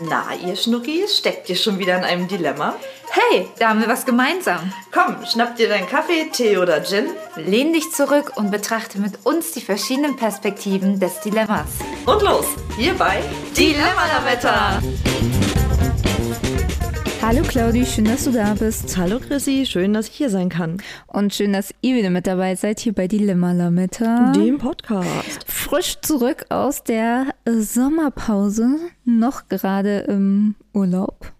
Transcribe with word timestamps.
Na, 0.00 0.34
ihr 0.34 0.56
Schnuckis, 0.56 1.18
steckt 1.18 1.48
ihr 1.48 1.54
schon 1.54 1.78
wieder 1.78 1.96
in 1.96 2.02
einem 2.02 2.26
Dilemma? 2.26 2.74
Hey, 3.10 3.48
da 3.60 3.68
haben 3.68 3.80
wir 3.80 3.86
was 3.86 4.04
gemeinsam. 4.04 4.72
Komm, 4.90 5.24
schnapp 5.24 5.54
dir 5.54 5.68
deinen 5.68 5.88
Kaffee, 5.88 6.28
Tee 6.32 6.58
oder 6.58 6.82
Gin. 6.82 7.10
Lehn 7.36 7.72
dich 7.72 7.92
zurück 7.92 8.32
und 8.34 8.50
betrachte 8.50 8.98
mit 8.98 9.24
uns 9.24 9.52
die 9.52 9.60
verschiedenen 9.60 10.16
Perspektiven 10.16 10.98
des 10.98 11.20
Dilemmas. 11.20 11.68
Und 12.06 12.22
los, 12.22 12.46
hierbei 12.76 13.22
Dilemma-Lametta! 13.56 14.82
Hallo 17.26 17.40
Claudi, 17.40 17.86
schön, 17.86 18.04
dass 18.04 18.24
du 18.24 18.32
da 18.32 18.52
bist. 18.52 18.98
Hallo 18.98 19.18
Chrissy, 19.18 19.64
schön, 19.64 19.94
dass 19.94 20.08
ich 20.08 20.14
hier 20.14 20.28
sein 20.28 20.50
kann. 20.50 20.76
Und 21.06 21.32
schön, 21.32 21.54
dass 21.54 21.72
ihr 21.80 21.96
wieder 21.96 22.10
mit 22.10 22.26
dabei 22.26 22.54
seid 22.54 22.80
hier 22.80 22.92
bei 22.92 23.08
Dilemma 23.08 23.52
Lametta. 23.52 24.32
Dem 24.32 24.58
Podcast. 24.58 25.46
Frisch 25.46 25.96
zurück 26.02 26.44
aus 26.50 26.84
der 26.84 27.28
Sommerpause, 27.48 28.76
noch 29.06 29.48
gerade 29.48 30.00
im 30.00 30.54
Urlaub. 30.74 31.32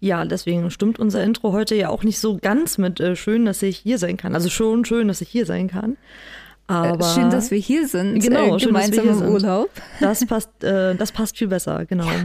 Ja, 0.00 0.24
deswegen 0.24 0.72
stimmt 0.72 0.98
unser 0.98 1.22
Intro 1.22 1.52
heute 1.52 1.76
ja 1.76 1.88
auch 1.88 2.02
nicht 2.02 2.18
so 2.18 2.36
ganz 2.36 2.76
mit 2.76 2.98
äh, 2.98 3.14
schön, 3.14 3.44
dass 3.44 3.62
ich 3.62 3.78
hier 3.78 3.98
sein 3.98 4.16
kann. 4.16 4.34
Also 4.34 4.50
schon 4.50 4.84
schön, 4.84 5.06
dass 5.06 5.20
ich 5.20 5.28
hier 5.28 5.46
sein 5.46 5.68
kann. 5.68 5.96
Aber 6.66 7.06
äh, 7.06 7.14
schön, 7.14 7.30
dass 7.30 7.52
wir 7.52 7.58
hier 7.58 7.86
sind. 7.86 8.18
Genau, 8.18 8.56
äh, 8.56 8.60
schön, 8.60 8.74
dass 8.74 8.90
wir 8.90 9.00
gemeinsam 9.00 9.04
hier 9.04 9.12
im 9.12 9.18
sind. 9.18 9.28
Urlaub. 9.28 9.70
Das 10.00 10.26
passt, 10.26 10.64
äh, 10.64 10.96
das 10.96 11.12
passt 11.12 11.38
viel 11.38 11.46
besser, 11.46 11.86
genau. 11.86 12.06
Ja, 12.06 12.24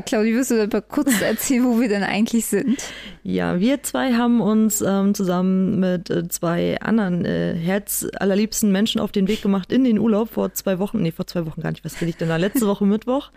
Claudi, 0.00 0.34
wirst 0.34 0.50
du 0.50 0.66
mal 0.66 0.82
kurz 0.82 1.20
erzählen, 1.22 1.64
wo 1.64 1.80
wir 1.80 1.88
denn 1.88 2.02
eigentlich 2.02 2.46
sind? 2.46 2.82
Ja, 3.22 3.60
wir 3.60 3.80
zwei 3.84 4.14
haben 4.14 4.40
uns 4.40 4.80
ähm, 4.80 5.14
zusammen 5.14 5.78
mit 5.78 6.10
äh, 6.10 6.26
zwei 6.28 6.80
anderen 6.80 7.24
äh, 7.24 7.54
herzallerliebsten 7.54 8.72
Menschen 8.72 9.00
auf 9.00 9.12
den 9.12 9.28
Weg 9.28 9.40
gemacht 9.40 9.72
in 9.72 9.84
den 9.84 10.00
Urlaub 10.00 10.30
vor 10.30 10.52
zwei 10.52 10.80
Wochen. 10.80 11.00
Nee, 11.00 11.12
vor 11.12 11.28
zwei 11.28 11.46
Wochen 11.46 11.60
gar 11.60 11.70
nicht. 11.70 11.84
Was 11.84 12.00
rede 12.00 12.10
ich 12.10 12.16
denn 12.16 12.28
da? 12.28 12.36
Letzte 12.36 12.66
Woche 12.66 12.86
Mittwoch. 12.86 13.30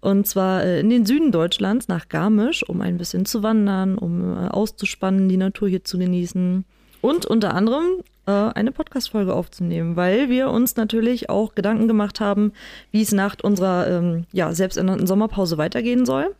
Und 0.00 0.26
zwar 0.26 0.64
äh, 0.64 0.80
in 0.80 0.90
den 0.90 1.06
Süden 1.06 1.30
Deutschlands 1.30 1.86
nach 1.86 2.08
Garmisch, 2.08 2.68
um 2.68 2.80
ein 2.80 2.98
bisschen 2.98 3.24
zu 3.24 3.44
wandern, 3.44 3.96
um 3.96 4.36
äh, 4.36 4.48
auszuspannen, 4.48 5.28
die 5.28 5.36
Natur 5.36 5.68
hier 5.68 5.84
zu 5.84 5.98
genießen. 5.98 6.64
Und 7.00 7.26
unter 7.26 7.54
anderem 7.54 8.02
eine 8.32 8.72
Podcast-Folge 8.72 9.34
aufzunehmen, 9.34 9.96
weil 9.96 10.28
wir 10.28 10.50
uns 10.50 10.76
natürlich 10.76 11.30
auch 11.30 11.54
Gedanken 11.54 11.88
gemacht 11.88 12.20
haben, 12.20 12.52
wie 12.90 13.02
es 13.02 13.12
nach 13.12 13.36
unserer 13.42 13.88
ähm, 13.88 14.26
ja, 14.32 14.52
selbsternannten 14.52 15.06
Sommerpause 15.06 15.58
weitergehen 15.58 16.04
soll. 16.06 16.34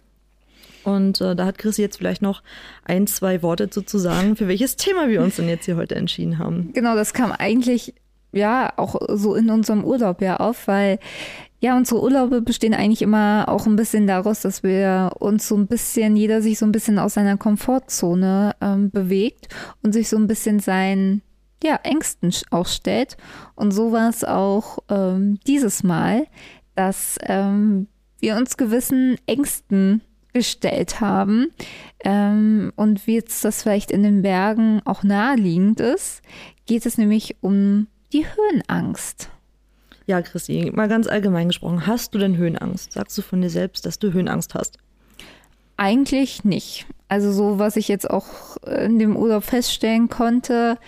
Und 0.86 1.20
äh, 1.20 1.34
da 1.34 1.46
hat 1.46 1.58
Chris 1.58 1.78
jetzt 1.78 1.98
vielleicht 1.98 2.22
noch 2.22 2.42
ein, 2.84 3.06
zwei 3.06 3.42
Worte 3.42 3.70
zu, 3.70 3.82
zu 3.82 3.98
sagen, 3.98 4.36
für 4.36 4.46
welches 4.46 4.76
Thema 4.76 5.08
wir 5.08 5.20
uns 5.20 5.36
denn 5.36 5.48
jetzt 5.48 5.64
hier 5.64 5.76
heute 5.76 5.96
entschieden 5.96 6.38
haben. 6.38 6.70
Genau, 6.74 6.94
das 6.94 7.12
kam 7.12 7.32
eigentlich 7.32 7.94
ja 8.32 8.72
auch 8.76 8.96
so 9.08 9.34
in 9.34 9.50
unserem 9.50 9.84
Urlaub 9.84 10.22
ja 10.22 10.36
auf, 10.36 10.68
weil 10.68 10.98
ja, 11.58 11.76
unsere 11.76 12.02
Urlaube 12.02 12.42
bestehen 12.42 12.74
eigentlich 12.74 13.02
immer 13.02 13.46
auch 13.48 13.66
ein 13.66 13.76
bisschen 13.76 14.06
daraus, 14.06 14.42
dass 14.42 14.62
wir 14.62 15.12
uns 15.18 15.48
so 15.48 15.56
ein 15.56 15.66
bisschen, 15.66 16.14
jeder 16.14 16.42
sich 16.42 16.58
so 16.58 16.66
ein 16.66 16.72
bisschen 16.72 16.98
aus 16.98 17.14
seiner 17.14 17.36
Komfortzone 17.36 18.54
ähm, 18.60 18.90
bewegt 18.90 19.48
und 19.82 19.92
sich 19.92 20.08
so 20.08 20.16
ein 20.16 20.26
bisschen 20.26 20.60
seinen 20.60 21.22
ja, 21.62 21.76
Ängsten 21.82 22.30
sch- 22.30 22.44
ausstellt. 22.50 23.16
Und 23.54 23.72
so 23.72 23.92
war 23.92 24.08
es 24.08 24.24
auch 24.24 24.78
ähm, 24.88 25.38
dieses 25.46 25.82
Mal, 25.82 26.26
dass 26.74 27.18
ähm, 27.22 27.88
wir 28.20 28.36
uns 28.36 28.56
gewissen 28.56 29.16
Ängsten 29.26 30.02
gestellt 30.32 31.00
haben 31.00 31.46
ähm, 32.00 32.70
und 32.76 33.06
wie 33.06 33.14
jetzt 33.14 33.42
das 33.44 33.62
vielleicht 33.62 33.90
in 33.90 34.02
den 34.02 34.20
Bergen 34.20 34.82
auch 34.84 35.02
naheliegend 35.02 35.80
ist, 35.80 36.20
geht 36.66 36.84
es 36.84 36.98
nämlich 36.98 37.36
um 37.40 37.86
die 38.12 38.26
Höhenangst. 38.26 39.30
Ja, 40.06 40.20
Christi, 40.20 40.70
mal 40.74 40.88
ganz 40.88 41.06
allgemein 41.06 41.48
gesprochen, 41.48 41.86
hast 41.86 42.14
du 42.14 42.18
denn 42.18 42.36
Höhenangst? 42.36 42.92
Sagst 42.92 43.16
du 43.16 43.22
von 43.22 43.40
dir 43.40 43.48
selbst, 43.48 43.86
dass 43.86 43.98
du 43.98 44.12
Höhenangst 44.12 44.54
hast? 44.54 44.76
Eigentlich 45.78 46.44
nicht. 46.44 46.86
Also 47.08 47.32
so, 47.32 47.58
was 47.58 47.76
ich 47.76 47.88
jetzt 47.88 48.08
auch 48.08 48.56
in 48.66 48.98
dem 48.98 49.16
Urlaub 49.16 49.42
feststellen 49.44 50.08
konnte, 50.08 50.78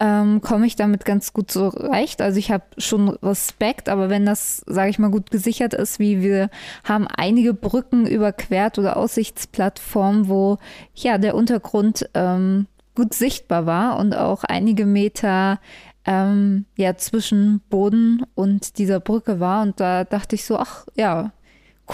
ähm, 0.00 0.40
komme 0.40 0.66
ich 0.66 0.76
damit 0.76 1.04
ganz 1.04 1.32
gut 1.32 1.50
zurecht. 1.50 2.20
Also 2.20 2.38
ich 2.38 2.50
habe 2.50 2.64
schon 2.78 3.08
Respekt, 3.08 3.88
aber 3.88 4.10
wenn 4.10 4.26
das, 4.26 4.62
sage 4.66 4.90
ich 4.90 4.98
mal, 4.98 5.10
gut 5.10 5.30
gesichert 5.30 5.74
ist, 5.74 5.98
wie 5.98 6.20
wir 6.22 6.50
haben 6.82 7.06
einige 7.06 7.54
Brücken 7.54 8.06
überquert 8.06 8.78
oder 8.78 8.96
Aussichtsplattformen, 8.96 10.28
wo 10.28 10.58
ja 10.94 11.18
der 11.18 11.34
Untergrund 11.34 12.08
ähm, 12.14 12.66
gut 12.94 13.14
sichtbar 13.14 13.66
war 13.66 13.98
und 13.98 14.16
auch 14.16 14.44
einige 14.44 14.86
Meter 14.86 15.60
ähm, 16.04 16.66
ja 16.76 16.96
zwischen 16.96 17.60
Boden 17.70 18.22
und 18.34 18.78
dieser 18.78 19.00
Brücke 19.00 19.40
war. 19.40 19.62
Und 19.62 19.80
da 19.80 20.04
dachte 20.04 20.34
ich 20.34 20.44
so, 20.44 20.58
ach 20.58 20.86
ja, 20.96 21.32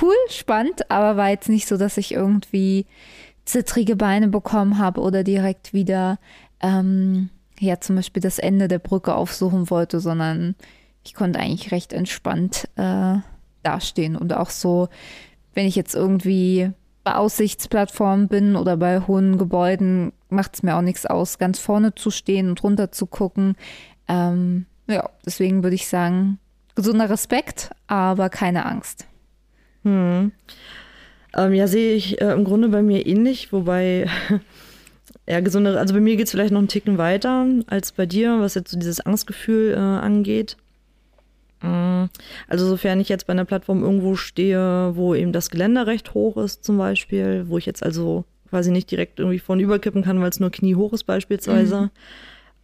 cool, 0.00 0.14
spannend, 0.28 0.90
aber 0.90 1.16
war 1.16 1.28
jetzt 1.30 1.48
nicht 1.48 1.68
so, 1.68 1.76
dass 1.76 1.96
ich 1.96 2.12
irgendwie 2.14 2.86
zittrige 3.44 3.96
Beine 3.96 4.28
bekommen 4.28 4.78
habe 4.78 5.00
oder 5.00 5.24
direkt 5.24 5.72
wieder 5.72 6.18
ähm, 6.60 7.30
ja 7.60 7.80
zum 7.80 7.96
Beispiel 7.96 8.22
das 8.22 8.38
Ende 8.38 8.68
der 8.68 8.78
Brücke 8.78 9.14
aufsuchen 9.14 9.70
wollte, 9.70 10.00
sondern 10.00 10.54
ich 11.04 11.14
konnte 11.14 11.38
eigentlich 11.38 11.72
recht 11.72 11.92
entspannt 11.92 12.68
äh, 12.76 13.16
dastehen 13.62 14.16
und 14.16 14.32
auch 14.32 14.50
so, 14.50 14.88
wenn 15.54 15.66
ich 15.66 15.76
jetzt 15.76 15.94
irgendwie 15.94 16.72
bei 17.04 17.14
Aussichtsplattformen 17.14 18.28
bin 18.28 18.56
oder 18.56 18.76
bei 18.76 19.00
hohen 19.00 19.38
Gebäuden, 19.38 20.12
macht 20.28 20.54
es 20.54 20.62
mir 20.62 20.76
auch 20.76 20.82
nichts 20.82 21.06
aus, 21.06 21.38
ganz 21.38 21.58
vorne 21.58 21.94
zu 21.94 22.10
stehen 22.10 22.48
und 22.50 22.62
runter 22.62 22.92
zu 22.92 23.06
gucken. 23.06 23.56
Ähm, 24.08 24.66
ja, 24.86 25.08
deswegen 25.24 25.62
würde 25.62 25.76
ich 25.76 25.88
sagen, 25.88 26.38
gesunder 26.74 27.08
Respekt, 27.10 27.70
aber 27.86 28.28
keine 28.28 28.66
Angst. 28.66 29.06
Hm. 29.82 30.32
Ähm, 31.36 31.54
ja, 31.54 31.66
sehe 31.66 31.94
ich 31.94 32.20
äh, 32.20 32.32
im 32.32 32.44
Grunde 32.44 32.68
bei 32.68 32.82
mir 32.82 33.06
ähnlich, 33.06 33.52
wobei 33.52 34.08
ja, 35.28 35.40
gesunde, 35.40 35.78
also 35.78 35.94
bei 35.94 36.00
mir 36.00 36.16
geht 36.16 36.26
es 36.26 36.32
vielleicht 36.32 36.52
noch 36.52 36.58
einen 36.58 36.68
Ticken 36.68 36.98
weiter 36.98 37.46
als 37.66 37.92
bei 37.92 38.06
dir, 38.06 38.40
was 38.40 38.54
jetzt 38.54 38.70
so 38.70 38.78
dieses 38.78 39.00
Angstgefühl 39.00 39.74
äh, 39.74 39.76
angeht. 39.76 40.56
Mm, 41.62 42.04
Also 42.48 42.66
sofern 42.66 43.00
ich 43.00 43.08
jetzt 43.08 43.26
bei 43.26 43.32
einer 43.32 43.44
Plattform 43.44 43.82
irgendwo 43.82 44.16
stehe, 44.16 44.92
wo 44.96 45.14
eben 45.14 45.32
das 45.32 45.50
Geländer 45.50 45.86
recht 45.86 46.14
hoch 46.14 46.36
ist 46.36 46.64
zum 46.64 46.78
Beispiel, 46.78 47.44
wo 47.48 47.58
ich 47.58 47.66
jetzt 47.66 47.82
also 47.82 48.24
quasi 48.48 48.70
nicht 48.72 48.90
direkt 48.90 49.20
irgendwie 49.20 49.38
vorne 49.38 49.62
überkippen 49.62 50.02
kann, 50.02 50.20
weil 50.20 50.30
es 50.30 50.40
nur 50.40 50.50
kniehoch 50.50 50.92
ist 50.92 51.04
beispielsweise, 51.04 51.90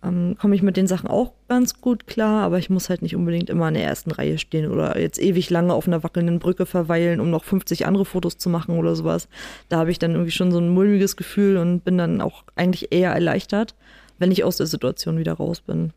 ähm, 0.07 0.37
komme 0.39 0.55
ich 0.55 0.63
mit 0.63 0.77
den 0.77 0.87
Sachen 0.87 1.09
auch 1.09 1.33
ganz 1.49 1.81
gut 1.81 2.07
klar, 2.07 2.45
aber 2.45 2.59
ich 2.59 2.71
muss 2.71 2.89
halt 2.89 3.03
nicht 3.03 3.17
unbedingt 3.17 3.51
immer 3.51 3.69
in 3.69 3.75
der 3.75 3.85
ersten 3.85 4.11
Reihe 4.11 4.39
stehen 4.39 4.71
oder 4.71 4.99
jetzt 5.01 5.21
ewig 5.21 5.51
lange 5.51 5.75
auf 5.75 5.87
einer 5.87 6.03
wackelnden 6.03 6.39
Brücke 6.39 6.67
verweilen, 6.67 7.21
um 7.21 7.31
noch 7.31 7.45
50 7.45 7.87
andere 7.87 8.05
Fotos 8.05 8.39
zu 8.39 8.49
machen 8.49 8.79
oder 8.79 8.95
sowas. 8.95 9.29
Da 9.69 9.79
habe 9.79 9.91
ich 9.91 9.99
dann 9.99 10.13
irgendwie 10.13 10.31
schon 10.31 10.53
so 10.53 10.59
ein 10.59 10.69
mulmiges 10.69 11.17
Gefühl 11.17 11.57
und 11.57 11.85
bin 11.85 11.99
dann 11.99 12.21
auch 12.21 12.45
eigentlich 12.55 12.93
eher 12.93 13.13
erleichtert, 13.13 13.75
wenn 14.19 14.31
ich 14.31 14.45
aus 14.45 14.57
der 14.57 14.67
Situation 14.67 15.19
wieder 15.19 15.35
raus 15.35 15.61
bin. 15.61 15.93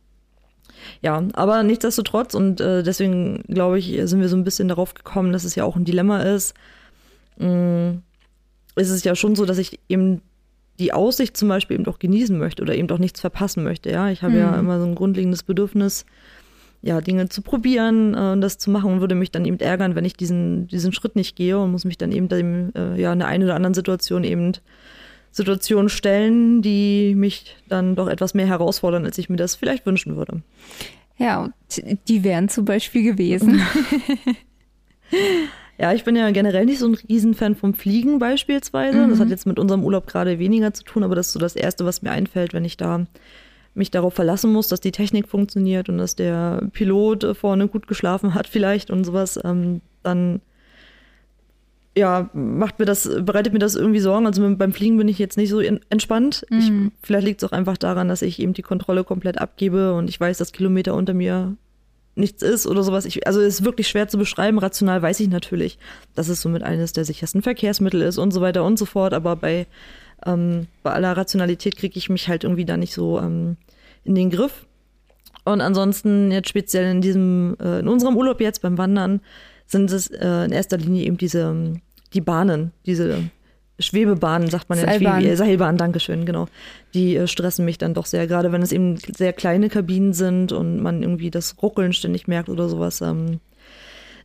Ja, 1.01 1.21
aber 1.33 1.63
nichtsdestotrotz 1.63 2.33
und 2.33 2.61
äh, 2.61 2.83
deswegen 2.83 3.43
glaube 3.47 3.79
ich, 3.79 3.99
sind 4.03 4.21
wir 4.21 4.29
so 4.29 4.37
ein 4.37 4.43
bisschen 4.43 4.69
darauf 4.69 4.93
gekommen, 4.93 5.33
dass 5.33 5.43
es 5.43 5.55
ja 5.55 5.63
auch 5.65 5.75
ein 5.75 5.85
Dilemma 5.85 6.21
ist. 6.21 6.53
Mm, 7.37 7.99
ist 8.75 8.89
es 8.89 9.03
ja 9.03 9.15
schon 9.15 9.35
so, 9.35 9.45
dass 9.45 9.57
ich 9.57 9.79
eben 9.89 10.21
die 10.79 10.93
Aussicht 10.93 11.35
zum 11.37 11.49
Beispiel 11.49 11.75
eben 11.75 11.83
doch 11.83 11.99
genießen 11.99 12.37
möchte 12.37 12.61
oder 12.61 12.75
eben 12.75 12.87
doch 12.87 12.97
nichts 12.99 13.19
verpassen 13.19 13.63
möchte. 13.63 13.91
Ja, 13.91 14.09
ich 14.09 14.23
habe 14.23 14.37
ja 14.37 14.51
Mhm. 14.53 14.59
immer 14.59 14.79
so 14.79 14.85
ein 14.85 14.95
grundlegendes 14.95 15.43
Bedürfnis, 15.43 16.05
ja, 16.81 17.01
Dinge 17.01 17.27
zu 17.27 17.41
probieren 17.41 18.13
äh, 18.15 18.31
und 18.31 18.41
das 18.41 18.57
zu 18.57 18.71
machen 18.71 18.91
und 18.93 19.01
würde 19.01 19.15
mich 19.15 19.31
dann 19.31 19.43
eben 19.45 19.59
ärgern, 19.59 19.95
wenn 19.95 20.05
ich 20.05 20.13
diesen, 20.15 20.67
diesen 20.67 20.93
Schritt 20.93 21.15
nicht 21.17 21.35
gehe 21.35 21.59
und 21.59 21.71
muss 21.71 21.83
mich 21.85 21.97
dann 21.97 22.11
eben 22.13 22.29
dem, 22.29 22.71
äh, 22.75 22.99
ja, 22.99 23.11
in 23.11 23.19
der 23.19 23.27
einen 23.27 23.43
oder 23.43 23.55
anderen 23.55 23.73
Situation 23.73 24.23
eben 24.23 24.53
Situationen 25.31 25.89
stellen, 25.89 26.61
die 26.61 27.13
mich 27.15 27.55
dann 27.67 27.95
doch 27.95 28.07
etwas 28.07 28.33
mehr 28.33 28.47
herausfordern, 28.47 29.05
als 29.05 29.17
ich 29.17 29.29
mir 29.29 29.35
das 29.35 29.55
vielleicht 29.55 29.85
wünschen 29.85 30.15
würde. 30.15 30.41
Ja, 31.17 31.49
die 32.07 32.23
wären 32.23 32.47
zum 32.49 32.63
Beispiel 32.65 33.03
gewesen. 33.03 33.61
Ja, 35.79 35.93
ich 35.93 36.03
bin 36.03 36.15
ja 36.15 36.29
generell 36.31 36.65
nicht 36.65 36.79
so 36.79 36.87
ein 36.87 36.95
Riesenfan 37.07 37.55
vom 37.55 37.73
Fliegen 37.73 38.19
beispielsweise. 38.19 39.07
Das 39.07 39.17
Mhm. 39.17 39.21
hat 39.21 39.29
jetzt 39.29 39.45
mit 39.47 39.59
unserem 39.59 39.83
Urlaub 39.83 40.07
gerade 40.07 40.37
weniger 40.37 40.73
zu 40.73 40.83
tun, 40.83 41.03
aber 41.03 41.15
das 41.15 41.27
ist 41.27 41.33
so 41.33 41.39
das 41.39 41.55
Erste, 41.55 41.85
was 41.85 42.01
mir 42.01 42.11
einfällt, 42.11 42.53
wenn 42.53 42.65
ich 42.65 42.75
da 42.75 43.05
mich 43.75 43.89
darauf 43.91 44.13
verlassen 44.13 44.51
muss, 44.51 44.67
dass 44.67 44.81
die 44.81 44.91
Technik 44.91 45.29
funktioniert 45.29 45.87
und 45.87 45.97
dass 45.99 46.15
der 46.15 46.63
Pilot 46.73 47.37
vorne 47.37 47.67
gut 47.69 47.87
geschlafen 47.87 48.33
hat 48.33 48.47
vielleicht 48.47 48.91
und 48.91 49.05
sowas, 49.05 49.39
ähm, 49.43 49.79
dann 50.03 50.41
ja, 51.95 52.29
macht 52.33 52.79
mir 52.79 52.85
das, 52.85 53.09
bereitet 53.21 53.53
mir 53.53 53.59
das 53.59 53.75
irgendwie 53.75 53.99
Sorgen. 53.99 54.25
Also 54.25 54.55
beim 54.55 54.73
Fliegen 54.73 54.97
bin 54.97 55.07
ich 55.07 55.17
jetzt 55.19 55.37
nicht 55.37 55.49
so 55.49 55.59
entspannt. 55.59 56.45
Ich, 56.49 56.69
Mhm. 56.71 56.91
vielleicht 57.01 57.25
liegt 57.27 57.41
es 57.43 57.49
auch 57.49 57.53
einfach 57.53 57.77
daran, 57.77 58.07
dass 58.09 58.21
ich 58.21 58.39
eben 58.39 58.53
die 58.53 58.61
Kontrolle 58.61 59.03
komplett 59.03 59.39
abgebe 59.39 59.93
und 59.93 60.09
ich 60.09 60.19
weiß, 60.19 60.37
dass 60.37 60.51
Kilometer 60.51 60.93
unter 60.95 61.13
mir 61.13 61.55
nichts 62.19 62.43
ist 62.43 62.67
oder 62.67 62.83
sowas. 62.83 63.05
Ich, 63.05 63.25
also 63.25 63.39
ist 63.39 63.63
wirklich 63.63 63.87
schwer 63.87 64.07
zu 64.07 64.17
beschreiben. 64.17 64.59
Rational 64.59 65.01
weiß 65.01 65.19
ich 65.19 65.29
natürlich, 65.29 65.79
dass 66.15 66.27
es 66.27 66.41
somit 66.41 66.63
eines 66.63 66.93
der 66.93 67.05
sichersten 67.05 67.41
Verkehrsmittel 67.41 68.01
ist 68.01 68.17
und 68.17 68.31
so 68.31 68.41
weiter 68.41 68.63
und 68.63 68.77
so 68.77 68.85
fort. 68.85 69.13
Aber 69.13 69.35
bei, 69.35 69.65
ähm, 70.25 70.67
bei 70.83 70.91
aller 70.91 71.15
Rationalität 71.15 71.77
kriege 71.77 71.97
ich 71.97 72.09
mich 72.09 72.27
halt 72.27 72.43
irgendwie 72.43 72.65
da 72.65 72.77
nicht 72.77 72.93
so 72.93 73.19
ähm, 73.19 73.57
in 74.03 74.15
den 74.15 74.29
Griff. 74.29 74.65
Und 75.45 75.61
ansonsten 75.61 76.31
jetzt 76.31 76.49
speziell 76.49 76.91
in 76.91 77.01
diesem, 77.01 77.55
äh, 77.59 77.79
in 77.79 77.87
unserem 77.87 78.15
Urlaub 78.17 78.41
jetzt 78.41 78.61
beim 78.61 78.77
Wandern 78.77 79.21
sind 79.65 79.91
es 79.91 80.07
äh, 80.07 80.45
in 80.45 80.51
erster 80.51 80.77
Linie 80.77 81.05
eben 81.05 81.17
diese, 81.17 81.41
ähm, 81.41 81.81
die 82.13 82.21
Bahnen, 82.21 82.71
diese 82.85 83.29
Schwebebahnen, 83.79 84.49
sagt 84.49 84.69
man 84.69 84.77
ja 84.77 84.85
nicht, 84.85 84.93
Seilbahn. 84.95 85.23
wie, 85.23 85.27
äh, 85.27 85.35
Seilbahn, 85.35 85.77
Dankeschön, 85.77 86.25
genau. 86.25 86.47
Die 86.93 87.15
äh, 87.15 87.27
stressen 87.27 87.65
mich 87.65 87.77
dann 87.77 87.93
doch 87.93 88.05
sehr, 88.05 88.27
gerade 88.27 88.51
wenn 88.51 88.61
es 88.61 88.71
eben 88.71 88.97
sehr 88.97 89.33
kleine 89.33 89.69
Kabinen 89.69 90.13
sind 90.13 90.51
und 90.51 90.81
man 90.81 91.01
irgendwie 91.01 91.31
das 91.31 91.55
Ruckeln 91.61 91.93
ständig 91.93 92.27
merkt 92.27 92.49
oder 92.49 92.69
sowas. 92.69 93.01
Ähm, 93.01 93.39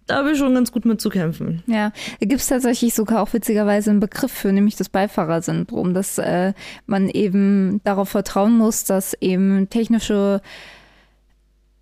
da 0.06 0.16
habe 0.16 0.32
ich 0.32 0.38
schon 0.38 0.54
ganz 0.54 0.70
gut 0.70 0.84
mit 0.84 1.00
zu 1.00 1.08
kämpfen. 1.08 1.62
Ja, 1.66 1.92
da 2.20 2.26
gibt 2.26 2.40
es 2.40 2.48
tatsächlich 2.48 2.92
sogar 2.92 3.22
auch 3.22 3.32
witzigerweise 3.32 3.90
einen 3.90 4.00
Begriff 4.00 4.32
für, 4.32 4.52
nämlich 4.52 4.76
das 4.76 4.90
Beifahrersyndrom, 4.90 5.94
dass 5.94 6.18
äh, 6.18 6.52
man 6.86 7.08
eben 7.08 7.80
darauf 7.84 8.10
vertrauen 8.10 8.58
muss, 8.58 8.84
dass 8.84 9.14
eben 9.20 9.70
technische 9.70 10.42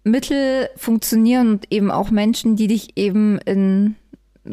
Mittel 0.04 0.68
funktionieren 0.76 1.50
und 1.50 1.72
eben 1.72 1.90
auch 1.90 2.10
Menschen, 2.10 2.54
die 2.56 2.68
dich 2.68 2.96
eben 2.96 3.38
in 3.38 3.96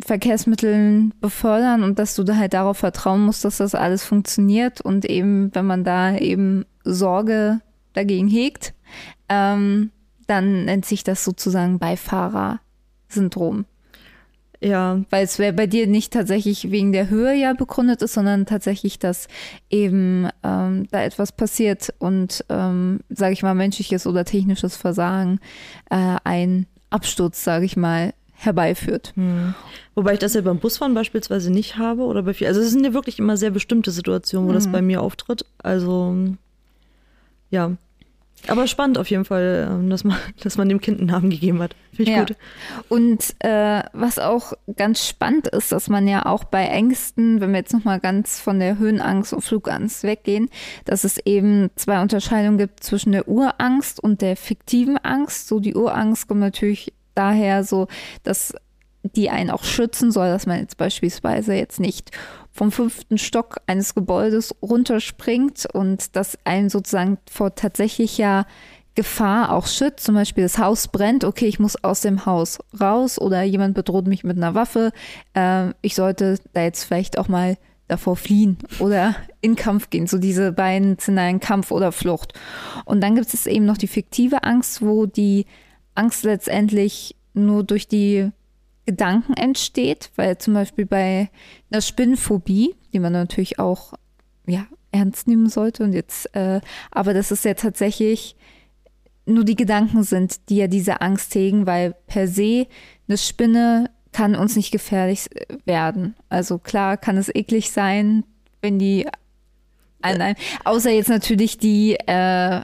Verkehrsmitteln 0.05 1.13
befördern 1.19 1.83
und 1.83 1.97
dass 1.97 2.15
du 2.15 2.23
da 2.23 2.35
halt 2.35 2.53
darauf 2.53 2.77
vertrauen 2.77 3.21
musst, 3.21 3.43
dass 3.43 3.57
das 3.57 3.73
alles 3.73 4.03
funktioniert 4.03 4.81
und 4.81 5.05
eben, 5.05 5.53
wenn 5.55 5.65
man 5.65 5.83
da 5.83 6.15
eben 6.15 6.65
Sorge 6.83 7.61
dagegen 7.93 8.27
hegt, 8.27 8.73
ähm, 9.29 9.91
dann 10.27 10.65
nennt 10.65 10.85
sich 10.85 11.03
das 11.03 11.23
sozusagen 11.23 11.79
Beifahrersyndrom. 11.79 13.65
Ja, 14.61 15.01
Weil 15.09 15.23
es 15.23 15.37
bei 15.37 15.67
dir 15.67 15.87
nicht 15.87 16.11
tatsächlich 16.11 16.69
wegen 16.69 16.91
der 16.91 17.09
Höhe 17.09 17.33
ja 17.33 17.53
begründet 17.53 18.01
ist, 18.01 18.13
sondern 18.13 18.45
tatsächlich, 18.45 18.99
dass 18.99 19.29
eben 19.69 20.27
ähm, 20.43 20.85
da 20.91 21.01
etwas 21.01 21.31
passiert 21.31 21.93
und, 21.97 22.43
ähm, 22.49 22.99
sage 23.09 23.31
ich 23.31 23.41
mal, 23.41 23.55
menschliches 23.55 24.05
oder 24.05 24.25
technisches 24.25 24.75
Versagen 24.75 25.39
äh, 25.89 26.17
ein 26.25 26.67
Absturz, 26.89 27.43
sage 27.43 27.63
ich 27.63 27.77
mal, 27.77 28.13
herbeiführt. 28.39 29.13
Wobei 29.95 30.13
ich 30.13 30.19
das 30.19 30.33
ja 30.33 30.41
beim 30.41 30.59
Busfahren 30.59 30.93
beispielsweise 30.93 31.51
nicht 31.51 31.77
habe 31.77 32.03
oder 32.03 32.23
bei 32.23 32.33
viel. 32.33 32.47
Also 32.47 32.61
es 32.61 32.71
sind 32.71 32.85
ja 32.85 32.93
wirklich 32.93 33.19
immer 33.19 33.35
sehr 33.35 33.51
bestimmte 33.51 33.91
Situationen, 33.91 34.47
wo 34.47 34.53
das 34.53 34.71
bei 34.71 34.81
mir 34.81 35.01
auftritt. 35.01 35.45
Also 35.61 36.15
ja. 37.49 37.71
Aber 38.47 38.67
spannend 38.67 38.97
auf 38.97 39.09
jeden 39.09 39.25
Fall, 39.25 39.67
ähm, 39.69 39.89
dass 39.89 40.05
man, 40.05 40.17
dass 40.41 40.57
man 40.57 40.69
dem 40.69 40.79
Kind 40.79 40.99
einen 40.99 41.09
Namen 41.09 41.29
gegeben 41.29 41.61
hat. 41.61 41.75
Finde 41.93 42.11
ich 42.11 42.17
Ja. 42.17 42.23
gut. 42.23 42.37
Und 42.87 43.35
äh, 43.39 43.83
was 43.91 44.17
auch 44.17 44.53
ganz 44.77 45.05
spannend 45.05 45.47
ist, 45.47 45.73
dass 45.73 45.89
man 45.89 46.07
ja 46.07 46.25
auch 46.25 46.45
bei 46.45 46.65
Ängsten, 46.65 47.41
wenn 47.41 47.51
wir 47.51 47.59
jetzt 47.59 47.73
nochmal 47.73 47.99
ganz 47.99 48.39
von 48.39 48.59
der 48.59 48.77
Höhenangst 48.77 49.33
und 49.33 49.41
Flugangst 49.41 50.03
weggehen, 50.03 50.49
dass 50.85 51.03
es 51.03 51.17
eben 51.25 51.69
zwei 51.75 52.01
Unterscheidungen 52.01 52.57
gibt 52.57 52.81
zwischen 52.81 53.11
der 53.11 53.27
Urangst 53.27 54.01
und 54.01 54.21
der 54.21 54.37
fiktiven 54.37 54.97
Angst. 54.97 55.49
So 55.49 55.59
die 55.59 55.75
Urangst 55.75 56.29
kommt 56.29 56.39
natürlich 56.39 56.93
daher 57.19 57.63
so, 57.63 57.87
dass 58.23 58.53
die 59.03 59.29
einen 59.29 59.49
auch 59.49 59.63
schützen 59.63 60.11
soll, 60.11 60.27
dass 60.27 60.45
man 60.45 60.59
jetzt 60.59 60.77
beispielsweise 60.77 61.53
jetzt 61.53 61.79
nicht 61.79 62.11
vom 62.51 62.71
fünften 62.71 63.17
Stock 63.17 63.57
eines 63.67 63.95
Gebäudes 63.95 64.55
runterspringt 64.61 65.67
und 65.71 66.15
das 66.15 66.37
einen 66.43 66.69
sozusagen 66.69 67.17
vor 67.29 67.55
tatsächlicher 67.55 68.45
Gefahr 68.95 69.53
auch 69.53 69.67
schützt. 69.67 70.05
Zum 70.05 70.15
Beispiel 70.15 70.43
das 70.43 70.57
Haus 70.57 70.89
brennt, 70.89 71.23
okay, 71.23 71.45
ich 71.45 71.59
muss 71.59 71.81
aus 71.83 72.01
dem 72.01 72.25
Haus 72.25 72.59
raus 72.79 73.19
oder 73.19 73.43
jemand 73.43 73.75
bedroht 73.75 74.07
mich 74.07 74.23
mit 74.23 74.35
einer 74.35 74.55
Waffe. 74.55 74.91
Äh, 75.33 75.69
ich 75.81 75.95
sollte 75.95 76.37
da 76.53 76.63
jetzt 76.63 76.83
vielleicht 76.83 77.17
auch 77.17 77.29
mal 77.29 77.57
davor 77.87 78.15
fliehen 78.15 78.57
oder 78.79 79.15
in 79.41 79.55
Kampf 79.55 79.89
gehen. 79.89 80.07
So 80.07 80.17
diese 80.17 80.51
beiden 80.51 80.99
Szenarien, 80.99 81.39
Kampf 81.39 81.71
oder 81.71 81.91
Flucht. 81.91 82.33
Und 82.85 83.01
dann 83.01 83.15
gibt 83.15 83.33
es 83.33 83.47
eben 83.47 83.65
noch 83.65 83.77
die 83.77 83.87
fiktive 83.87 84.43
Angst, 84.43 84.81
wo 84.81 85.05
die 85.05 85.45
Angst 85.99 86.23
letztendlich 86.23 87.15
nur 87.33 87.63
durch 87.63 87.87
die 87.87 88.31
Gedanken 88.85 89.33
entsteht, 89.33 90.11
weil 90.15 90.37
zum 90.37 90.53
Beispiel 90.53 90.85
bei 90.85 91.29
einer 91.69 91.81
Spinnenphobie, 91.81 92.75
die 92.93 92.99
man 92.99 93.13
natürlich 93.13 93.59
auch 93.59 93.93
ja, 94.47 94.65
ernst 94.91 95.27
nehmen 95.27 95.49
sollte 95.49 95.83
und 95.83 95.93
jetzt, 95.93 96.33
äh, 96.35 96.61
aber 96.89 97.13
das 97.13 97.31
ist 97.31 97.45
ja 97.45 97.53
tatsächlich 97.53 98.35
nur 99.25 99.43
die 99.43 99.55
Gedanken 99.55 100.03
sind, 100.03 100.49
die 100.49 100.55
ja 100.55 100.67
diese 100.67 101.01
Angst 101.01 101.35
hegen, 101.35 101.67
weil 101.67 101.93
per 102.07 102.27
se 102.27 102.65
eine 103.07 103.17
Spinne 103.17 103.91
kann 104.11 104.35
uns 104.35 104.55
nicht 104.55 104.71
gefährlich 104.71 105.27
werden. 105.65 106.15
Also 106.29 106.57
klar 106.57 106.97
kann 106.97 107.17
es 107.17 107.29
eklig 107.33 107.71
sein, 107.71 108.23
wenn 108.61 108.79
die 108.79 109.07
an 110.01 110.21
einem, 110.21 110.35
außer 110.63 110.91
jetzt 110.91 111.09
natürlich 111.09 111.57
die, 111.57 111.95
äh, 111.95 112.61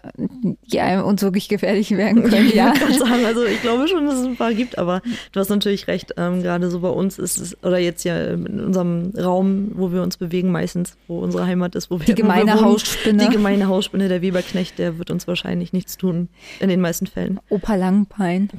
die 0.72 0.80
einem 0.80 1.04
uns 1.04 1.22
wirklich 1.22 1.50
gefährlich 1.50 1.92
werden 1.92 2.24
können, 2.24 2.52
ja. 2.54 2.74
Ich 2.74 2.80
kann 2.80 2.94
sagen, 2.94 3.26
also 3.26 3.44
ich 3.44 3.62
glaube 3.62 3.88
schon, 3.88 4.06
dass 4.06 4.16
es 4.16 4.26
ein 4.26 4.38
paar 4.38 4.54
gibt, 4.54 4.78
aber 4.78 5.02
du 5.32 5.40
hast 5.40 5.50
natürlich 5.50 5.88
recht. 5.88 6.14
Ähm, 6.18 6.42
gerade 6.42 6.70
so 6.70 6.80
bei 6.80 6.90
uns 6.90 7.20
ist 7.20 7.38
es, 7.38 7.64
oder 7.64 7.78
jetzt 7.78 8.04
ja 8.06 8.18
in 8.34 8.60
unserem 8.60 9.12
Raum, 9.18 9.72
wo 9.76 9.92
wir 9.92 10.02
uns 10.02 10.18
bewegen, 10.18 10.52
meistens, 10.52 10.98
wo 11.08 11.20
unsere 11.20 11.46
Heimat 11.46 11.76
ist, 11.76 11.92
wo 11.92 12.00
wir 12.00 12.06
Die 12.06 12.16
gemeine 12.16 12.46
wir 12.46 12.56
wohnen, 12.56 12.66
Hausspinne. 12.66 13.26
Die 13.26 13.30
gemeine 13.30 13.68
Hausspinne, 13.68 14.08
der 14.08 14.22
Weberknecht, 14.22 14.80
der 14.80 14.98
wird 14.98 15.12
uns 15.12 15.28
wahrscheinlich 15.28 15.74
nichts 15.74 15.98
tun. 15.98 16.30
In 16.60 16.70
den 16.70 16.82
meisten 16.82 17.08
Fällen. 17.08 17.40
Opa 17.50 17.76
Langbein. 17.76 18.50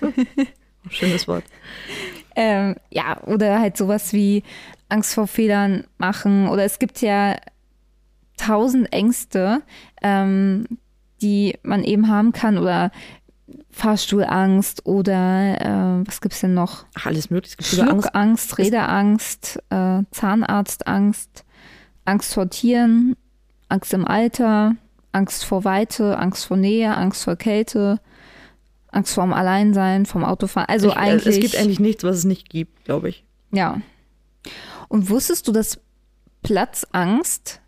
Schönes 0.90 1.26
Wort. 1.28 1.44
Ähm, 2.36 2.76
ja, 2.90 3.20
oder 3.24 3.60
halt 3.60 3.76
sowas 3.76 4.12
wie 4.12 4.44
Angst 4.88 5.14
vor 5.14 5.26
Fehlern 5.26 5.84
machen. 5.98 6.48
Oder 6.48 6.64
es 6.64 6.78
gibt 6.78 7.02
ja 7.02 7.36
tausend 8.38 8.92
Ängste, 8.92 9.62
ähm, 10.02 10.66
die 11.20 11.58
man 11.62 11.84
eben 11.84 12.08
haben 12.08 12.32
kann. 12.32 12.58
Oder 12.58 12.90
Fahrstuhlangst 13.70 14.86
oder 14.86 15.60
äh, 15.60 16.06
was 16.06 16.20
gibt's 16.20 16.40
denn 16.40 16.54
noch? 16.54 16.86
Ach, 16.94 17.06
alles 17.06 17.30
mögliche. 17.30 17.62
Schluckangst, 17.62 18.58
Räderangst, 18.58 19.62
äh, 19.70 20.02
Zahnarztangst, 20.10 21.44
Angst 22.04 22.34
vor 22.34 22.50
Tieren, 22.50 23.16
Angst 23.68 23.92
im 23.94 24.06
Alter, 24.06 24.74
Angst 25.12 25.44
vor 25.44 25.64
Weite, 25.64 26.18
Angst 26.18 26.46
vor 26.46 26.56
Nähe, 26.56 26.94
Angst 26.96 27.24
vor 27.24 27.36
Kälte, 27.36 28.00
Angst 28.90 29.14
vorm 29.14 29.32
Alleinsein, 29.32 30.06
vom 30.06 30.24
Autofahren. 30.24 30.68
Also 30.68 30.88
ich, 30.88 30.96
äh, 30.96 30.98
eigentlich. 30.98 31.36
Es 31.36 31.40
gibt 31.40 31.56
eigentlich 31.56 31.80
nichts, 31.80 32.04
was 32.04 32.16
es 32.16 32.24
nicht 32.24 32.48
gibt, 32.48 32.84
glaube 32.84 33.10
ich. 33.10 33.24
Ja. 33.52 33.80
Und 34.88 35.10
wusstest 35.10 35.46
du, 35.46 35.52
dass 35.52 35.80
Platzangst 36.42 37.60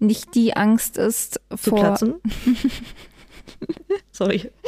nicht 0.00 0.34
die 0.34 0.56
Angst 0.56 0.96
ist 0.96 1.40
Zu 1.50 1.70
vor. 1.70 1.78
platzen. 1.80 2.14
Sorry. 4.10 4.50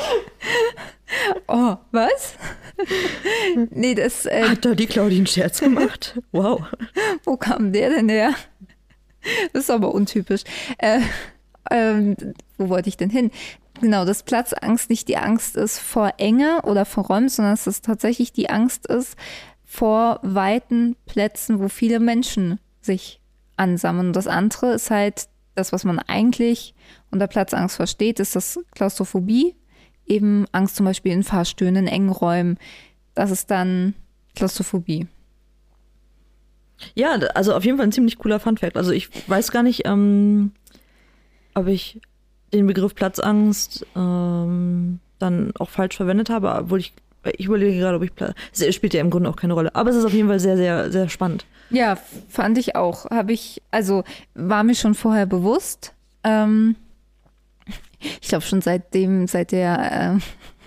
Oh, 1.46 1.76
was? 1.90 2.36
nee, 3.70 3.94
das, 3.94 4.24
äh, 4.24 4.44
Hat 4.48 4.64
da 4.64 4.74
die 4.74 4.86
Claudie 4.86 5.18
einen 5.18 5.26
Scherz 5.26 5.60
gemacht? 5.60 6.18
Wow. 6.32 6.62
wo 7.24 7.36
kam 7.36 7.70
der 7.74 7.90
denn 7.90 8.08
her? 8.08 8.34
Das 9.52 9.64
ist 9.64 9.70
aber 9.70 9.94
untypisch. 9.94 10.42
Äh, 10.78 11.00
ähm, 11.70 12.16
wo 12.56 12.70
wollte 12.70 12.88
ich 12.88 12.96
denn 12.96 13.10
hin? 13.10 13.30
Genau, 13.80 14.04
dass 14.04 14.22
Platzangst 14.22 14.90
nicht 14.90 15.08
die 15.08 15.16
Angst 15.16 15.56
ist 15.56 15.78
vor 15.78 16.14
Enge 16.18 16.62
oder 16.62 16.84
vor 16.84 17.04
Räumen, 17.06 17.28
sondern 17.28 17.52
dass 17.54 17.66
es 17.66 17.82
tatsächlich 17.82 18.32
die 18.32 18.48
Angst 18.48 18.86
ist 18.86 19.16
vor 19.64 20.18
weiten 20.22 20.96
Plätzen, 21.06 21.60
wo 21.60 21.68
viele 21.68 21.98
Menschen 21.98 22.58
sich 22.80 23.20
ansammeln. 23.56 24.08
Und 24.08 24.16
das 24.16 24.26
andere 24.26 24.74
ist 24.74 24.90
halt 24.90 25.28
das, 25.54 25.72
was 25.72 25.84
man 25.84 25.98
eigentlich 25.98 26.74
unter 27.10 27.26
Platzangst 27.26 27.76
versteht, 27.76 28.20
ist 28.20 28.36
das 28.36 28.58
Klaustrophobie, 28.74 29.54
eben 30.06 30.46
Angst 30.52 30.76
zum 30.76 30.86
Beispiel 30.86 31.12
in 31.12 31.22
Fahrstühlen, 31.22 31.76
in 31.76 31.86
engen 31.86 32.10
Räumen. 32.10 32.58
Das 33.14 33.30
ist 33.30 33.50
dann 33.50 33.94
Klaustrophobie. 34.34 35.06
Ja, 36.94 37.12
also 37.34 37.54
auf 37.54 37.64
jeden 37.64 37.76
Fall 37.76 37.86
ein 37.86 37.92
ziemlich 37.92 38.18
cooler 38.18 38.40
Funfact. 38.40 38.76
Also 38.76 38.92
ich 38.92 39.08
weiß 39.28 39.52
gar 39.52 39.62
nicht, 39.62 39.82
ähm, 39.86 40.52
ob 41.54 41.66
ich 41.68 42.00
den 42.52 42.66
Begriff 42.66 42.94
Platzangst 42.94 43.86
ähm, 43.94 45.00
dann 45.18 45.52
auch 45.58 45.70
falsch 45.70 45.96
verwendet 45.96 46.28
habe, 46.30 46.52
obwohl 46.52 46.80
ich, 46.80 46.92
ich 47.24 47.46
überlege 47.46 47.78
gerade, 47.78 47.96
ob 47.96 48.02
ich 48.02 48.14
Platz. 48.14 48.34
Es 48.52 48.74
spielt 48.74 48.94
ja 48.94 49.00
im 49.00 49.10
Grunde 49.10 49.30
auch 49.30 49.36
keine 49.36 49.54
Rolle. 49.54 49.74
Aber 49.74 49.90
es 49.90 49.96
ist 49.96 50.04
auf 50.04 50.12
jeden 50.12 50.28
Fall 50.28 50.40
sehr, 50.40 50.56
sehr, 50.56 50.90
sehr 50.90 51.08
spannend. 51.08 51.46
Ja, 51.70 51.96
fand 52.28 52.58
ich 52.58 52.76
auch. 52.76 53.10
Habe 53.10 53.32
ich, 53.32 53.62
also 53.70 54.04
war 54.34 54.64
mir 54.64 54.74
schon 54.74 54.94
vorher 54.94 55.26
bewusst. 55.26 55.94
Ähm, 56.24 56.76
ich 58.20 58.28
glaube 58.28 58.44
schon 58.44 58.60
seitdem, 58.60 59.26
seit 59.26 59.52
der 59.52 60.20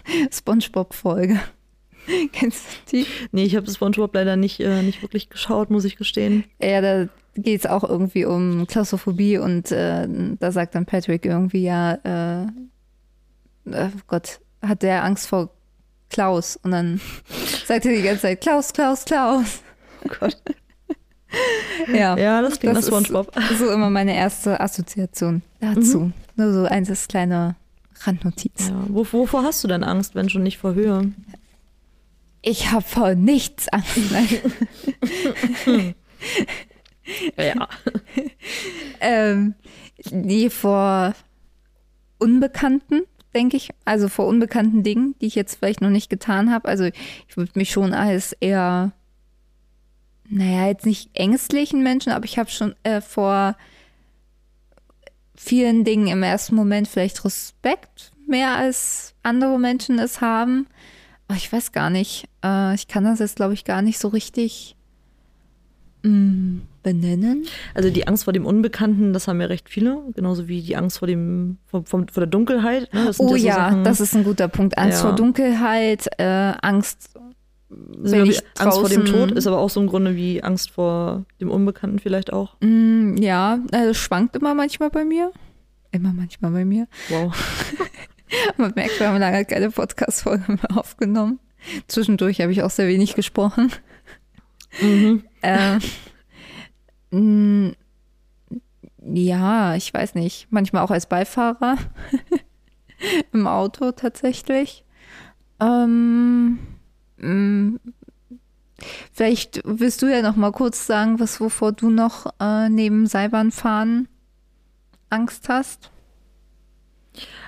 äh, 0.10 0.28
SpongeBob-Folge. 0.32 1.40
Kennst 2.32 2.66
du 2.92 2.98
die? 2.98 3.06
Nee, 3.32 3.44
ich 3.44 3.56
habe 3.56 3.70
SpongeBob 3.70 4.14
leider 4.14 4.36
nicht, 4.36 4.60
äh, 4.60 4.82
nicht 4.82 5.02
wirklich 5.02 5.30
geschaut, 5.30 5.70
muss 5.70 5.86
ich 5.86 5.98
gestehen. 5.98 6.46
Ja, 6.62 6.82
da 6.82 7.08
geht 7.36 7.62
es 7.62 7.66
auch 7.66 7.84
irgendwie 7.84 8.26
um 8.26 8.66
Klaustrophobie 8.68 9.38
und 9.38 9.72
äh, 9.72 10.08
da 10.40 10.52
sagt 10.52 10.76
dann 10.76 10.86
Patrick 10.86 11.26
irgendwie, 11.26 11.64
ja, 11.64 11.96
äh, 12.04 12.44
äh, 13.72 13.90
Gott, 14.08 14.40
hat 14.62 14.84
der 14.84 15.04
Angst 15.04 15.28
vor 15.28 15.50
Klaus? 16.10 16.58
Und 16.64 16.72
dann 16.72 17.02
sagt 17.66 17.86
er 17.86 17.96
die 17.96 18.02
ganze 18.04 18.24
Zeit, 18.24 18.42
Klaus, 18.42 18.74
Klaus, 18.74 19.06
Klaus. 19.06 19.62
Oh 20.04 20.10
Gott. 20.20 20.38
Ja, 21.94 22.18
Ja, 22.18 22.42
das 22.42 22.60
klingt 22.62 22.76
nach 22.76 22.80
ist 22.82 22.88
SpongeBob. 22.88 23.30
so 23.60 23.70
immer 23.70 23.90
meine 23.90 24.16
erste 24.16 24.62
Assoziation 24.62 25.42
dazu. 25.60 26.12
Nur 26.38 26.54
so 26.54 26.64
eins 26.64 26.90
ist 26.90 27.10
kleine 27.10 27.58
Randnotiz. 28.04 28.70
Ja, 28.70 28.86
wo, 28.88 29.06
wovor 29.12 29.44
hast 29.44 29.62
du 29.62 29.68
denn 29.68 29.84
Angst, 29.84 30.16
wenn 30.16 30.30
schon 30.30 30.44
nicht 30.44 30.60
vor 30.60 30.76
Höhe? 30.76 31.12
Ich 32.42 32.72
habe 32.72 32.84
vor 32.86 33.16
nichts 33.16 33.68
Angst. 33.70 33.98
Ja. 37.38 37.68
ähm, 39.00 39.54
nee, 40.12 40.50
vor 40.50 41.14
Unbekannten, 42.18 43.02
denke 43.36 43.58
ich. 43.58 43.70
Also 43.84 44.10
vor 44.10 44.26
unbekannten 44.26 44.82
Dingen, 44.82 45.16
die 45.22 45.28
ich 45.28 45.36
jetzt 45.36 45.58
vielleicht 45.58 45.82
noch 45.82 45.90
nicht 45.90 46.10
getan 46.10 46.52
habe. 46.52 46.68
Also 46.68 46.86
ich 46.86 47.38
würde 47.38 47.52
mich 47.56 47.70
schon 47.70 47.94
als 47.94 48.34
eher, 48.34 48.94
naja, 50.28 50.68
jetzt 50.68 50.86
nicht 50.86 51.10
ängstlichen 51.14 51.84
Menschen, 51.84 52.12
aber 52.12 52.26
ich 52.26 52.40
habe 52.40 52.50
schon 52.50 52.74
äh, 52.84 53.02
vor 53.02 53.56
vielen 55.36 55.84
Dingen 55.84 56.08
im 56.08 56.24
ersten 56.24 56.56
Moment 56.56 56.88
vielleicht 56.88 57.24
Respekt 57.26 58.12
mehr 58.26 58.56
als 58.56 59.14
andere 59.22 59.60
Menschen 59.60 60.00
es 60.00 60.22
haben. 60.22 60.68
Aber 61.28 61.38
ich 61.38 61.52
weiß 61.52 61.72
gar 61.72 61.90
nicht. 61.90 62.28
Äh, 62.44 62.74
ich 62.74 62.88
kann 62.88 63.04
das 63.04 63.20
jetzt, 63.20 63.36
glaube 63.36 63.54
ich, 63.54 63.66
gar 63.66 63.82
nicht 63.82 64.00
so 64.00 64.08
richtig 64.08 64.76
mh, 66.04 66.62
benennen. 66.86 67.46
Also 67.74 67.90
die 67.90 68.08
Angst 68.08 68.24
vor 68.26 68.32
dem 68.34 68.46
Unbekannten, 68.46 69.12
das 69.12 69.28
haben 69.28 69.42
ja 69.42 69.48
recht 69.48 69.68
viele, 69.70 69.98
genauso 70.16 70.48
wie 70.48 70.62
die 70.62 70.76
Angst 70.78 71.00
vor 71.00 71.08
dem 71.08 71.58
vor, 71.66 71.84
vor 71.84 72.06
der 72.16 72.28
Dunkelheit. 72.28 72.94
Ne? 72.94 73.08
Oh 73.18 73.30
so 73.30 73.36
ja, 73.36 73.56
Sachen- 73.56 73.84
das 73.84 74.00
ist 74.00 74.16
ein 74.16 74.24
guter 74.24 74.48
Punkt. 74.48 74.78
Angst 74.78 75.00
Ja. 75.04 75.08
vor 75.10 75.16
Dunkelheit, 75.18 76.08
äh, 76.20 76.54
Angst, 76.62 77.10
wir 77.70 78.24
ich 78.24 78.42
Angst 78.60 78.80
vor 78.80 78.88
dem 78.88 79.06
Tod 79.06 79.32
ist 79.32 79.48
aber 79.48 79.58
auch 79.58 79.70
so 79.72 79.82
im 79.82 79.88
Grunde 79.88 80.16
wie 80.16 80.44
Angst 80.44 80.70
vor 80.70 81.26
dem 81.42 81.50
Unbekannten 81.50 81.98
vielleicht 82.00 82.32
auch. 82.32 82.56
Mm, 82.62 83.18
ja, 83.18 83.60
das 83.72 83.98
schwankt 83.98 84.36
immer 84.36 84.54
manchmal 84.54 84.92
bei 84.92 85.04
mir. 85.04 85.32
Immer 85.92 86.14
manchmal 86.14 86.52
bei 86.52 86.64
mir. 86.64 86.88
Wow. 87.10 87.34
Man 88.58 88.74
merkt, 88.76 89.00
wir 89.00 89.10
haben 89.10 89.20
lange 89.20 89.44
keine 89.46 89.72
Podcast-Folge 89.72 90.44
mehr 90.54 90.78
aufgenommen. 90.78 91.40
Zwischendurch 91.88 92.40
habe 92.42 92.52
ich 92.52 92.62
auch 92.62 92.70
sehr 92.70 92.88
wenig 92.88 93.16
gesprochen. 93.16 93.72
Mhm. 94.82 95.24
Äh, 95.42 95.78
mm, 95.78 95.82
ja, 99.14 99.76
ich 99.76 99.94
weiß 99.94 100.16
nicht. 100.16 100.48
Manchmal 100.50 100.84
auch 100.84 100.92
als 100.92 101.08
Beifahrer 101.08 101.78
im 103.32 103.48
Auto 103.48 103.92
tatsächlich. 103.92 104.84
Ähm, 105.60 106.60
mm, 107.18 107.76
vielleicht 109.14 109.62
willst 109.64 110.02
du 110.02 110.08
ja 110.08 110.22
noch 110.22 110.36
mal 110.36 110.52
kurz 110.52 110.86
sagen, 110.86 111.20
was 111.20 111.40
wovor 111.40 111.72
du 111.72 111.90
noch 111.90 112.26
äh, 112.40 112.70
neben 112.70 113.08
Seilbahnfahren 113.08 114.08
Angst 115.10 115.50
hast. 115.50 115.92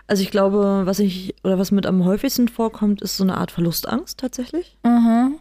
Also 0.08 0.24
ich 0.24 0.32
glaube, 0.32 0.84
was 0.86 1.00
ich 1.00 1.36
oder 1.44 1.60
was 1.60 1.72
mit 1.72 1.86
am 1.86 2.06
häufigsten 2.06 2.48
vorkommt, 2.48 3.02
ist 3.02 3.18
so 3.18 3.24
eine 3.24 3.38
Art 3.38 3.52
Verlustangst 3.52 4.20
tatsächlich. 4.20 4.78
Aha. 4.84 5.32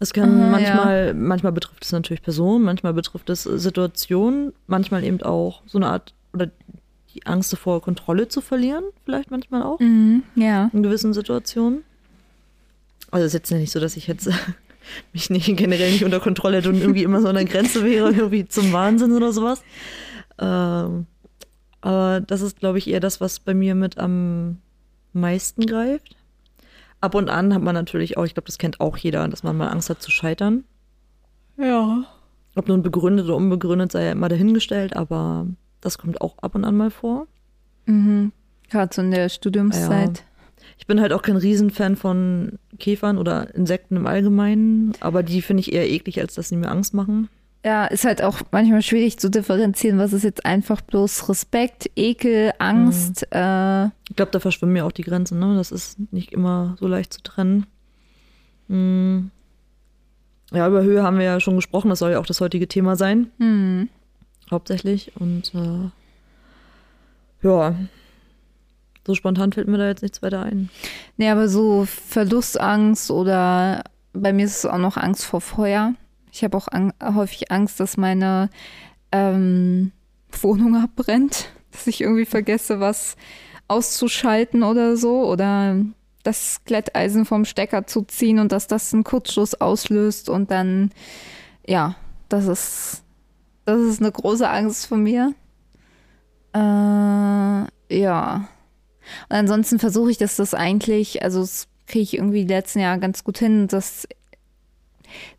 Es 0.00 0.12
kann 0.12 0.40
Ah, 0.40 0.50
manchmal, 0.50 1.14
manchmal 1.14 1.52
betrifft 1.52 1.84
es 1.84 1.92
natürlich 1.92 2.22
Personen, 2.22 2.64
manchmal 2.64 2.92
betrifft 2.94 3.30
es 3.30 3.46
äh, 3.46 3.58
Situationen, 3.58 4.52
manchmal 4.66 5.04
eben 5.04 5.22
auch 5.22 5.62
so 5.66 5.78
eine 5.78 5.88
Art 5.88 6.12
oder 6.32 6.50
die 7.14 7.24
Angst 7.26 7.52
davor, 7.52 7.80
Kontrolle 7.80 8.26
zu 8.28 8.40
verlieren, 8.40 8.84
vielleicht 9.04 9.30
manchmal 9.30 9.62
auch 9.62 9.78
Mhm, 9.80 10.24
ja. 10.34 10.68
in 10.72 10.82
gewissen 10.82 11.14
Situationen. 11.14 11.84
Also 13.12 13.24
es 13.26 13.34
ist 13.34 13.34
jetzt 13.34 13.50
nicht 13.52 13.70
so, 13.72 13.78
dass 13.80 13.96
ich 13.96 14.08
jetzt 14.08 14.28
mich 15.12 15.30
nicht 15.30 15.46
generell 15.56 15.92
nicht 15.92 16.04
unter 16.04 16.18
Kontrolle 16.20 16.56
hätte 16.58 16.70
und 16.70 16.80
irgendwie 16.80 17.04
immer 17.04 17.20
so 17.20 17.28
an 17.28 17.36
der 17.36 17.44
Grenze 17.44 17.84
wäre, 17.84 18.10
irgendwie 18.10 18.46
zum 18.48 18.72
Wahnsinn 18.72 19.12
oder 19.12 19.32
sowas. 19.32 19.62
Ähm, 20.38 21.06
aber 21.80 22.20
das 22.20 22.40
ist, 22.40 22.58
glaube 22.58 22.78
ich, 22.78 22.88
eher 22.88 23.00
das, 23.00 23.20
was 23.20 23.38
bei 23.38 23.54
mir 23.54 23.74
mit 23.76 23.98
am 23.98 24.58
meisten 25.12 25.64
greift. 25.66 26.16
Ab 27.04 27.14
und 27.14 27.28
an 27.28 27.52
hat 27.52 27.60
man 27.60 27.74
natürlich 27.74 28.16
auch, 28.16 28.24
ich 28.24 28.32
glaube, 28.32 28.46
das 28.46 28.56
kennt 28.56 28.80
auch 28.80 28.96
jeder, 28.96 29.28
dass 29.28 29.42
man 29.42 29.58
mal 29.58 29.68
Angst 29.68 29.90
hat 29.90 30.00
zu 30.00 30.10
scheitern. 30.10 30.64
Ja. 31.58 32.06
Ob 32.54 32.66
nun 32.66 32.82
begründet 32.82 33.26
oder 33.26 33.36
unbegründet, 33.36 33.92
sei 33.92 34.06
ja 34.06 34.12
immer 34.12 34.30
dahingestellt, 34.30 34.96
aber 34.96 35.46
das 35.82 35.98
kommt 35.98 36.22
auch 36.22 36.38
ab 36.38 36.54
und 36.54 36.64
an 36.64 36.78
mal 36.78 36.90
vor. 36.90 37.26
Mhm. 37.84 38.32
Gerade 38.70 38.94
so 38.94 39.02
in 39.02 39.10
der 39.10 39.28
Studiumszeit. 39.28 40.24
Ich 40.78 40.86
bin 40.86 40.98
halt 40.98 41.12
auch 41.12 41.20
kein 41.20 41.36
Riesenfan 41.36 41.96
von 41.96 42.58
Käfern 42.78 43.18
oder 43.18 43.54
Insekten 43.54 43.96
im 43.96 44.06
Allgemeinen, 44.06 44.94
aber 45.00 45.22
die 45.22 45.42
finde 45.42 45.60
ich 45.60 45.74
eher 45.74 45.86
eklig, 45.86 46.22
als 46.22 46.32
dass 46.32 46.48
sie 46.48 46.56
mir 46.56 46.70
Angst 46.70 46.94
machen. 46.94 47.28
Ja, 47.64 47.86
ist 47.86 48.04
halt 48.04 48.20
auch 48.22 48.40
manchmal 48.50 48.82
schwierig 48.82 49.18
zu 49.18 49.30
differenzieren, 49.30 49.98
was 49.98 50.12
ist 50.12 50.22
jetzt 50.22 50.44
einfach 50.44 50.82
bloß 50.82 51.30
Respekt, 51.30 51.90
Ekel, 51.96 52.52
Angst. 52.58 53.26
Äh, 53.30 53.86
Ich 54.10 54.16
glaube, 54.16 54.32
da 54.32 54.38
verschwimmen 54.38 54.76
ja 54.76 54.84
auch 54.84 54.92
die 54.92 55.02
Grenzen, 55.02 55.38
ne? 55.38 55.56
Das 55.56 55.72
ist 55.72 55.96
nicht 56.12 56.32
immer 56.32 56.76
so 56.78 56.86
leicht 56.86 57.14
zu 57.14 57.22
trennen. 57.22 57.66
Hm. 58.68 59.30
Ja, 60.52 60.68
über 60.68 60.82
Höhe 60.82 61.02
haben 61.02 61.16
wir 61.16 61.24
ja 61.24 61.40
schon 61.40 61.56
gesprochen, 61.56 61.88
das 61.88 62.00
soll 62.00 62.12
ja 62.12 62.18
auch 62.20 62.26
das 62.26 62.40
heutige 62.42 62.68
Thema 62.68 62.96
sein, 62.96 63.30
hm. 63.38 63.88
hauptsächlich. 64.50 65.12
Und 65.18 65.54
äh, 65.54 65.88
ja, 67.46 67.74
so 69.06 69.14
spontan 69.14 69.52
fällt 69.52 69.68
mir 69.68 69.78
da 69.78 69.86
jetzt 69.86 70.02
nichts 70.02 70.20
weiter 70.22 70.42
ein. 70.42 70.68
Nee, 71.16 71.30
aber 71.30 71.48
so 71.48 71.86
Verlustangst 71.86 73.10
oder 73.10 73.84
bei 74.12 74.34
mir 74.34 74.44
ist 74.44 74.58
es 74.58 74.66
auch 74.66 74.78
noch 74.78 74.98
Angst 74.98 75.24
vor 75.24 75.40
Feuer. 75.40 75.94
Ich 76.34 76.42
habe 76.42 76.56
auch 76.56 76.66
ang 76.66 76.92
häufig 77.00 77.52
Angst, 77.52 77.78
dass 77.78 77.96
meine 77.96 78.50
ähm, 79.12 79.92
Wohnung 80.42 80.74
abbrennt, 80.74 81.48
dass 81.70 81.86
ich 81.86 82.00
irgendwie 82.00 82.24
vergesse, 82.24 82.80
was 82.80 83.14
auszuschalten 83.68 84.64
oder 84.64 84.96
so 84.96 85.30
oder 85.30 85.76
das 86.24 86.62
Glätteisen 86.64 87.24
vom 87.24 87.44
Stecker 87.44 87.86
zu 87.86 88.02
ziehen 88.02 88.40
und 88.40 88.50
dass 88.50 88.66
das 88.66 88.92
einen 88.92 89.04
Kurzschluss 89.04 89.54
auslöst 89.54 90.28
und 90.28 90.50
dann, 90.50 90.90
ja, 91.68 91.94
das 92.28 92.48
ist, 92.48 93.04
das 93.64 93.80
ist 93.80 94.00
eine 94.00 94.10
große 94.10 94.48
Angst 94.48 94.86
von 94.86 95.04
mir. 95.04 95.34
Äh, 96.52 96.58
ja. 97.96 98.48
Und 99.28 99.36
ansonsten 99.36 99.78
versuche 99.78 100.10
ich, 100.10 100.18
dass 100.18 100.34
das 100.34 100.52
eigentlich, 100.52 101.22
also 101.22 101.42
das 101.42 101.68
kriege 101.86 102.02
ich 102.02 102.14
irgendwie 102.14 102.42
letzten 102.42 102.80
Jahre 102.80 102.98
ganz 102.98 103.22
gut 103.22 103.38
hin, 103.38 103.68
dass 103.68 104.08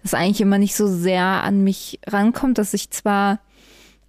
das 0.01 0.13
eigentlich 0.13 0.41
immer 0.41 0.57
nicht 0.57 0.75
so 0.75 0.87
sehr 0.87 1.23
an 1.23 1.63
mich 1.63 1.99
rankommt, 2.07 2.57
dass 2.57 2.73
ich 2.73 2.91
zwar 2.91 3.39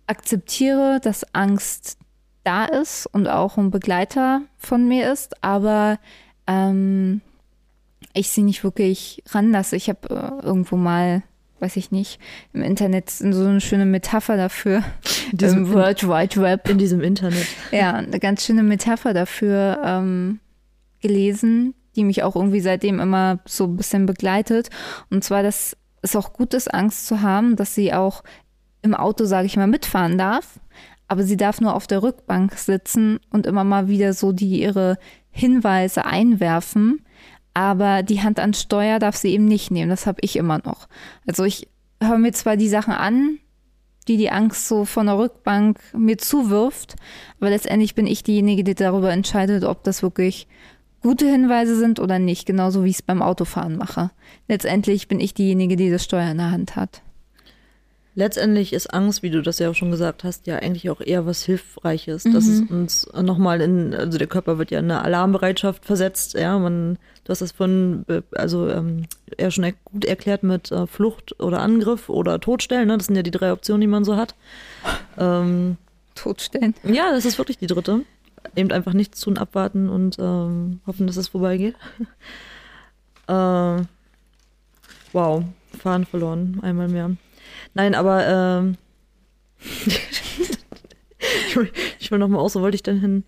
akzeptiere, 0.06 1.00
dass 1.02 1.34
Angst 1.34 1.98
da 2.44 2.64
ist 2.64 3.06
und 3.06 3.26
auch 3.26 3.56
ein 3.56 3.70
Begleiter 3.70 4.42
von 4.56 4.86
mir 4.86 5.12
ist, 5.12 5.42
aber 5.42 5.98
ähm, 6.46 7.20
ich 8.14 8.30
sie 8.30 8.42
nicht 8.42 8.64
wirklich 8.64 9.22
ranlasse. 9.30 9.76
Ich 9.76 9.88
habe 9.88 10.08
äh, 10.08 10.46
irgendwo 10.46 10.76
mal, 10.76 11.22
weiß 11.60 11.76
ich 11.76 11.90
nicht, 11.90 12.20
im 12.52 12.62
Internet 12.62 13.10
so 13.10 13.24
eine 13.24 13.60
schöne 13.60 13.84
Metapher 13.84 14.36
dafür, 14.36 14.84
diesem 15.32 15.58
im 15.66 15.72
World 15.72 16.06
Wide 16.08 16.40
Web, 16.40 16.68
In 16.68 16.78
diesem 16.78 17.00
Internet. 17.00 17.46
ja, 17.72 17.94
eine 17.94 18.20
ganz 18.20 18.44
schöne 18.44 18.62
Metapher 18.62 19.12
dafür 19.12 19.80
ähm, 19.84 20.38
gelesen, 21.00 21.74
die 21.96 22.04
mich 22.04 22.22
auch 22.22 22.36
irgendwie 22.36 22.60
seitdem 22.60 23.00
immer 23.00 23.40
so 23.46 23.64
ein 23.64 23.76
bisschen 23.76 24.06
begleitet. 24.06 24.70
Und 25.10 25.24
zwar, 25.24 25.42
dass 25.42 25.76
es 26.02 26.14
auch 26.14 26.32
gut 26.32 26.54
ist, 26.54 26.72
Angst 26.72 27.06
zu 27.06 27.22
haben, 27.22 27.56
dass 27.56 27.74
sie 27.74 27.92
auch 27.92 28.22
im 28.82 28.94
Auto, 28.94 29.24
sage 29.24 29.46
ich 29.46 29.56
mal, 29.56 29.66
mitfahren 29.66 30.18
darf. 30.18 30.60
Aber 31.08 31.22
sie 31.22 31.36
darf 31.36 31.60
nur 31.60 31.74
auf 31.74 31.86
der 31.86 32.02
Rückbank 32.02 32.54
sitzen 32.54 33.18
und 33.30 33.46
immer 33.46 33.64
mal 33.64 33.88
wieder 33.88 34.12
so 34.12 34.32
die 34.32 34.60
ihre 34.60 34.98
Hinweise 35.30 36.04
einwerfen. 36.04 37.04
Aber 37.54 38.02
die 38.02 38.22
Hand 38.22 38.38
an 38.38 38.54
Steuer 38.54 38.98
darf 38.98 39.16
sie 39.16 39.32
eben 39.32 39.46
nicht 39.46 39.70
nehmen. 39.70 39.90
Das 39.90 40.06
habe 40.06 40.18
ich 40.20 40.36
immer 40.36 40.58
noch. 40.64 40.88
Also 41.26 41.44
ich 41.44 41.68
höre 42.02 42.18
mir 42.18 42.32
zwar 42.32 42.56
die 42.56 42.68
Sachen 42.68 42.92
an, 42.92 43.38
die 44.08 44.16
die 44.16 44.30
Angst 44.30 44.68
so 44.68 44.84
von 44.84 45.06
der 45.06 45.18
Rückbank 45.18 45.80
mir 45.96 46.18
zuwirft. 46.18 46.96
Aber 47.40 47.50
letztendlich 47.50 47.94
bin 47.94 48.06
ich 48.06 48.22
diejenige, 48.22 48.64
die 48.64 48.74
darüber 48.74 49.10
entscheidet, 49.10 49.64
ob 49.64 49.84
das 49.84 50.02
wirklich 50.02 50.48
gute 51.02 51.26
Hinweise 51.26 51.76
sind 51.76 52.00
oder 52.00 52.18
nicht. 52.18 52.46
Genauso 52.46 52.84
wie 52.84 52.90
ich 52.90 52.96
es 52.96 53.02
beim 53.02 53.22
Autofahren 53.22 53.76
mache. 53.76 54.10
Letztendlich 54.48 55.08
bin 55.08 55.20
ich 55.20 55.34
diejenige, 55.34 55.76
die 55.76 55.90
das 55.90 56.04
Steuer 56.04 56.30
in 56.30 56.38
der 56.38 56.50
Hand 56.50 56.76
hat. 56.76 57.02
Letztendlich 58.18 58.72
ist 58.72 58.94
Angst, 58.94 59.22
wie 59.22 59.28
du 59.28 59.42
das 59.42 59.58
ja 59.58 59.68
auch 59.68 59.74
schon 59.74 59.90
gesagt 59.90 60.24
hast, 60.24 60.46
ja 60.46 60.56
eigentlich 60.56 60.88
auch 60.88 61.02
eher 61.02 61.26
was 61.26 61.44
Hilfreiches. 61.44 62.22
Das 62.24 62.46
ist 62.46 62.70
uns 62.70 63.06
nochmal 63.12 63.60
in, 63.60 63.94
also 63.94 64.16
der 64.16 64.26
Körper 64.26 64.56
wird 64.56 64.70
ja 64.70 64.78
in 64.78 64.90
eine 64.90 65.02
Alarmbereitschaft 65.02 65.84
versetzt. 65.84 66.32
Ja, 66.32 66.58
man, 66.58 66.96
du 67.24 67.30
hast 67.30 67.42
das 67.42 67.52
von, 67.52 68.06
also 68.32 68.70
ähm, 68.70 69.02
eher 69.36 69.50
schon 69.50 69.70
gut 69.84 70.06
erklärt 70.06 70.44
mit 70.44 70.72
äh, 70.72 70.86
Flucht 70.86 71.38
oder 71.40 71.60
Angriff 71.60 72.08
oder 72.08 72.40
Todstellen. 72.40 72.88
Ne? 72.88 72.96
Das 72.96 73.08
sind 73.08 73.16
ja 73.16 73.22
die 73.22 73.30
drei 73.30 73.52
Optionen, 73.52 73.82
die 73.82 73.86
man 73.86 74.06
so 74.06 74.16
hat. 74.16 74.34
Ähm, 75.18 75.76
Totstellen. 76.14 76.74
ja, 76.84 77.12
das 77.12 77.26
ist 77.26 77.36
wirklich 77.36 77.58
die 77.58 77.66
dritte. 77.66 78.00
Eben 78.54 78.72
einfach 78.72 78.92
nichts 78.92 79.20
tun, 79.20 79.38
abwarten 79.38 79.88
und 79.88 80.18
ähm, 80.18 80.80
hoffen, 80.86 81.06
dass 81.06 81.16
es 81.16 81.28
vorbeigeht. 81.28 81.74
äh, 83.28 83.82
wow, 85.12 85.44
Fahren 85.78 86.04
verloren, 86.04 86.60
einmal 86.62 86.88
mehr. 86.88 87.16
Nein, 87.74 87.94
aber 87.94 88.26
ähm, 88.26 88.76
ich, 91.48 91.56
will, 91.56 91.72
ich 91.98 92.10
will 92.10 92.18
noch 92.18 92.28
mal 92.28 92.38
aus, 92.38 92.54
wo 92.54 92.60
wollte 92.60 92.76
ich 92.76 92.82
denn 92.82 93.00
hin? 93.00 93.24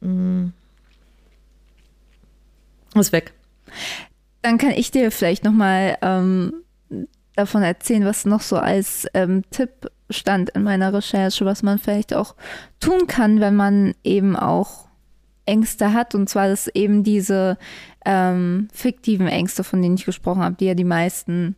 Hm. 0.00 0.52
Ist 2.94 3.12
weg. 3.12 3.32
dann 4.42 4.58
kann 4.58 4.72
ich 4.72 4.90
dir 4.90 5.10
vielleicht 5.10 5.44
nochmal 5.44 5.96
ähm, 6.02 6.64
davon 7.36 7.62
erzählen, 7.62 8.04
was 8.04 8.24
noch 8.24 8.40
so 8.40 8.56
als 8.56 9.06
ähm, 9.14 9.44
Tipp 9.50 9.90
stand 10.10 10.50
in 10.50 10.62
meiner 10.62 10.92
Recherche, 10.92 11.44
was 11.44 11.62
man 11.62 11.78
vielleicht 11.78 12.14
auch 12.14 12.34
tun 12.80 13.06
kann, 13.06 13.40
wenn 13.40 13.54
man 13.54 13.94
eben 14.04 14.36
auch 14.36 14.88
Ängste 15.46 15.92
hat. 15.92 16.14
Und 16.14 16.28
zwar 16.28 16.48
das 16.48 16.68
eben 16.68 17.04
diese 17.04 17.58
ähm, 18.04 18.68
fiktiven 18.72 19.28
Ängste, 19.28 19.64
von 19.64 19.82
denen 19.82 19.96
ich 19.96 20.04
gesprochen 20.04 20.42
habe, 20.42 20.56
die 20.56 20.66
ja 20.66 20.74
die 20.74 20.84
meisten 20.84 21.56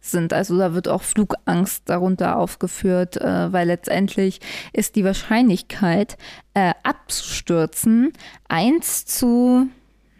sind. 0.00 0.32
Also 0.32 0.58
da 0.58 0.74
wird 0.74 0.88
auch 0.88 1.02
Flugangst 1.02 1.88
darunter 1.88 2.36
aufgeführt, 2.36 3.16
äh, 3.16 3.52
weil 3.52 3.68
letztendlich 3.68 4.40
ist 4.72 4.96
die 4.96 5.04
Wahrscheinlichkeit 5.04 6.16
äh, 6.52 6.74
abzustürzen 6.82 8.12
1 8.48 9.06
zu 9.06 9.68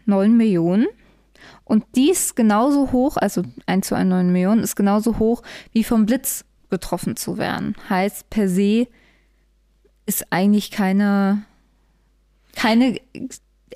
9 0.05 0.35
Millionen. 0.35 0.87
Und 1.65 1.83
die 1.95 2.11
ist 2.11 2.35
genauso 2.35 2.91
hoch, 2.91 3.17
also 3.17 3.41
1 3.65 3.87
zu 3.87 3.95
1 3.95 4.07
9 4.07 4.31
Millionen, 4.31 4.63
ist 4.63 4.75
genauso 4.75 5.19
hoch 5.19 5.41
wie 5.71 5.83
vom 5.83 6.05
Blitz 6.05 6.45
getroffen 6.69 7.15
zu 7.15 7.37
werden. 7.37 7.75
Heißt, 7.89 8.29
per 8.29 8.47
se 8.47 8.87
ist 10.05 10.31
eigentlich 10.31 10.71
keine, 10.71 11.43
keine 12.55 12.99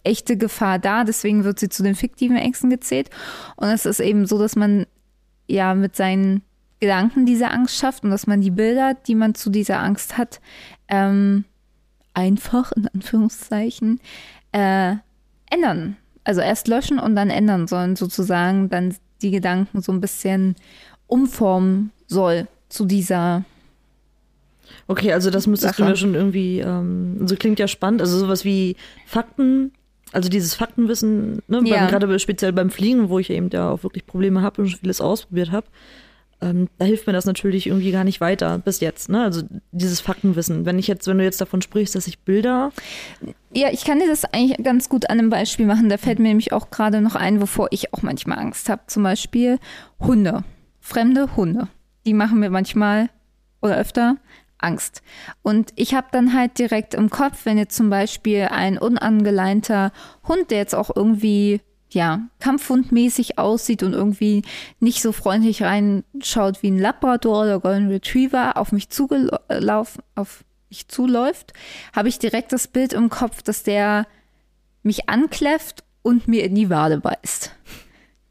echte 0.03 0.37
Gefahr 0.37 0.79
da, 0.79 1.03
deswegen 1.03 1.43
wird 1.43 1.59
sie 1.59 1.69
zu 1.69 1.83
den 1.83 1.95
fiktiven 1.95 2.37
Ängsten 2.37 2.69
gezählt. 2.69 3.09
Und 3.55 3.69
es 3.69 3.85
ist 3.85 3.99
eben 3.99 4.25
so, 4.27 4.37
dass 4.37 4.55
man 4.55 4.85
ja 5.47 5.73
mit 5.73 5.95
seinen 5.95 6.43
Gedanken 6.79 7.25
diese 7.25 7.49
Angst 7.49 7.75
schafft 7.75 8.03
und 8.03 8.11
dass 8.11 8.27
man 8.27 8.41
die 8.41 8.51
Bilder, 8.51 8.93
die 8.93 9.15
man 9.15 9.35
zu 9.35 9.49
dieser 9.49 9.79
Angst 9.81 10.17
hat, 10.17 10.39
ähm, 10.87 11.43
einfach 12.13 12.71
in 12.71 12.87
Anführungszeichen 12.87 13.99
äh, 14.51 14.95
ändern. 15.49 15.97
Also 16.23 16.41
erst 16.41 16.67
löschen 16.67 16.99
und 16.99 17.15
dann 17.15 17.29
ändern 17.29 17.67
sollen, 17.67 17.95
sozusagen 17.95 18.69
dann 18.69 18.95
die 19.21 19.31
Gedanken 19.31 19.81
so 19.81 19.91
ein 19.91 20.01
bisschen 20.01 20.55
umformen 21.07 21.91
soll 22.07 22.47
zu 22.69 22.85
dieser. 22.85 23.43
Okay, 24.87 25.13
also 25.13 25.29
das 25.29 25.47
müsstest 25.47 25.75
Sache. 25.75 25.83
du 25.83 25.89
mir 25.89 25.95
schon 25.95 26.15
irgendwie, 26.15 26.59
ähm, 26.59 27.15
so 27.17 27.23
also 27.23 27.35
klingt 27.35 27.59
ja 27.59 27.67
spannend, 27.67 28.01
also 28.01 28.17
sowas 28.17 28.45
wie 28.45 28.75
Fakten, 29.05 29.71
also 30.11 30.29
dieses 30.29 30.55
Faktenwissen, 30.55 31.41
ne, 31.47 31.61
ja. 31.65 31.87
gerade 31.87 32.19
speziell 32.19 32.53
beim 32.53 32.69
Fliegen, 32.69 33.09
wo 33.09 33.19
ich 33.19 33.29
eben 33.29 33.49
ja 33.51 33.71
auch 33.71 33.83
wirklich 33.83 34.05
Probleme 34.05 34.41
habe 34.41 34.61
und 34.61 34.69
schon 34.69 34.79
vieles 34.79 35.01
ausprobiert 35.01 35.51
habe, 35.51 35.67
ähm, 36.41 36.69
da 36.77 36.85
hilft 36.85 37.07
mir 37.07 37.13
das 37.13 37.25
natürlich 37.25 37.67
irgendwie 37.67 37.91
gar 37.91 38.03
nicht 38.03 38.21
weiter 38.21 38.59
bis 38.59 38.79
jetzt. 38.79 39.09
Ne? 39.09 39.23
Also 39.23 39.43
dieses 39.71 39.99
Faktenwissen. 39.99 40.65
Wenn 40.65 40.79
ich 40.79 40.87
jetzt, 40.87 41.07
wenn 41.07 41.17
du 41.17 41.23
jetzt 41.23 41.41
davon 41.41 41.61
sprichst, 41.61 41.95
dass 41.95 42.07
ich 42.07 42.19
Bilder. 42.19 42.71
Ja, 43.51 43.69
ich 43.71 43.83
kann 43.83 43.99
dir 43.99 44.07
das 44.07 44.25
eigentlich 44.25 44.63
ganz 44.63 44.89
gut 44.89 45.09
an 45.09 45.19
einem 45.19 45.29
Beispiel 45.29 45.65
machen. 45.65 45.89
Da 45.89 45.97
fällt 45.97 46.19
mir 46.19 46.29
nämlich 46.29 46.53
auch 46.53 46.69
gerade 46.69 47.01
noch 47.01 47.15
ein, 47.15 47.41
wovor 47.41 47.67
ich 47.71 47.93
auch 47.93 48.01
manchmal 48.01 48.39
Angst 48.39 48.69
habe. 48.69 48.83
Zum 48.87 49.03
Beispiel 49.03 49.59
Hunde, 49.99 50.43
fremde 50.79 51.35
Hunde 51.35 51.67
die 52.05 52.13
machen 52.13 52.39
mir 52.39 52.49
manchmal 52.49 53.09
oder 53.61 53.77
öfter 53.77 54.17
Angst. 54.57 55.01
Und 55.41 55.71
ich 55.75 55.93
habe 55.93 56.07
dann 56.11 56.33
halt 56.33 56.59
direkt 56.59 56.93
im 56.93 57.09
Kopf, 57.09 57.45
wenn 57.45 57.57
jetzt 57.57 57.75
zum 57.75 57.89
Beispiel 57.89 58.47
ein 58.49 58.77
unangeleinter 58.77 59.91
Hund, 60.27 60.51
der 60.51 60.57
jetzt 60.57 60.75
auch 60.75 60.89
irgendwie 60.93 61.61
ja, 61.91 62.27
kampfhundmäßig 62.39 63.37
aussieht 63.37 63.83
und 63.83 63.93
irgendwie 63.93 64.43
nicht 64.79 65.01
so 65.01 65.11
freundlich 65.11 65.63
reinschaut 65.63 66.61
wie 66.61 66.69
ein 66.69 66.79
Labrador 66.79 67.43
oder 67.43 67.59
Golden 67.59 67.89
Retriever 67.89 68.57
auf 68.57 68.71
mich 68.71 68.89
zugelaufen, 68.89 70.03
auf 70.15 70.43
mich 70.69 70.87
zuläuft, 70.87 71.53
habe 71.95 72.09
ich 72.09 72.19
direkt 72.19 72.53
das 72.53 72.67
Bild 72.67 72.93
im 72.93 73.09
Kopf, 73.09 73.41
dass 73.41 73.63
der 73.63 74.05
mich 74.83 75.09
ankläfft 75.09 75.83
und 76.03 76.27
mir 76.27 76.43
in 76.43 76.55
die 76.55 76.69
Wade 76.69 76.99
beißt. 76.99 77.55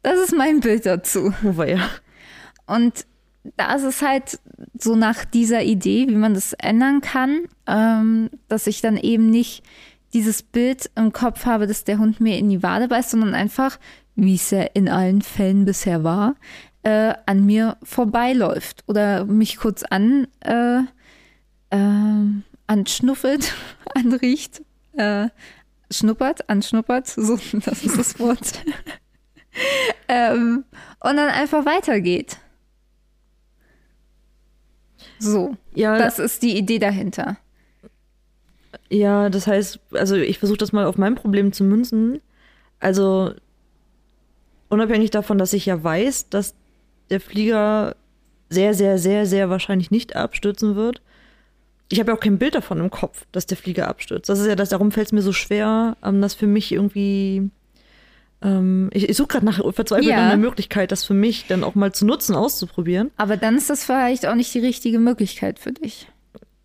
Das 0.01 0.19
ist 0.19 0.35
mein 0.35 0.61
Bild 0.61 0.85
dazu. 0.85 1.33
Oh, 1.43 1.63
ja. 1.63 1.89
Und 2.65 3.05
da 3.57 3.75
ist 3.75 3.83
es 3.83 4.01
halt 4.01 4.39
so 4.77 4.95
nach 4.95 5.25
dieser 5.25 5.63
Idee, 5.63 6.07
wie 6.07 6.15
man 6.15 6.33
das 6.33 6.53
ändern 6.53 7.01
kann, 7.01 7.45
ähm, 7.67 8.29
dass 8.47 8.67
ich 8.67 8.81
dann 8.81 8.97
eben 8.97 9.29
nicht 9.29 9.63
dieses 10.13 10.43
Bild 10.43 10.89
im 10.95 11.13
Kopf 11.13 11.45
habe, 11.45 11.67
dass 11.67 11.83
der 11.83 11.99
Hund 11.99 12.19
mir 12.19 12.37
in 12.37 12.49
die 12.49 12.63
Wade 12.63 12.87
beißt, 12.87 13.11
sondern 13.11 13.35
einfach, 13.35 13.79
wie 14.15 14.35
es 14.35 14.51
ja 14.51 14.63
in 14.73 14.89
allen 14.89 15.21
Fällen 15.21 15.65
bisher 15.65 16.03
war, 16.03 16.35
äh, 16.83 17.13
an 17.25 17.45
mir 17.45 17.77
vorbeiläuft 17.83 18.83
oder 18.87 19.25
mich 19.25 19.57
kurz 19.57 19.83
an 19.83 20.27
äh, 20.41 20.79
äh, 21.69 22.41
anschnuffelt, 22.67 23.53
anriecht, 23.95 24.61
äh, 24.93 25.29
schnuppert, 25.91 26.49
anschnuppert, 26.49 27.07
so, 27.15 27.37
das 27.65 27.83
ist 27.83 27.97
das 27.97 28.19
Wort. 28.19 28.63
ähm, 30.07 30.63
und 30.99 31.17
dann 31.17 31.29
einfach 31.29 31.65
weitergeht. 31.65 32.37
So, 35.19 35.57
ja, 35.73 35.97
das 35.97 36.17
ist 36.17 36.43
die 36.43 36.57
Idee 36.57 36.79
dahinter. 36.79 37.37
Ja, 38.89 39.29
das 39.29 39.47
heißt, 39.47 39.79
also 39.93 40.15
ich 40.15 40.39
versuche 40.39 40.57
das 40.57 40.71
mal 40.71 40.85
auf 40.85 40.97
mein 40.97 41.15
Problem 41.15 41.53
zu 41.53 41.63
münzen. 41.63 42.21
Also 42.79 43.33
unabhängig 44.69 45.11
davon, 45.11 45.37
dass 45.37 45.53
ich 45.53 45.65
ja 45.65 45.83
weiß, 45.83 46.29
dass 46.29 46.55
der 47.09 47.19
Flieger 47.19 47.95
sehr, 48.49 48.73
sehr, 48.73 48.97
sehr, 48.97 49.25
sehr 49.25 49.49
wahrscheinlich 49.49 49.91
nicht 49.91 50.15
abstürzen 50.15 50.75
wird. 50.75 51.01
Ich 51.91 51.99
habe 51.99 52.11
ja 52.11 52.17
auch 52.17 52.21
kein 52.21 52.37
Bild 52.37 52.55
davon 52.55 52.79
im 52.79 52.91
Kopf, 52.91 53.25
dass 53.31 53.45
der 53.45 53.57
Flieger 53.57 53.87
abstürzt. 53.87 54.29
Das 54.29 54.39
ist 54.39 54.47
ja 54.47 54.55
das, 54.55 54.69
darum 54.69 54.91
fällt 54.91 55.07
es 55.07 55.13
mir 55.13 55.21
so 55.21 55.33
schwer, 55.33 55.97
ähm, 56.03 56.21
das 56.21 56.33
für 56.33 56.47
mich 56.47 56.71
irgendwie 56.71 57.49
ähm, 58.41 58.89
ich, 58.93 59.09
ich 59.09 59.17
suche 59.17 59.27
gerade 59.27 59.45
nach 59.45 59.59
verzweifelt 59.73 60.07
ja. 60.07 60.17
nach 60.17 60.31
einer 60.31 60.37
Möglichkeit, 60.37 60.91
das 60.91 61.03
für 61.03 61.13
mich 61.13 61.47
dann 61.47 61.63
auch 61.63 61.75
mal 61.75 61.91
zu 61.91 62.05
nutzen, 62.05 62.35
auszuprobieren. 62.35 63.11
Aber 63.17 63.37
dann 63.37 63.57
ist 63.57 63.69
das 63.69 63.83
vielleicht 63.83 64.25
auch 64.27 64.35
nicht 64.35 64.53
die 64.53 64.59
richtige 64.59 64.99
Möglichkeit 64.99 65.59
für 65.59 65.73
dich. 65.73 66.07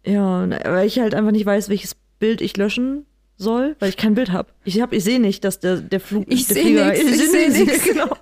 Ja, 0.07 0.49
weil 0.65 0.87
ich 0.87 0.99
halt 0.99 1.15
einfach 1.15 1.33
nicht 1.33 1.47
weiß, 1.47 1.69
welches 1.69 1.97
Bild 2.25 2.41
ich 2.41 2.57
löschen 2.57 3.05
soll, 3.37 3.77
weil 3.81 3.91
ich 3.91 3.99
kein 3.99 4.15
Bild 4.15 4.33
habe. 4.33 4.49
Ich 4.65 4.81
hab, 4.81 4.95
ich 4.95 5.05
sehe 5.05 5.21
nicht, 5.21 5.45
dass 5.45 5.61
der, 5.61 5.77
der 5.77 6.01
Flug, 6.01 6.25
ich 6.27 6.47
der 6.47 6.57
Flieger, 6.57 6.87
nix, 6.87 7.01
ich, 7.01 7.11
ich 7.11 7.31
sehe 7.31 7.51
nichts. 7.51 7.85
Genau. 7.85 8.17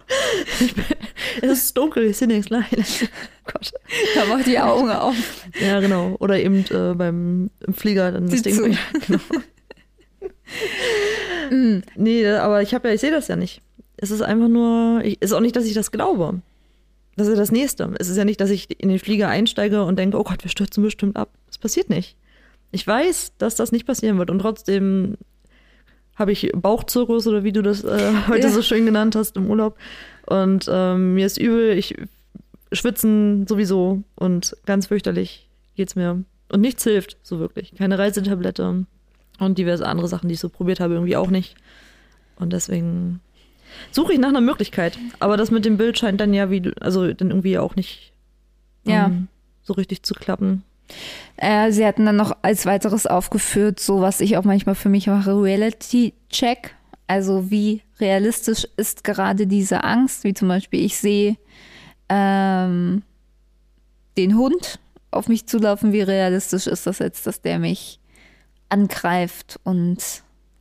es 1.40 1.62
ist 1.62 1.76
dunkel, 1.76 2.06
ich 2.06 2.16
sehe 2.16 2.26
nichts. 2.26 2.50
Nein. 2.50 2.64
Gott. 3.44 3.72
Da 4.16 4.24
mach 4.28 4.42
die 4.42 4.58
Augen 4.58 4.90
auf. 4.90 5.14
Ja, 5.60 5.78
genau. 5.78 6.16
Oder 6.18 6.40
eben 6.40 6.64
äh, 6.70 6.94
beim 6.94 7.50
Flieger 7.72 8.10
dann 8.10 8.28
das 8.28 8.42
Ding. 8.42 8.76
Genau. 9.06 9.20
mm. 11.50 11.82
Nee, 11.94 12.26
aber 12.26 12.60
ich 12.62 12.74
habe 12.74 12.88
ja, 12.88 12.94
ich 12.94 13.00
sehe 13.00 13.12
das 13.12 13.28
ja 13.28 13.36
nicht. 13.36 13.62
Es 13.98 14.10
ist 14.10 14.22
einfach 14.22 14.48
nur, 14.48 15.00
ich, 15.04 15.22
ist 15.22 15.32
auch 15.32 15.38
nicht, 15.38 15.54
dass 15.54 15.64
ich 15.64 15.74
das 15.74 15.92
glaube. 15.92 16.42
Das 17.14 17.28
ist 17.28 17.34
ja 17.34 17.38
das 17.38 17.52
Nächste. 17.52 17.94
Es 18.00 18.08
ist 18.08 18.16
ja 18.16 18.24
nicht, 18.24 18.40
dass 18.40 18.50
ich 18.50 18.80
in 18.80 18.88
den 18.88 18.98
Flieger 18.98 19.28
einsteige 19.28 19.84
und 19.84 19.96
denke, 19.96 20.18
oh 20.18 20.24
Gott, 20.24 20.42
wir 20.42 20.50
stürzen 20.50 20.82
bestimmt 20.82 21.16
ab. 21.16 21.28
Das 21.46 21.58
passiert 21.58 21.88
nicht. 21.88 22.16
Ich 22.72 22.86
weiß, 22.86 23.34
dass 23.38 23.54
das 23.54 23.70
nicht 23.70 23.86
passieren 23.86 24.18
wird 24.18 24.30
und 24.30 24.40
trotzdem 24.40 25.16
habe 26.16 26.32
ich 26.32 26.50
Bauchzirkus 26.54 27.26
oder 27.26 27.44
wie 27.44 27.52
du 27.52 27.62
das 27.62 27.84
äh, 27.84 28.12
heute 28.28 28.48
ja. 28.48 28.52
so 28.52 28.62
schön 28.62 28.84
genannt 28.84 29.14
hast 29.14 29.36
im 29.36 29.48
Urlaub. 29.48 29.78
Und 30.26 30.68
ähm, 30.70 31.14
mir 31.14 31.26
ist 31.26 31.38
übel, 31.38 31.76
ich 31.76 31.96
schwitzen 32.72 33.46
sowieso 33.46 34.02
und 34.16 34.56
ganz 34.66 34.86
fürchterlich 34.86 35.48
geht's 35.76 35.94
mir. 35.94 36.24
Und 36.50 36.60
nichts 36.60 36.84
hilft, 36.84 37.16
so 37.22 37.38
wirklich. 37.38 37.74
Keine 37.74 37.98
Reisetablette, 37.98 38.84
und 39.38 39.58
diverse 39.58 39.86
andere 39.86 40.08
Sachen, 40.08 40.28
die 40.28 40.34
ich 40.34 40.40
so 40.40 40.48
probiert 40.48 40.80
habe, 40.80 40.94
irgendwie 40.94 41.16
auch 41.16 41.30
nicht. 41.30 41.56
Und 42.36 42.52
deswegen 42.52 43.20
suche 43.90 44.12
ich 44.12 44.18
nach 44.18 44.28
einer 44.28 44.40
Möglichkeit. 44.40 44.98
Aber 45.18 45.36
das 45.36 45.50
mit 45.50 45.64
dem 45.64 45.76
Bild 45.76 45.98
scheint 45.98 46.20
dann 46.20 46.34
ja 46.34 46.50
wie, 46.50 46.72
also 46.80 47.12
dann 47.12 47.28
irgendwie 47.30 47.58
auch 47.58 47.76
nicht 47.76 48.12
ja. 48.84 49.06
um, 49.06 49.28
so 49.62 49.72
richtig 49.72 50.02
zu 50.02 50.14
klappen. 50.14 50.62
Äh, 51.36 51.72
sie 51.72 51.84
hatten 51.84 52.06
dann 52.06 52.16
noch 52.16 52.36
als 52.42 52.66
weiteres 52.66 53.06
aufgeführt, 53.06 53.80
so 53.80 54.00
was 54.00 54.20
ich 54.20 54.36
auch 54.36 54.44
manchmal 54.44 54.74
für 54.74 54.88
mich 54.88 55.06
mache, 55.06 55.40
Reality-Check. 55.40 56.74
Also 57.06 57.50
wie 57.50 57.82
realistisch 58.00 58.66
ist 58.76 59.04
gerade 59.04 59.46
diese 59.46 59.84
Angst, 59.84 60.24
wie 60.24 60.34
zum 60.34 60.48
Beispiel 60.48 60.84
ich 60.84 60.96
sehe 60.96 61.36
ähm, 62.08 63.02
den 64.16 64.36
Hund 64.36 64.78
auf 65.10 65.28
mich 65.28 65.46
zulaufen, 65.46 65.92
wie 65.92 66.02
realistisch 66.02 66.66
ist 66.66 66.86
das 66.86 66.98
jetzt, 67.00 67.26
dass 67.26 67.42
der 67.42 67.58
mich 67.58 68.00
angreift 68.68 69.60
und 69.64 69.98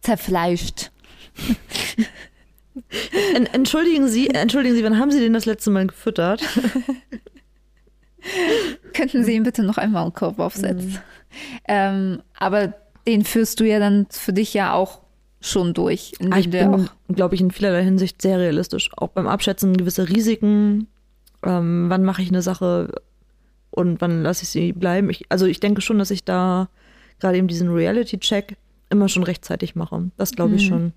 zerfleischt. 0.02 0.92
Entschuldigen 3.54 4.08
Sie, 4.08 4.30
entschuldigen 4.30 4.76
Sie, 4.76 4.84
wann 4.84 4.98
haben 4.98 5.12
Sie 5.12 5.20
den 5.20 5.34
das 5.34 5.46
letzte 5.46 5.72
Mal 5.72 5.88
gefüttert? 5.88 6.42
Könnten 8.94 9.24
Sie 9.24 9.34
ihm 9.34 9.44
bitte 9.44 9.64
noch 9.64 9.78
einmal 9.78 10.04
einen 10.04 10.14
Korb 10.14 10.40
aufsetzen? 10.40 10.92
Mhm. 10.92 10.98
Ähm, 11.68 12.22
aber 12.38 12.74
den 13.08 13.24
führst 13.24 13.60
du 13.60 13.64
ja 13.64 13.80
dann 13.80 14.08
für 14.10 14.34
dich 14.34 14.54
ja 14.54 14.74
auch 14.74 15.02
schon 15.40 15.74
durch. 15.74 16.14
Ah, 16.30 16.38
ich 16.38 16.50
bin, 16.50 16.90
glaube 17.10 17.36
ich, 17.36 17.42
in 17.42 17.52
vielerlei 17.52 17.84
Hinsicht 17.84 18.22
sehr 18.22 18.40
realistisch. 18.40 18.92
Auch 18.96 19.10
beim 19.10 19.28
Abschätzen 19.28 19.76
gewisser 19.76 20.08
Risiken. 20.08 20.88
Ähm, 21.44 21.86
wann 21.90 22.04
mache 22.04 22.22
ich 22.22 22.30
eine 22.30 22.44
Sache 22.44 22.94
und 23.72 24.02
wann 24.02 24.22
lasse 24.22 24.44
ich 24.44 24.50
sie 24.50 24.74
bleiben? 24.74 25.10
Ich, 25.10 25.24
also 25.30 25.48
ich 25.48 25.60
denke 25.60 25.82
schon, 25.82 25.98
dass 25.98 26.12
ich 26.12 26.24
da 26.24 26.70
gerade 27.20 27.38
eben 27.38 27.48
diesen 27.48 27.70
Reality-Check 27.72 28.58
immer 28.90 29.10
schon 29.10 29.24
rechtzeitig 29.24 29.76
mache. 29.76 30.12
Das 30.18 30.34
glaube 30.34 30.56
ich 30.56 30.66
mhm. 30.66 30.70
schon. 30.70 30.94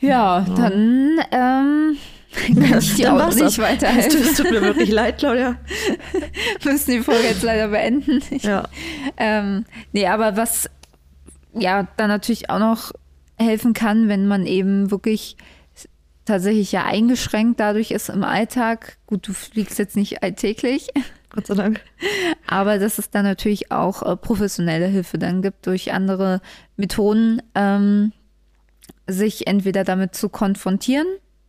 Ja, 0.00 0.46
dann 0.56 1.18
ähm, 1.32 1.96
kann 2.46 2.78
ich 2.78 2.94
dir 2.94 3.12
auch 3.14 3.34
nicht 3.34 3.58
weiterhelfen. 3.58 4.10
tut, 4.10 4.30
es 4.30 4.36
tut 4.36 4.50
mir 4.50 4.62
wirklich 4.62 4.90
leid, 4.90 5.18
Claudia. 5.18 5.56
Wir 6.62 6.72
müssen 6.72 6.90
die 6.92 7.00
Folge 7.00 7.28
jetzt 7.28 7.42
leider 7.42 7.68
beenden. 7.68 8.22
Ich, 8.30 8.42
Ja. 8.44 8.68
ähm, 9.16 9.64
nee, 9.92 10.06
aber 10.06 10.36
was 10.36 10.68
ja 11.54 11.88
dann 11.96 12.08
natürlich 12.08 12.50
auch 12.50 12.58
noch 12.58 12.92
helfen 13.36 13.72
kann, 13.72 14.08
wenn 14.08 14.26
man 14.26 14.46
eben 14.46 14.90
wirklich 14.90 15.36
tatsächlich 16.24 16.72
ja 16.72 16.84
eingeschränkt 16.84 17.58
dadurch 17.60 17.90
ist 17.90 18.08
im 18.10 18.22
Alltag. 18.24 18.98
Gut, 19.06 19.26
du 19.26 19.32
fliegst 19.32 19.78
jetzt 19.78 19.96
nicht 19.96 20.22
alltäglich, 20.22 20.88
Gott 21.30 21.46
sei 21.46 21.54
Dank. 21.54 21.80
aber 22.46 22.78
dass 22.78 22.98
es 22.98 23.10
dann 23.10 23.24
natürlich 23.24 23.72
auch 23.72 24.02
äh, 24.02 24.16
professionelle 24.16 24.86
Hilfe 24.86 25.18
dann 25.18 25.40
gibt 25.42 25.66
durch 25.66 25.92
andere 25.92 26.40
Methoden, 26.76 27.40
ähm, 27.54 28.12
sich 29.06 29.46
entweder 29.46 29.84
damit 29.84 30.14
zu 30.14 30.28
konfrontieren 30.28 31.06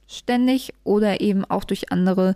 ständig 0.10 0.74
oder 0.84 1.22
eben 1.22 1.46
auch 1.46 1.64
durch 1.64 1.92
andere 1.92 2.36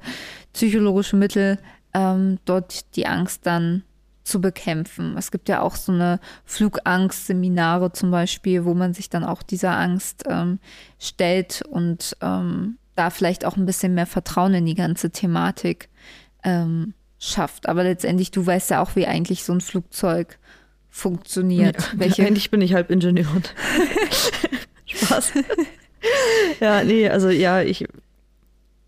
psychologische 0.54 1.16
Mittel 1.18 1.58
ähm, 1.94 2.38
dort 2.46 2.96
die 2.96 3.08
Angst 3.08 3.46
dann 3.46 3.84
zu 4.24 4.40
bekämpfen. 4.40 5.18
Es 5.18 5.32
gibt 5.32 5.50
ja 5.50 5.62
auch 5.62 5.76
so 5.76 5.92
eine 5.92 6.20
Flugangst-Seminare 6.46 7.92
zum 7.92 8.12
Beispiel, 8.12 8.64
wo 8.64 8.74
man 8.74 8.94
sich 8.94 9.10
dann 9.10 9.24
auch 9.26 9.44
dieser 9.44 9.78
Angst 9.78 10.24
ähm, 10.30 10.60
stellt 11.00 11.62
und 11.64 12.16
ähm, 12.22 12.78
da 12.96 13.10
vielleicht 13.10 13.44
auch 13.44 13.58
ein 13.58 13.66
bisschen 13.66 13.96
mehr 13.96 14.06
Vertrauen 14.06 14.54
in 14.54 14.66
die 14.66 14.76
ganze 14.76 15.10
Thematik 15.10 15.90
ähm, 16.44 16.94
schafft. 17.20 17.68
Aber 17.68 17.84
letztendlich, 17.84 18.32
du 18.32 18.46
weißt 18.46 18.70
ja 18.70 18.82
auch, 18.82 18.96
wie 18.96 19.08
eigentlich 19.08 19.44
so 19.44 19.52
ein 19.52 19.62
Flugzeug 19.62 20.38
funktioniert. 20.90 21.82
Ja, 21.82 21.88
welche 21.96 22.26
Eigentlich 22.26 22.52
bin 22.52 22.62
ich 22.62 22.74
halb 22.76 22.92
Ingenieur. 22.92 23.28
und- 23.36 23.54
Spaß. 24.86 25.34
Ja, 26.60 26.84
nee, 26.84 27.10
also 27.10 27.30
ja, 27.30 27.62
ich, 27.62 27.86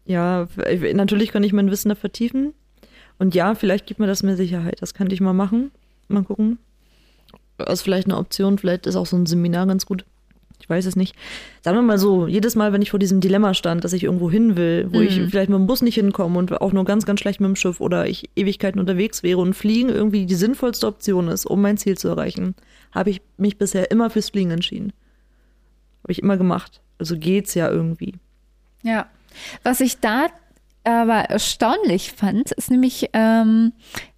ja, 0.05 0.47
natürlich 0.93 1.31
kann 1.31 1.43
ich 1.43 1.53
mein 1.53 1.71
Wissen 1.71 1.89
da 1.89 1.95
vertiefen. 1.95 2.53
Und 3.17 3.33
ja, 3.33 3.55
vielleicht 3.55 3.85
gibt 3.85 3.99
mir 3.99 4.07
das 4.07 4.23
mehr 4.23 4.35
Sicherheit. 4.35 4.81
Das 4.81 4.93
könnte 4.93 5.13
ich 5.15 5.21
mal 5.21 5.33
machen. 5.33 5.71
Mal 6.07 6.23
gucken. 6.23 6.57
Das 7.57 7.73
ist 7.73 7.81
vielleicht 7.81 8.07
eine 8.07 8.17
Option. 8.17 8.57
Vielleicht 8.57 8.87
ist 8.87 8.95
auch 8.95 9.05
so 9.05 9.15
ein 9.15 9.25
Seminar 9.25 9.67
ganz 9.67 9.85
gut. 9.85 10.05
Ich 10.59 10.69
weiß 10.69 10.85
es 10.85 10.95
nicht. 10.95 11.15
Sagen 11.61 11.77
wir 11.77 11.81
mal 11.81 11.97
so, 11.97 12.27
jedes 12.27 12.55
Mal, 12.55 12.73
wenn 12.73 12.81
ich 12.81 12.89
vor 12.89 12.99
diesem 12.99 13.19
Dilemma 13.19 13.53
stand, 13.53 13.83
dass 13.83 13.93
ich 13.93 14.03
irgendwo 14.03 14.31
hin 14.31 14.55
will, 14.55 14.87
wo 14.91 15.01
ich 15.01 15.21
vielleicht 15.29 15.49
mit 15.49 15.59
dem 15.59 15.67
Bus 15.67 15.81
nicht 15.81 15.95
hinkomme 15.95 16.39
und 16.39 16.59
auch 16.61 16.73
nur 16.73 16.85
ganz, 16.85 17.05
ganz 17.05 17.19
schlecht 17.19 17.39
mit 17.39 17.49
dem 17.49 17.55
Schiff 17.55 17.81
oder 17.81 18.07
ich 18.07 18.29
Ewigkeiten 18.35 18.79
unterwegs 18.79 19.21
wäre 19.21 19.39
und 19.39 19.53
Fliegen 19.53 19.89
irgendwie 19.89 20.25
die 20.25 20.35
sinnvollste 20.35 20.87
Option 20.87 21.27
ist, 21.27 21.45
um 21.45 21.61
mein 21.61 21.77
Ziel 21.77 21.97
zu 21.97 22.07
erreichen, 22.07 22.55
habe 22.91 23.09
ich 23.09 23.21
mich 23.37 23.57
bisher 23.57 23.91
immer 23.91 24.09
fürs 24.09 24.29
Fliegen 24.29 24.51
entschieden. 24.51 24.93
Habe 26.05 26.11
ich 26.11 26.19
immer 26.21 26.37
gemacht. 26.37 26.81
Also 26.99 27.17
geht's 27.17 27.55
ja 27.55 27.67
irgendwie. 27.67 28.13
Ja, 28.83 29.07
was 29.63 29.79
ich 29.81 29.99
da 29.99 30.27
aber 30.83 31.21
erstaunlich 31.31 32.11
fand, 32.11 32.51
ist 32.51 32.69
nämlich, 32.69 33.09
ähm, 33.13 33.73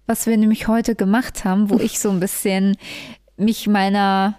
was 0.06 0.26
wir 0.26 0.36
nämlich 0.36 0.68
heute 0.68 0.94
gemacht 0.94 1.46
haben, 1.46 1.70
wo 1.70 1.78
ich 1.78 1.98
so 1.98 2.10
ein 2.10 2.20
bisschen 2.20 2.76
mich 3.38 3.66
meiner 3.66 4.38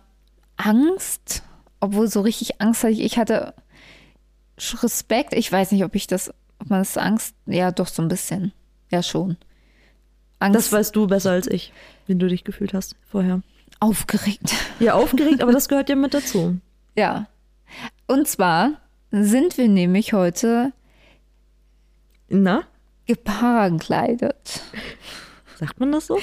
Angst, 0.57 1.41
obwohl 1.79 2.07
so 2.07 2.21
richtig 2.21 2.61
Angst 2.61 2.83
hatte 2.83 2.93
ich, 2.93 2.99
ich 2.99 3.17
hatte 3.17 3.55
Respekt, 4.83 5.33
ich 5.33 5.51
weiß 5.51 5.71
nicht, 5.71 5.83
ob 5.83 5.95
ich 5.95 6.05
das, 6.05 6.29
ob 6.59 6.69
man 6.69 6.81
das 6.81 6.97
Angst, 6.97 7.33
ja 7.47 7.71
doch 7.71 7.87
so 7.87 8.03
ein 8.03 8.09
bisschen, 8.09 8.51
ja 8.91 9.01
schon. 9.01 9.37
Angst, 10.37 10.55
Das 10.55 10.71
weißt 10.71 10.95
du 10.95 11.07
besser 11.07 11.31
als 11.31 11.47
ich, 11.47 11.73
wie 12.05 12.13
du 12.15 12.27
dich 12.27 12.43
gefühlt 12.43 12.73
hast 12.75 12.95
vorher. 13.09 13.41
aufgeregt. 13.79 14.53
Ja, 14.79 14.93
aufgeregt, 14.93 15.41
aber 15.41 15.51
das 15.53 15.67
gehört 15.67 15.89
ja 15.89 15.95
mit 15.95 16.13
dazu. 16.13 16.59
Ja. 16.95 17.27
Und 18.09 18.27
zwar 18.27 18.71
sind 19.11 19.57
wir 19.59 19.67
nämlich 19.67 20.13
heute 20.13 20.73
Na, 22.27 22.63
geparaglidet. 23.05 24.61
sagt 25.59 25.79
man 25.79 25.91
das 25.91 26.07
so? 26.07 26.17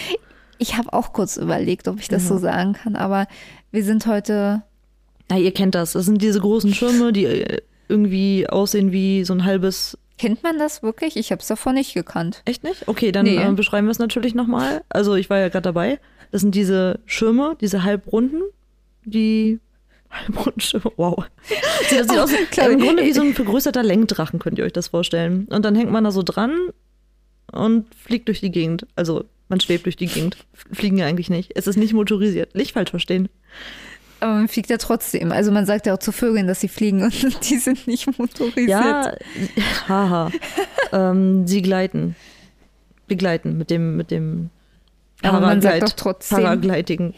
Ich 0.59 0.77
habe 0.77 0.93
auch 0.93 1.13
kurz 1.13 1.37
überlegt, 1.37 1.87
ob 1.87 2.01
ich 2.01 2.09
das 2.09 2.27
so 2.27 2.39
sagen 2.39 2.73
kann, 2.73 2.97
aber 2.97 3.27
wir 3.71 3.85
sind 3.85 4.07
heute. 4.07 4.63
Na, 5.31 5.39
ihr 5.39 5.53
kennt 5.55 5.75
das. 5.77 5.93
Das 5.93 6.07
sind 6.07 6.21
diese 6.23 6.41
großen 6.41 6.75
Schirme, 6.75 7.13
die 7.13 7.25
äh, 7.27 7.59
irgendwie 7.89 8.49
aussehen 8.49 8.91
wie 8.91 9.25
so 9.25 9.33
ein 9.35 9.45
halbes. 9.45 9.97
Kennt 10.19 10.43
man 10.43 10.59
das 10.59 10.83
wirklich? 10.83 11.17
Ich 11.17 11.31
habe 11.31 11.41
es 11.41 11.47
davor 11.47 11.73
nicht 11.73 11.95
gekannt. 11.95 12.43
Echt 12.47 12.65
nicht? 12.65 12.89
Okay, 12.89 13.13
dann 13.13 13.27
Nee. 13.27 13.37
äh, 13.37 13.53
beschreiben 13.53 13.87
wir 13.87 13.91
es 13.93 13.99
natürlich 14.01 14.35
nochmal. 14.35 14.83
Also, 14.89 15.15
ich 15.15 15.31
war 15.31 15.39
ja 15.39 15.49
gerade 15.51 15.63
dabei. 15.63 16.01
Das 16.33 16.41
sind 16.41 16.55
diese 16.57 16.99
Schirme, 17.07 17.57
diese 17.61 17.85
halbrunden, 17.85 18.43
die. 19.05 19.61
Halbrunden 20.21 20.61
Schirme, 20.61 20.93
wow. 20.97 21.25
Sieht, 21.89 22.01
das 22.01 22.09
sieht 22.09 22.17
Oh, 22.19 22.21
aus 22.23 22.31
klar. 22.51 22.71
im 22.71 22.81
Grunde 22.81 23.05
wie 23.05 23.13
so 23.13 23.23
ein 23.23 23.35
vergrößerter 23.35 23.83
Lenkdrachen, 23.83 24.39
könnt 24.39 24.59
ihr 24.59 24.65
euch 24.65 24.73
das 24.73 24.89
vorstellen. 24.89 25.47
Und 25.51 25.65
dann 25.65 25.75
hängt 25.75 25.91
man 25.91 26.05
da 26.05 26.11
so 26.11 26.23
dran 26.23 26.55
und 27.53 27.87
fliegt 27.95 28.29
durch 28.29 28.41
die 28.41 28.51
Gegend. 28.51 28.87
Also, 28.97 29.25
man 29.49 29.61
schwebt 29.61 29.85
durch 29.87 29.97
die 29.97 30.07
Gegend. 30.07 30.37
Fliegen 30.73 30.99
ja 30.99 31.07
eigentlich 31.07 31.31
nicht. 31.31 31.53
Es 31.55 31.67
ist 31.67 31.77
nicht 31.77 31.93
motorisiert. 31.93 32.55
Nicht 32.55 32.73
falsch 32.73 32.91
verstehen. 32.91 33.29
Aber 34.19 34.33
man 34.35 34.49
fliegt 34.49 34.71
ja 34.71 34.79
trotzdem. 34.79 35.31
Also 35.31 35.53
man 35.53 35.67
sagt 35.67 35.87
ja 35.87 35.95
auch 35.95 35.99
zu 35.99 36.11
Vögeln, 36.11 36.47
dass 36.47 36.61
sie 36.61 36.69
fliegen 36.69 37.03
und 37.03 37.13
die 37.51 37.59
sind 37.59 37.87
nicht 37.87 38.07
motorisiert. 38.19 38.69
Ja, 38.69 39.15
haha. 39.89 40.31
ähm, 40.93 41.47
sie 41.47 41.61
gleiten. 41.63 42.17
Begleiten 43.07 43.57
mit 43.59 43.71
dem, 43.71 43.97
mit 43.97 44.11
dem 44.11 44.51
Aber 45.23 45.41
man 45.41 45.61
sagt 45.61 45.83
doch 45.83 45.91
trotzdem- 45.93 46.39
Paragliding. 46.39 47.15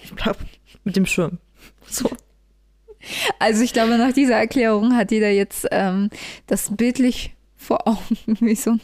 Mit 0.85 0.97
dem 0.97 1.07
Schirm. 1.07 1.39
So. 1.89 2.11
Also 3.39 3.63
ich 3.63 3.73
glaube, 3.73 3.97
nach 3.99 4.13
dieser 4.13 4.37
Erklärung 4.37 4.97
hat 4.97 5.11
jeder 5.11 5.31
jetzt 5.31 5.67
ähm, 5.71 6.11
das 6.47 6.77
bildlich 6.77 7.35
vor 7.57 7.87
Augen, 7.87 8.17
wie 8.41 8.55
so 8.55 8.73
ein 8.73 8.81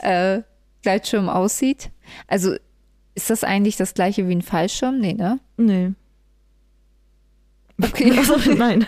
äh, 0.00 0.42
Gleitschirm 0.82 1.28
aussieht. 1.28 1.90
Also 2.26 2.54
ist 3.14 3.30
das 3.30 3.44
eigentlich 3.44 3.76
das 3.76 3.94
gleiche 3.94 4.28
wie 4.28 4.34
ein 4.34 4.42
Fallschirm? 4.42 4.98
Nee, 4.98 5.14
ne? 5.14 5.40
Nee. 5.56 5.92
Okay. 7.82 8.12
Also, 8.16 8.54
nein. 8.54 8.84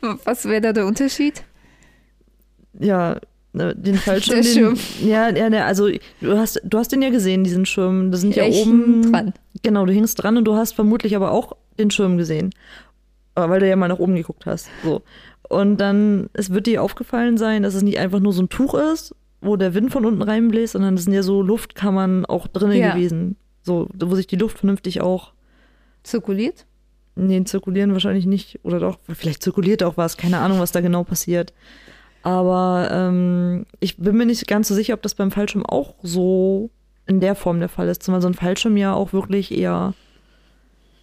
Was 0.24 0.44
wäre 0.44 0.60
da 0.60 0.72
der 0.72 0.86
Unterschied? 0.86 1.44
Ja, 2.78 3.20
ne, 3.52 3.74
den 3.76 3.96
Fallschirm. 3.96 4.34
Der 4.34 4.42
den, 4.44 4.52
Schirm. 4.52 4.78
Ja, 5.04 5.28
ja, 5.30 5.50
ne, 5.50 5.64
also 5.64 5.88
du 6.20 6.38
hast, 6.38 6.60
du 6.64 6.78
hast 6.78 6.92
den 6.92 7.02
ja 7.02 7.10
gesehen, 7.10 7.44
diesen 7.44 7.66
Schirm. 7.66 8.10
Da 8.10 8.18
sind 8.18 8.34
ja, 8.34 8.46
ich 8.46 8.66
oben 8.66 9.10
dran. 9.10 9.34
Genau, 9.62 9.84
du 9.84 9.92
hingst 9.92 10.22
dran 10.22 10.36
und 10.36 10.44
du 10.44 10.54
hast 10.54 10.72
vermutlich 10.72 11.14
aber 11.14 11.30
auch 11.30 11.56
den 11.78 11.90
Schirm 11.90 12.16
gesehen. 12.16 12.50
Weil 13.34 13.60
du 13.60 13.68
ja 13.68 13.76
mal 13.76 13.88
nach 13.88 13.98
oben 13.98 14.14
geguckt 14.14 14.46
hast. 14.46 14.68
So. 14.84 15.02
Und 15.48 15.78
dann, 15.78 16.28
es 16.34 16.50
wird 16.50 16.66
dir 16.66 16.82
aufgefallen 16.82 17.36
sein, 17.38 17.62
dass 17.62 17.74
es 17.74 17.82
nicht 17.82 17.98
einfach 17.98 18.20
nur 18.20 18.32
so 18.32 18.42
ein 18.42 18.48
Tuch 18.48 18.74
ist, 18.74 19.14
wo 19.40 19.56
der 19.56 19.74
Wind 19.74 19.90
von 19.92 20.04
unten 20.06 20.22
reinbläst, 20.22 20.72
sondern 20.74 20.94
es 20.94 21.04
sind 21.04 21.12
ja 21.14 21.22
so 21.22 21.42
Luftkammern 21.42 22.24
auch 22.26 22.46
drinnen 22.46 22.78
Ja. 22.78 22.94
gewesen. 22.94 23.36
So, 23.62 23.88
wo 23.94 24.14
sich 24.14 24.26
die 24.26 24.36
Luft 24.36 24.58
vernünftig 24.58 25.00
auch, 25.00 25.32
Zirkuliert? 26.02 26.66
nee, 27.14 27.42
zirkulieren 27.44 27.92
wahrscheinlich 27.92 28.24
nicht. 28.26 28.58
Oder 28.64 28.80
doch, 28.80 28.98
vielleicht 29.12 29.42
zirkuliert 29.42 29.82
auch 29.82 29.96
was, 29.96 30.16
keine 30.16 30.38
Ahnung, 30.38 30.58
was 30.60 30.72
da 30.72 30.80
genau 30.80 31.04
passiert. 31.04 31.52
Aber 32.22 32.88
ähm, 32.90 33.66
ich 33.80 33.98
bin 33.98 34.16
mir 34.16 34.26
nicht 34.26 34.46
ganz 34.46 34.68
so 34.68 34.74
sicher, 34.74 34.94
ob 34.94 35.02
das 35.02 35.14
beim 35.14 35.30
Fallschirm 35.30 35.66
auch 35.66 35.94
so 36.02 36.70
in 37.06 37.20
der 37.20 37.34
Form 37.34 37.58
der 37.60 37.68
Fall 37.68 37.88
ist. 37.88 38.02
Zumal 38.02 38.22
so 38.22 38.28
ein 38.28 38.34
Fallschirm 38.34 38.76
ja 38.76 38.94
auch 38.94 39.12
wirklich 39.12 39.52
eher 39.56 39.94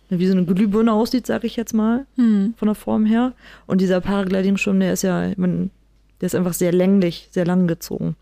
wie 0.09 0.25
so 0.27 0.33
eine 0.33 0.45
Glühbirne 0.45 0.91
aussieht, 0.91 1.27
sag 1.27 1.43
ich 1.43 1.55
jetzt 1.55 1.73
mal, 1.73 2.05
Hm. 2.15 2.53
von 2.57 2.67
der 2.67 2.75
Form 2.75 3.05
her. 3.05 3.33
Und 3.67 3.79
dieser 3.81 4.01
Paragliding-Schirm, 4.01 4.79
der 4.79 4.93
ist 4.93 5.03
ja, 5.03 5.29
ich 5.29 5.37
mein, 5.37 5.69
der 6.21 6.27
ist 6.27 6.35
einfach 6.35 6.53
sehr 6.53 6.71
länglich, 6.71 7.27
sehr 7.31 7.45
lang 7.45 7.67
gezogen. 7.67 8.15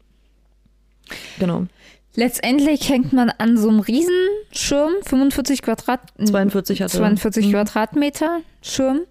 Genau. 1.40 1.66
Letztendlich 2.16 2.90
hängt 2.90 3.14
man 3.14 3.30
an 3.30 3.58
so 3.58 3.70
einem 3.70 3.80
Riesenschirm, 3.80 4.92
45 5.06 5.62
Quadrat, 5.62 6.02
42 6.24 6.82
hatte. 6.82 6.98
42 6.98 7.46
Mhm. 7.48 7.52
Quadratmeter 7.52 8.42
Schirm 8.62 9.02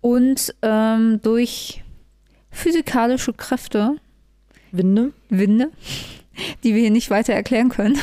und 0.00 0.54
ähm, 0.62 1.20
durch 1.22 1.82
physikalische 2.50 3.32
Kräfte, 3.32 3.96
Winde. 4.70 5.12
Winde, 5.28 5.70
die 6.64 6.74
wir 6.74 6.82
hier 6.82 6.90
nicht 6.92 7.10
weiter 7.10 7.32
erklären 7.34 7.68
können, 7.68 7.98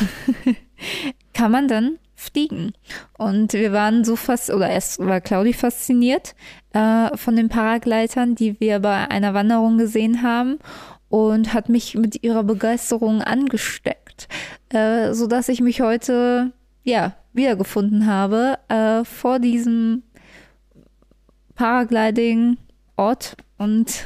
kann 1.34 1.52
man 1.52 1.68
dann 1.70 1.98
fliegen. 2.24 2.74
Und 3.18 3.54
wir 3.54 3.72
waren 3.74 4.04
so 4.04 4.16
fast, 4.16 4.50
oder 4.50 4.70
erst 4.70 5.00
war 5.00 5.22
Claudi 5.22 5.54
fasziniert 5.54 6.36
äh, 6.74 7.16
von 7.18 7.36
den 7.36 7.50
Paragleitern, 7.50 8.36
die 8.36 8.60
wir 8.60 8.80
bei 8.80 9.10
einer 9.10 9.34
Wanderung 9.34 9.78
gesehen 9.78 10.24
haben 10.24 10.60
und 11.10 11.54
hat 11.54 11.70
mich 11.70 11.96
mit 11.96 12.24
ihrer 12.24 12.44
Begeisterung 12.44 13.22
angesteckt, 13.22 14.28
äh, 14.70 15.14
so 15.14 15.28
dass 15.28 15.50
ich 15.50 15.62
mich 15.62 15.82
heute 15.82 16.52
ja 16.84 17.16
wiedergefunden 17.34 18.08
habe 18.08 18.58
äh, 18.68 19.04
vor 19.04 19.40
diesem 19.40 20.04
Paragliding-Ort 21.56 23.38
und 23.58 24.06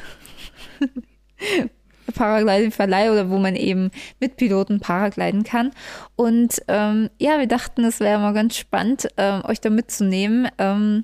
Paragliding-Verleih 2.11 3.11
oder 3.11 3.29
wo 3.29 3.37
man 3.37 3.55
eben 3.55 3.91
mit 4.19 4.37
Piloten 4.37 4.79
paragliden 4.79 5.43
kann. 5.43 5.71
Und 6.15 6.61
ähm, 6.67 7.09
ja, 7.19 7.39
wir 7.39 7.47
dachten, 7.47 7.83
es 7.83 7.99
wäre 7.99 8.19
mal 8.19 8.33
ganz 8.33 8.57
spannend, 8.57 9.07
ähm, 9.17 9.43
euch 9.45 9.61
da 9.61 9.69
mitzunehmen. 9.69 10.47
Ähm, 10.57 11.03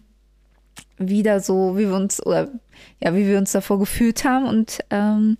wieder 0.98 1.40
so, 1.40 1.78
wie 1.78 1.88
wir 1.88 1.96
uns, 1.96 2.26
oder 2.26 2.50
ja, 3.02 3.16
wie 3.16 3.28
wir 3.28 3.38
uns 3.38 3.52
davor 3.52 3.80
gefühlt 3.80 4.24
haben. 4.24 4.46
Und 4.46 4.80
ähm, 4.90 5.38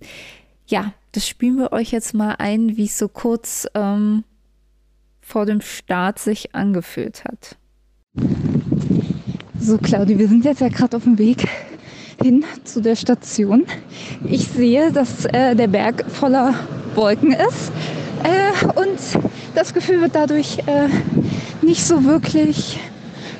ja, 0.66 0.92
das 1.12 1.28
spielen 1.28 1.58
wir 1.58 1.72
euch 1.72 1.92
jetzt 1.92 2.14
mal 2.14 2.36
ein, 2.38 2.76
wie 2.76 2.84
es 2.84 2.98
so 2.98 3.08
kurz 3.08 3.66
ähm, 3.74 4.24
vor 5.20 5.46
dem 5.46 5.60
Start 5.60 6.18
sich 6.18 6.54
angefühlt 6.54 7.24
hat. 7.24 7.56
So, 9.58 9.78
Claudi, 9.78 10.18
wir 10.18 10.28
sind 10.28 10.44
jetzt 10.44 10.60
ja 10.60 10.68
gerade 10.68 10.96
auf 10.96 11.04
dem 11.04 11.18
Weg 11.18 11.48
hin 12.24 12.42
zu 12.64 12.80
der 12.80 12.96
Station. 12.96 13.66
Ich 14.24 14.48
sehe, 14.48 14.90
dass 14.90 15.26
äh, 15.26 15.54
der 15.54 15.66
Berg 15.66 16.06
voller 16.10 16.54
Wolken 16.94 17.32
ist 17.32 17.70
äh, 18.22 18.80
und 18.80 18.98
das 19.54 19.74
Gefühl 19.74 20.00
wird 20.00 20.14
dadurch 20.14 20.58
äh, 20.60 20.88
nicht 21.60 21.84
so 21.84 22.02
wirklich 22.02 22.80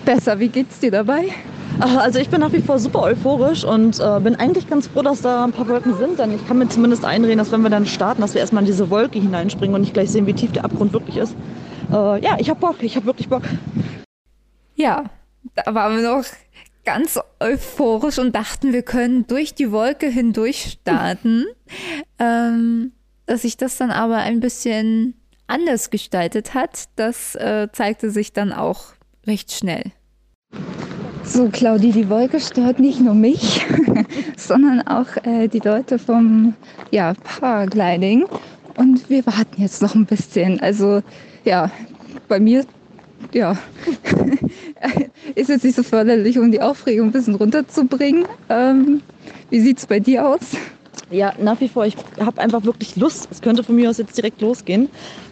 besser. 0.04 0.38
Wie 0.38 0.48
geht's 0.48 0.80
dir 0.80 0.90
dabei? 0.90 1.28
Also 1.80 2.18
ich 2.18 2.28
bin 2.28 2.40
nach 2.40 2.52
wie 2.52 2.60
vor 2.60 2.78
super 2.78 3.00
euphorisch 3.04 3.64
und 3.64 3.98
äh, 4.00 4.20
bin 4.20 4.36
eigentlich 4.36 4.68
ganz 4.68 4.86
froh, 4.88 5.00
dass 5.00 5.22
da 5.22 5.44
ein 5.44 5.52
paar 5.52 5.66
Wolken 5.66 5.96
sind, 5.96 6.18
denn 6.18 6.34
ich 6.34 6.46
kann 6.46 6.58
mir 6.58 6.68
zumindest 6.68 7.06
einreden, 7.06 7.38
dass 7.38 7.50
wenn 7.52 7.62
wir 7.62 7.70
dann 7.70 7.86
starten, 7.86 8.20
dass 8.20 8.34
wir 8.34 8.42
erstmal 8.42 8.64
in 8.64 8.66
diese 8.66 8.90
Wolke 8.90 9.18
hineinspringen 9.18 9.74
und 9.74 9.80
nicht 9.80 9.94
gleich 9.94 10.10
sehen, 10.10 10.26
wie 10.26 10.34
tief 10.34 10.52
der 10.52 10.66
Abgrund 10.66 10.92
wirklich 10.92 11.16
ist. 11.16 11.34
Äh, 11.90 12.22
ja, 12.22 12.36
ich 12.38 12.50
hab 12.50 12.60
Bock, 12.60 12.76
ich 12.82 12.96
hab 12.96 13.06
wirklich 13.06 13.30
Bock. 13.30 13.44
Ja, 14.74 15.04
da 15.54 15.74
waren 15.74 15.96
wir 15.96 16.02
noch 16.02 16.24
ganz 16.84 17.18
euphorisch 17.40 18.18
und 18.18 18.34
dachten, 18.34 18.72
wir 18.72 18.82
können 18.82 19.26
durch 19.26 19.54
die 19.54 19.72
Wolke 19.72 20.06
hindurch 20.06 20.78
starten. 20.80 21.46
ähm, 22.18 22.92
dass 23.26 23.42
sich 23.42 23.56
das 23.56 23.76
dann 23.76 23.90
aber 23.90 24.18
ein 24.18 24.40
bisschen 24.40 25.14
anders 25.46 25.90
gestaltet 25.90 26.54
hat, 26.54 26.88
das 26.96 27.34
äh, 27.34 27.68
zeigte 27.72 28.10
sich 28.10 28.32
dann 28.32 28.52
auch 28.52 28.92
recht 29.26 29.52
schnell. 29.52 29.92
So, 31.24 31.48
Claudi, 31.48 31.90
die 31.90 32.10
Wolke 32.10 32.38
stört 32.38 32.78
nicht 32.78 33.00
nur 33.00 33.14
mich, 33.14 33.64
sondern 34.36 34.86
auch 34.86 35.06
äh, 35.24 35.48
die 35.48 35.60
Leute 35.60 35.98
vom 35.98 36.54
ja, 36.90 37.14
Paragliding. 37.14 38.26
Und 38.76 39.08
wir 39.08 39.26
warten 39.26 39.60
jetzt 39.60 39.80
noch 39.80 39.94
ein 39.94 40.04
bisschen. 40.04 40.60
Also, 40.60 41.02
ja, 41.44 41.70
bei 42.28 42.40
mir, 42.40 42.66
ja, 43.32 43.56
ist 45.34 45.48
jetzt 45.48 45.64
nicht 45.64 45.76
so 45.76 45.82
förderlich, 45.82 46.38
um 46.38 46.50
die 46.50 46.60
Aufregung 46.60 47.08
ein 47.08 47.12
bisschen 47.12 47.34
runterzubringen. 47.34 48.26
Ähm, 48.48 49.02
wie 49.50 49.60
sieht 49.60 49.78
es 49.78 49.86
bei 49.86 50.00
dir 50.00 50.26
aus? 50.26 50.40
Ja, 51.10 51.34
nach 51.38 51.60
wie 51.60 51.68
vor. 51.68 51.86
Ich 51.86 51.96
habe 52.18 52.40
einfach 52.40 52.64
wirklich 52.64 52.96
Lust. 52.96 53.28
Es 53.30 53.40
könnte 53.40 53.62
von 53.62 53.76
mir 53.76 53.90
aus 53.90 53.98
jetzt 53.98 54.16
direkt 54.16 54.40
losgehen. 54.40 54.88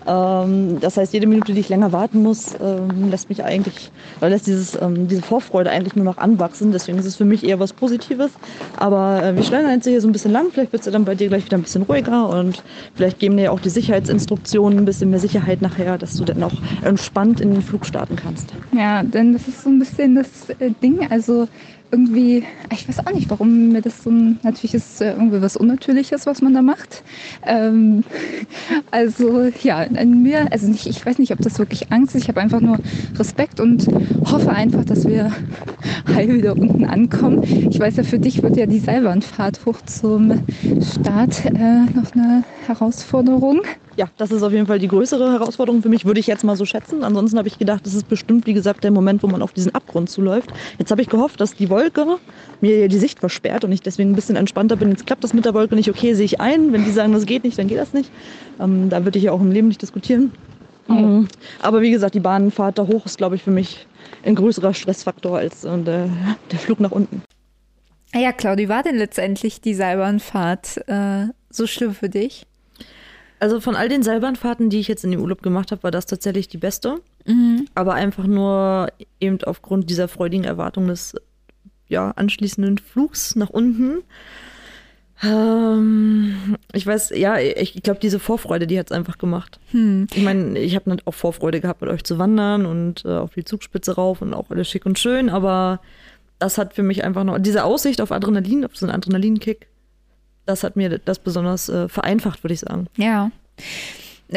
Ähm, 0.06 0.80
das 0.80 0.96
heißt, 0.96 1.12
jede 1.12 1.26
Minute, 1.26 1.52
die 1.52 1.60
ich 1.60 1.68
länger 1.68 1.92
warten 1.92 2.22
muss, 2.22 2.54
ähm, 2.60 3.10
lässt 3.10 3.28
mich 3.28 3.42
eigentlich, 3.44 3.90
oder 4.20 4.30
lässt 4.30 4.46
dieses, 4.46 4.80
ähm, 4.80 5.08
diese 5.08 5.22
Vorfreude 5.22 5.70
eigentlich 5.70 5.96
nur 5.96 6.04
noch 6.04 6.18
anwachsen. 6.18 6.72
Deswegen 6.72 6.98
ist 6.98 7.06
es 7.06 7.16
für 7.16 7.24
mich 7.24 7.44
eher 7.44 7.58
was 7.58 7.72
Positives. 7.72 8.30
Aber 8.76 9.22
äh, 9.22 9.36
wir 9.36 9.42
schlendern 9.42 9.72
jetzt 9.72 9.86
hier 9.86 10.00
so 10.00 10.08
ein 10.08 10.12
bisschen 10.12 10.32
lang. 10.32 10.46
Vielleicht 10.52 10.72
wird 10.72 10.80
es 10.80 10.86
ja 10.86 10.92
dann 10.92 11.04
bei 11.04 11.14
dir 11.14 11.28
gleich 11.28 11.44
wieder 11.44 11.56
ein 11.56 11.62
bisschen 11.62 11.82
ruhiger 11.82 12.28
und 12.28 12.62
vielleicht 12.94 13.18
geben 13.18 13.36
dir 13.36 13.44
ja 13.44 13.50
auch 13.50 13.60
die 13.60 13.70
Sicherheitsinstruktionen 13.70 14.78
ein 14.78 14.84
bisschen 14.84 15.10
mehr 15.10 15.20
Sicherheit 15.20 15.62
nachher, 15.62 15.98
dass 15.98 16.16
du 16.16 16.24
dann 16.24 16.42
auch 16.42 16.54
entspannt 16.84 17.40
in 17.40 17.52
den 17.52 17.62
Flug 17.62 17.86
starten 17.86 18.16
kannst. 18.16 18.52
Ja, 18.76 19.02
denn 19.02 19.32
das 19.32 19.48
ist 19.48 19.62
so 19.62 19.70
ein 19.70 19.78
bisschen 19.78 20.16
das 20.16 20.50
äh, 20.58 20.70
Ding. 20.82 21.06
Also 21.10 21.48
irgendwie, 21.92 22.44
ich 22.72 22.88
weiß 22.88 23.06
auch 23.06 23.12
nicht, 23.12 23.28
warum 23.28 23.68
mir 23.68 23.82
das 23.82 24.02
so 24.02 24.10
ein, 24.10 24.40
natürlich 24.42 24.72
ist 24.72 25.00
irgendwie 25.00 25.42
was 25.42 25.56
Unnatürliches, 25.56 26.24
was 26.24 26.40
man 26.40 26.54
da 26.54 26.62
macht. 26.62 27.04
Ähm, 27.46 28.02
also 28.90 29.50
ja, 29.62 29.82
in 29.82 30.22
mir, 30.22 30.50
also 30.50 30.68
nicht, 30.68 30.86
ich 30.86 31.04
weiß 31.04 31.18
nicht, 31.18 31.32
ob 31.32 31.38
das 31.40 31.58
wirklich 31.58 31.92
Angst 31.92 32.14
ist, 32.14 32.22
ich 32.22 32.28
habe 32.28 32.40
einfach 32.40 32.60
nur 32.60 32.78
Respekt 33.18 33.60
und 33.60 33.86
hoffe 34.24 34.50
einfach, 34.50 34.84
dass 34.86 35.06
wir 35.06 35.32
heil 36.14 36.32
wieder 36.34 36.56
unten 36.56 36.86
ankommen. 36.86 37.42
Ich 37.70 37.78
weiß 37.78 37.96
ja, 37.96 38.02
für 38.04 38.18
dich 38.18 38.42
wird 38.42 38.56
ja 38.56 38.64
die 38.64 38.78
Seilbahnfahrt 38.78 39.66
hoch 39.66 39.82
zum 39.82 40.42
Start 40.80 41.44
äh, 41.44 41.84
noch 41.94 42.12
eine 42.14 42.42
Herausforderung 42.66 43.60
ja, 43.96 44.08
das 44.16 44.30
ist 44.30 44.42
auf 44.42 44.52
jeden 44.52 44.66
Fall 44.66 44.78
die 44.78 44.88
größere 44.88 45.32
Herausforderung 45.32 45.82
für 45.82 45.88
mich, 45.88 46.04
würde 46.04 46.20
ich 46.20 46.26
jetzt 46.26 46.44
mal 46.44 46.56
so 46.56 46.64
schätzen. 46.64 47.04
Ansonsten 47.04 47.38
habe 47.38 47.48
ich 47.48 47.58
gedacht, 47.58 47.84
das 47.86 47.94
ist 47.94 48.08
bestimmt, 48.08 48.46
wie 48.46 48.54
gesagt, 48.54 48.84
der 48.84 48.90
Moment, 48.90 49.22
wo 49.22 49.26
man 49.26 49.42
auf 49.42 49.52
diesen 49.52 49.74
Abgrund 49.74 50.10
zuläuft. 50.10 50.52
Jetzt 50.78 50.90
habe 50.90 51.02
ich 51.02 51.08
gehofft, 51.08 51.40
dass 51.40 51.54
die 51.54 51.68
Wolke 51.70 52.18
mir 52.60 52.88
die 52.88 52.98
Sicht 52.98 53.20
versperrt 53.20 53.64
und 53.64 53.72
ich 53.72 53.82
deswegen 53.82 54.10
ein 54.10 54.14
bisschen 54.14 54.36
entspannter 54.36 54.76
bin. 54.76 54.90
Jetzt 54.90 55.06
klappt 55.06 55.24
das 55.24 55.34
mit 55.34 55.44
der 55.44 55.54
Wolke 55.54 55.74
nicht. 55.74 55.90
Okay, 55.90 56.14
sehe 56.14 56.24
ich 56.24 56.40
ein. 56.40 56.72
Wenn 56.72 56.84
die 56.84 56.90
sagen, 56.90 57.12
das 57.12 57.26
geht 57.26 57.44
nicht, 57.44 57.58
dann 57.58 57.68
geht 57.68 57.78
das 57.78 57.92
nicht. 57.92 58.10
Ähm, 58.60 58.88
da 58.88 59.04
würde 59.04 59.18
ich 59.18 59.24
ja 59.24 59.32
auch 59.32 59.40
im 59.40 59.50
Leben 59.50 59.68
nicht 59.68 59.82
diskutieren. 59.82 60.32
Mhm. 60.88 61.28
Aber 61.60 61.80
wie 61.80 61.90
gesagt, 61.90 62.14
die 62.14 62.20
Bahnfahrt 62.20 62.78
da 62.78 62.86
hoch 62.86 63.06
ist, 63.06 63.18
glaube 63.18 63.36
ich, 63.36 63.42
für 63.42 63.50
mich 63.50 63.86
ein 64.24 64.34
größerer 64.34 64.74
Stressfaktor 64.74 65.38
als 65.38 65.64
äh, 65.64 65.78
der, 65.78 66.08
der 66.50 66.58
Flug 66.58 66.80
nach 66.80 66.90
unten. 66.90 67.22
Ja, 68.14 68.32
Claudi, 68.32 68.68
war 68.68 68.82
denn 68.82 68.96
letztendlich 68.96 69.60
die 69.62 69.74
Seilbahnfahrt 69.74 70.86
äh, 70.86 71.28
so 71.50 71.66
schlimm 71.66 71.94
für 71.94 72.10
dich? 72.10 72.46
Also 73.42 73.58
von 73.58 73.74
all 73.74 73.88
den 73.88 74.04
Seilbahnfahrten, 74.04 74.70
die 74.70 74.78
ich 74.78 74.86
jetzt 74.86 75.02
in 75.02 75.10
dem 75.10 75.20
Urlaub 75.20 75.42
gemacht 75.42 75.72
habe, 75.72 75.82
war 75.82 75.90
das 75.90 76.06
tatsächlich 76.06 76.46
die 76.46 76.58
beste. 76.58 77.00
Mhm. 77.26 77.66
Aber 77.74 77.94
einfach 77.94 78.28
nur 78.28 78.86
eben 79.18 79.42
aufgrund 79.42 79.90
dieser 79.90 80.06
freudigen 80.06 80.44
Erwartung 80.44 80.86
des 80.86 81.16
ja, 81.88 82.12
anschließenden 82.12 82.78
Flugs 82.78 83.34
nach 83.34 83.50
unten. 83.50 84.04
Ähm, 85.24 86.56
ich 86.72 86.86
weiß, 86.86 87.10
ja, 87.16 87.36
ich 87.40 87.82
glaube, 87.82 87.98
diese 87.98 88.20
Vorfreude, 88.20 88.68
die 88.68 88.78
hat 88.78 88.92
es 88.92 88.96
einfach 88.96 89.18
gemacht. 89.18 89.58
Hm. 89.72 90.06
Ich 90.14 90.22
meine, 90.22 90.56
ich 90.60 90.76
habe 90.76 90.96
auch 91.04 91.14
Vorfreude 91.14 91.60
gehabt, 91.60 91.80
mit 91.80 91.90
euch 91.90 92.04
zu 92.04 92.18
wandern 92.18 92.64
und 92.64 93.04
äh, 93.04 93.08
auf 93.08 93.34
die 93.34 93.44
Zugspitze 93.44 93.96
rauf 93.96 94.22
und 94.22 94.34
auch 94.34 94.50
alles 94.50 94.70
schick 94.70 94.86
und 94.86 95.00
schön, 95.00 95.28
aber 95.28 95.80
das 96.38 96.58
hat 96.58 96.74
für 96.74 96.84
mich 96.84 97.02
einfach 97.02 97.24
noch, 97.24 97.40
diese 97.40 97.64
Aussicht 97.64 98.00
auf 98.00 98.12
Adrenalin, 98.12 98.64
auf 98.64 98.76
so 98.76 98.86
einen 98.86 98.94
Adrenalinkick, 98.94 99.66
das 100.46 100.64
hat 100.64 100.76
mir 100.76 100.98
das 100.98 101.18
besonders 101.18 101.68
äh, 101.68 101.88
vereinfacht, 101.88 102.42
würde 102.44 102.54
ich 102.54 102.60
sagen. 102.60 102.86
Ja. 102.96 103.30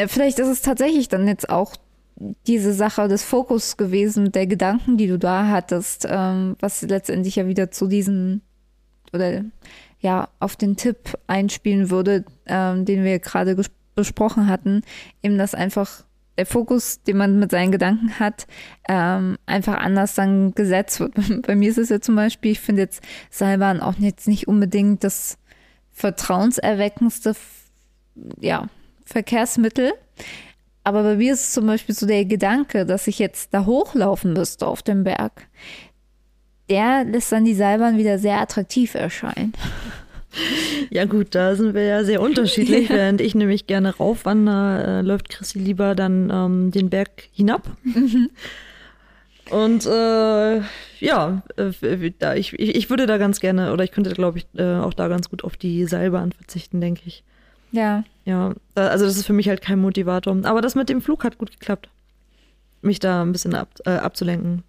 Vielleicht 0.08 0.38
ist 0.38 0.48
es 0.48 0.62
tatsächlich 0.62 1.08
dann 1.08 1.26
jetzt 1.26 1.48
auch 1.48 1.74
diese 2.46 2.72
Sache 2.72 3.08
des 3.08 3.22
Fokus 3.22 3.76
gewesen, 3.76 4.32
der 4.32 4.46
Gedanken, 4.46 4.96
die 4.96 5.06
du 5.06 5.18
da 5.18 5.48
hattest, 5.48 6.06
ähm, 6.08 6.56
was 6.60 6.82
letztendlich 6.82 7.36
ja 7.36 7.46
wieder 7.46 7.70
zu 7.70 7.86
diesen 7.86 8.42
oder 9.12 9.44
ja 10.00 10.28
auf 10.40 10.56
den 10.56 10.76
Tipp 10.76 10.98
einspielen 11.26 11.90
würde, 11.90 12.24
ähm, 12.46 12.84
den 12.84 13.04
wir 13.04 13.18
gerade 13.18 13.56
besprochen 13.94 14.48
hatten, 14.48 14.82
eben 15.22 15.38
dass 15.38 15.54
einfach 15.54 16.04
der 16.38 16.46
Fokus, 16.46 17.02
den 17.02 17.16
man 17.16 17.38
mit 17.38 17.50
seinen 17.50 17.72
Gedanken 17.72 18.18
hat, 18.18 18.46
ähm, 18.88 19.36
einfach 19.46 19.78
anders 19.78 20.14
dann 20.14 20.54
gesetzt 20.54 21.00
wird. 21.00 21.14
Bei 21.46 21.54
mir 21.54 21.70
ist 21.70 21.78
es 21.78 21.88
ja 21.88 22.00
zum 22.00 22.14
Beispiel, 22.14 22.52
ich 22.52 22.60
finde 22.60 22.82
jetzt 22.82 23.02
Seilbahn 23.30 23.80
auch 23.80 23.94
jetzt 23.98 24.28
nicht 24.28 24.48
unbedingt 24.48 25.02
das 25.02 25.38
vertrauenserweckendste 25.96 27.34
ja, 28.40 28.68
Verkehrsmittel. 29.04 29.92
Aber 30.84 31.02
bei 31.02 31.16
mir 31.16 31.32
ist 31.32 31.42
es 31.42 31.52
zum 31.52 31.66
Beispiel 31.66 31.94
so 31.94 32.06
der 32.06 32.24
Gedanke, 32.24 32.86
dass 32.86 33.08
ich 33.08 33.18
jetzt 33.18 33.52
da 33.52 33.64
hochlaufen 33.64 34.34
müsste 34.34 34.66
auf 34.66 34.82
dem 34.82 35.02
Berg. 35.02 35.48
Der 36.68 37.04
lässt 37.04 37.32
dann 37.32 37.44
die 37.44 37.54
Seilbahn 37.54 37.98
wieder 37.98 38.18
sehr 38.18 38.40
attraktiv 38.40 38.94
erscheinen. 38.94 39.52
Ja 40.90 41.06
gut, 41.06 41.34
da 41.34 41.56
sind 41.56 41.72
wir 41.72 41.84
ja 41.84 42.04
sehr 42.04 42.20
unterschiedlich. 42.20 42.88
Ja. 42.90 42.96
Während 42.96 43.22
ich 43.22 43.34
nämlich 43.34 43.66
gerne 43.66 43.96
raufwandere, 43.96 44.98
äh, 44.98 45.00
läuft 45.00 45.30
Chrissy 45.30 45.58
lieber 45.58 45.94
dann 45.94 46.28
ähm, 46.30 46.70
den 46.72 46.90
Berg 46.90 47.30
hinab. 47.32 47.62
Mhm. 47.84 48.28
Und 49.50 49.86
äh, 49.86 50.60
ja, 51.00 51.42
äh, 51.56 52.10
da, 52.18 52.34
ich, 52.34 52.52
ich 52.58 52.90
würde 52.90 53.06
da 53.06 53.18
ganz 53.18 53.40
gerne, 53.40 53.72
oder 53.72 53.84
ich 53.84 53.92
könnte, 53.92 54.10
glaube 54.10 54.38
ich, 54.38 54.46
äh, 54.56 54.76
auch 54.76 54.94
da 54.94 55.08
ganz 55.08 55.30
gut 55.30 55.44
auf 55.44 55.56
die 55.56 55.86
Seilbahn 55.86 56.32
verzichten, 56.32 56.80
denke 56.80 57.02
ich. 57.06 57.24
Ja. 57.72 58.04
Ja, 58.24 58.54
also 58.74 59.04
das 59.04 59.16
ist 59.16 59.26
für 59.26 59.32
mich 59.32 59.48
halt 59.48 59.62
kein 59.62 59.80
Motivator. 59.80 60.36
Aber 60.44 60.60
das 60.60 60.74
mit 60.74 60.88
dem 60.88 61.00
Flug 61.00 61.24
hat 61.24 61.38
gut 61.38 61.52
geklappt. 61.52 61.88
Mich 62.82 62.98
da 62.98 63.22
ein 63.22 63.32
bisschen 63.32 63.54
ab, 63.54 63.68
äh, 63.84 63.90
abzulenken. 63.90 64.62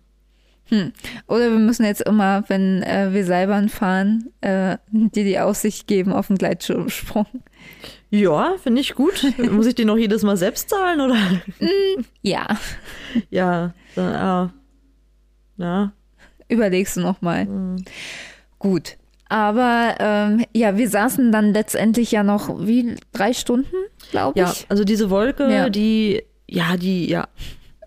Hm. 0.69 0.91
Oder 1.27 1.49
wir 1.51 1.59
müssen 1.59 1.85
jetzt 1.85 2.01
immer, 2.01 2.43
wenn 2.49 2.83
äh, 2.83 3.13
wir 3.13 3.25
Seilbahn 3.25 3.69
fahren, 3.69 4.31
äh, 4.41 4.77
dir 4.91 5.23
die 5.23 5.39
Aussicht 5.39 5.87
geben 5.87 6.11
auf 6.11 6.29
einen 6.29 6.37
Gleitschirmsprung. 6.37 7.25
Ja, 8.09 8.55
finde 8.61 8.81
ich 8.81 8.95
gut. 8.95 9.25
Muss 9.51 9.65
ich 9.65 9.75
den 9.75 9.87
noch 9.87 9.97
jedes 9.97 10.23
Mal 10.23 10.37
selbst 10.37 10.69
zahlen, 10.69 11.01
oder? 11.01 11.15
Mm, 11.59 12.03
ja. 12.21 12.47
Ja, 13.29 13.73
ja. 13.95 14.53
Ja. 15.57 15.91
Überlegst 16.49 16.97
du 16.97 17.01
nochmal. 17.01 17.45
Mhm. 17.45 17.85
Gut. 18.59 18.97
Aber 19.29 19.95
ähm, 19.99 20.45
ja, 20.53 20.77
wir 20.77 20.89
saßen 20.89 21.31
dann 21.31 21.53
letztendlich 21.53 22.11
ja 22.11 22.23
noch 22.23 22.65
wie 22.65 22.95
drei 23.11 23.33
Stunden, 23.33 23.75
glaube 24.11 24.39
ich. 24.39 24.45
Ja, 24.45 24.53
also 24.69 24.85
diese 24.85 25.09
Wolke, 25.09 25.51
ja. 25.51 25.69
die, 25.69 26.23
ja, 26.47 26.77
die, 26.77 27.09
ja, 27.09 27.27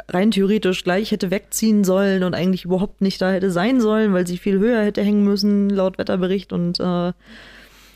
rein 0.09 0.30
theoretisch 0.30 0.85
gleich 0.85 1.12
hätte 1.12 1.30
wegziehen 1.30 1.85
sollen 1.85 2.24
und 2.24 2.35
eigentlich 2.35 2.64
überhaupt 2.64 3.00
nicht 3.00 3.22
da 3.22 3.30
hätte 3.30 3.50
sein 3.50 3.80
sollen, 3.80 4.12
weil 4.12 4.26
sie 4.26 4.38
viel 4.38 4.59
höher 4.59 4.83
hätte 4.83 5.02
hängen 5.02 5.24
müssen, 5.24 5.70
laut 5.70 5.98
Wetterbericht. 5.98 6.52
Und 6.52 6.78
äh, 6.80 7.12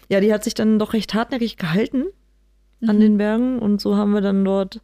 ja, 0.09 0.21
die 0.21 0.33
hat 0.33 0.45
sich 0.45 0.55
dann 0.55 0.79
doch 0.79 0.93
recht 0.95 1.13
hartnäckig 1.13 1.57
gehalten 1.57 2.05
mhm. 2.81 2.91
an 2.91 3.01
den 3.01 3.19
Bergen. 3.19 3.59
Und 3.59 3.81
so 3.81 3.97
haben 3.97 4.13
wir 4.13 4.21
dann 4.21 4.45
dort 4.45 4.81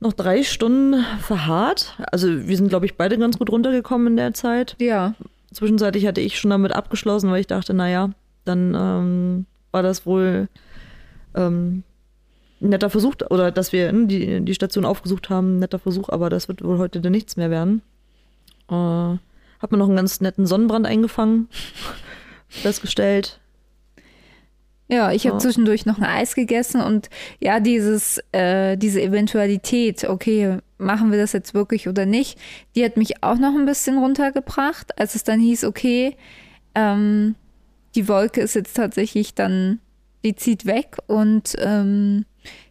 noch 0.00 0.12
drei 0.12 0.42
Stunden 0.42 1.04
verharrt. 1.20 1.96
Also 2.12 2.46
wir 2.46 2.56
sind, 2.56 2.68
glaube 2.68 2.86
ich, 2.86 2.96
beide 2.96 3.18
ganz 3.18 3.38
gut 3.38 3.50
runtergekommen 3.50 4.08
in 4.08 4.16
der 4.16 4.34
Zeit. 4.34 4.76
Ja. 4.78 5.14
zwischenzeitlich 5.52 6.06
hatte 6.06 6.20
ich 6.20 6.38
schon 6.38 6.50
damit 6.50 6.72
abgeschlossen, 6.72 7.30
weil 7.30 7.40
ich 7.40 7.46
dachte, 7.46 7.72
naja, 7.74 8.10
dann 8.44 8.74
ähm, 8.74 9.46
war 9.72 9.82
das 9.82 10.06
wohl 10.06 10.48
ähm, 11.34 11.82
ein 12.60 12.68
netter 12.70 12.90
Versuch, 12.90 13.14
oder 13.30 13.50
dass 13.50 13.72
wir 13.72 13.92
ne, 13.92 14.06
die, 14.06 14.40
die 14.40 14.54
Station 14.54 14.84
aufgesucht 14.84 15.30
haben, 15.30 15.56
ein 15.56 15.58
netter 15.60 15.78
Versuch, 15.78 16.08
aber 16.08 16.30
das 16.30 16.48
wird 16.48 16.62
wohl 16.62 16.78
heute 16.78 17.00
dann 17.00 17.12
nichts 17.12 17.36
mehr 17.36 17.50
werden. 17.50 17.82
Äh, 18.68 18.74
hab 18.74 19.72
mir 19.72 19.78
noch 19.78 19.88
einen 19.88 19.96
ganz 19.96 20.20
netten 20.20 20.46
Sonnenbrand 20.46 20.86
eingefangen, 20.86 21.48
festgestellt. 22.48 23.40
Ja, 24.88 25.10
ich 25.10 25.26
habe 25.26 25.36
Ja. 25.36 25.40
zwischendurch 25.40 25.84
noch 25.84 25.98
ein 25.98 26.04
Eis 26.04 26.34
gegessen 26.34 26.80
und 26.80 27.10
ja, 27.40 27.58
dieses, 27.58 28.20
äh, 28.32 28.76
diese 28.76 29.02
Eventualität, 29.02 30.04
okay, 30.04 30.58
machen 30.78 31.10
wir 31.10 31.18
das 31.18 31.32
jetzt 31.32 31.54
wirklich 31.54 31.88
oder 31.88 32.06
nicht, 32.06 32.38
die 32.76 32.84
hat 32.84 32.96
mich 32.96 33.22
auch 33.22 33.36
noch 33.38 33.54
ein 33.54 33.66
bisschen 33.66 33.98
runtergebracht, 33.98 34.98
als 34.98 35.14
es 35.16 35.24
dann 35.24 35.40
hieß, 35.40 35.64
okay, 35.64 36.16
ähm, 36.74 37.34
die 37.96 38.08
Wolke 38.08 38.40
ist 38.40 38.54
jetzt 38.54 38.76
tatsächlich 38.76 39.34
dann, 39.34 39.80
die 40.24 40.36
zieht 40.36 40.66
weg 40.66 40.98
und 41.06 41.56
ähm, 41.58 42.24